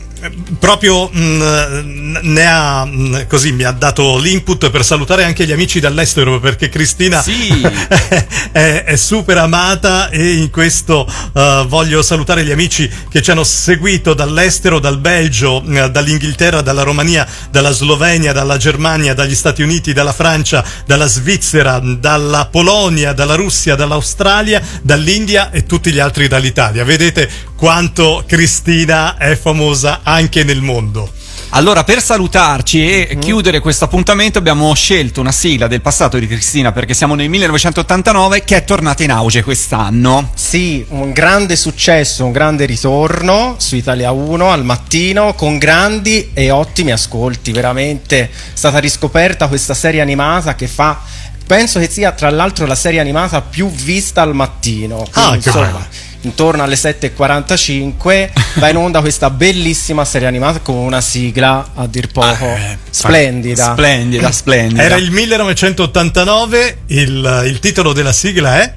proprio 0.59 1.09
mh, 1.09 2.19
ne 2.21 2.45
ha 2.45 2.85
mh, 2.85 3.27
così 3.27 3.51
mi 3.51 3.63
ha 3.63 3.71
dato 3.71 4.17
l'input 4.17 4.69
per 4.69 4.83
salutare 4.85 5.23
anche 5.23 5.45
gli 5.45 5.51
amici 5.51 5.79
dall'estero 5.79 6.39
perché 6.39 6.69
Cristina 6.69 7.23
è, 8.51 8.83
è 8.85 8.95
super 8.95 9.37
amata 9.37 10.09
e 10.09 10.33
in 10.33 10.49
questo 10.49 11.05
eh, 11.33 11.65
voglio 11.67 12.01
salutare 12.01 12.43
gli 12.43 12.51
amici 12.51 12.89
che 13.09 13.21
ci 13.21 13.31
hanno 13.31 13.43
seguito 13.43 14.13
dall'estero, 14.13 14.79
dal 14.79 14.99
Belgio, 14.99 15.63
eh, 15.63 15.89
dall'Inghilterra, 15.89 16.61
dalla 16.61 16.83
Romania, 16.83 17.27
dalla 17.49 17.71
Slovenia, 17.71 18.33
dalla 18.33 18.57
Germania, 18.57 19.13
dagli 19.13 19.35
Stati 19.35 19.61
Uniti, 19.61 19.93
dalla 19.93 20.13
Francia, 20.13 20.63
dalla 20.85 21.07
Svizzera, 21.07 21.79
dalla 21.79 22.47
Polonia, 22.49 23.13
dalla 23.13 23.35
Russia, 23.35 23.75
dall'Australia, 23.75 24.61
dall'India 24.81 25.51
e 25.51 25.65
tutti 25.65 25.91
gli 25.91 25.99
altri 25.99 26.27
dall'Italia. 26.27 26.83
Vedete 26.83 27.29
quanto 27.55 28.23
Cristina 28.27 29.15
è 29.15 29.37
famosa 29.37 30.01
anche 30.13 30.43
nel 30.43 30.61
mondo. 30.61 31.11
Allora, 31.55 31.83
per 31.83 32.01
salutarci 32.01 33.05
e 33.05 33.17
chiudere 33.19 33.59
questo 33.59 33.85
appuntamento, 33.85 34.39
abbiamo 34.39 34.73
scelto 34.73 35.21
una 35.21 35.31
sigla 35.31 35.67
del 35.67 35.81
passato 35.81 36.17
di 36.17 36.25
Cristina 36.25 36.71
perché 36.71 36.95
siamo 36.95 37.13
nel 37.13 37.29
1989 37.29 38.43
che 38.43 38.55
è 38.55 38.63
tornata 38.63 39.03
in 39.03 39.11
auge 39.11 39.43
quest'anno. 39.43 40.31
Sì, 40.33 40.83
un 40.89 41.11
grande 41.11 41.55
successo, 41.55 42.25
un 42.25 42.31
grande 42.31 42.65
ritorno 42.65 43.55
su 43.59 43.75
Italia 43.75 44.09
1 44.09 44.49
al 44.49 44.63
mattino 44.63 45.35
con 45.35 45.59
grandi 45.59 46.31
e 46.33 46.49
ottimi 46.49 46.91
ascolti. 46.91 47.51
Veramente 47.51 48.21
è 48.21 48.29
stata 48.53 48.79
riscoperta 48.79 49.47
questa 49.47 49.75
serie 49.75 50.01
animata 50.01 50.55
che 50.55 50.67
fa. 50.67 51.01
Penso 51.45 51.77
che 51.77 51.87
sia 51.87 52.13
tra 52.13 52.31
l'altro 52.31 52.65
la 52.65 52.73
serie 52.73 52.99
animata 52.99 53.41
più 53.41 53.69
vista 53.69 54.23
al 54.23 54.33
mattino. 54.33 55.05
Ah, 55.11 55.27
Quindi, 55.27 55.43
che 55.43 55.49
insomma, 55.49 55.65
bello. 55.67 55.85
Intorno 56.23 56.63
alle 56.63 56.75
7.45 56.75 58.31
va 58.59 58.69
in 58.69 58.77
onda 58.77 59.01
questa 59.01 59.29
bellissima 59.29 60.05
serie 60.05 60.27
animata 60.27 60.59
con 60.59 60.75
una 60.75 61.01
sigla 61.01 61.71
a 61.75 61.87
dir 61.87 62.11
poco 62.11 62.57
splendida. 62.89 63.71
Splendida, 63.71 64.31
splendida. 64.31 64.83
Era 64.83 64.95
il 64.95 65.11
1989, 65.11 66.77
il, 66.87 67.43
il 67.45 67.59
titolo 67.59 67.93
della 67.93 68.13
sigla 68.13 68.61
è? 68.61 68.73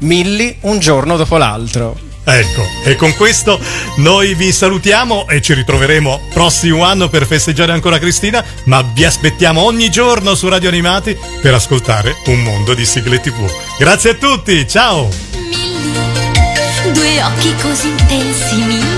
Milli 0.00 0.56
un 0.62 0.78
giorno 0.78 1.16
dopo 1.16 1.36
l'altro. 1.36 2.06
Ecco, 2.30 2.62
e 2.84 2.94
con 2.94 3.14
questo 3.16 3.58
noi 3.96 4.34
vi 4.34 4.52
salutiamo 4.52 5.28
e 5.28 5.40
ci 5.40 5.54
ritroveremo 5.54 6.28
prossimo 6.34 6.84
anno 6.84 7.08
per 7.08 7.26
festeggiare 7.26 7.72
ancora 7.72 7.98
Cristina, 7.98 8.44
ma 8.64 8.82
vi 8.82 9.06
aspettiamo 9.06 9.62
ogni 9.62 9.90
giorno 9.90 10.34
su 10.34 10.46
Radio 10.46 10.68
Animati 10.68 11.16
per 11.40 11.54
ascoltare 11.54 12.16
un 12.26 12.42
mondo 12.42 12.74
di 12.74 12.84
sigle 12.84 13.18
TV. 13.20 13.50
Grazie 13.78 14.10
a 14.10 14.14
tutti, 14.14 14.68
ciao! 14.68 15.37
Due 16.98 17.22
occhi 17.22 17.54
così 17.62 17.90
intensi, 17.90 18.56
Milli. 18.56 18.97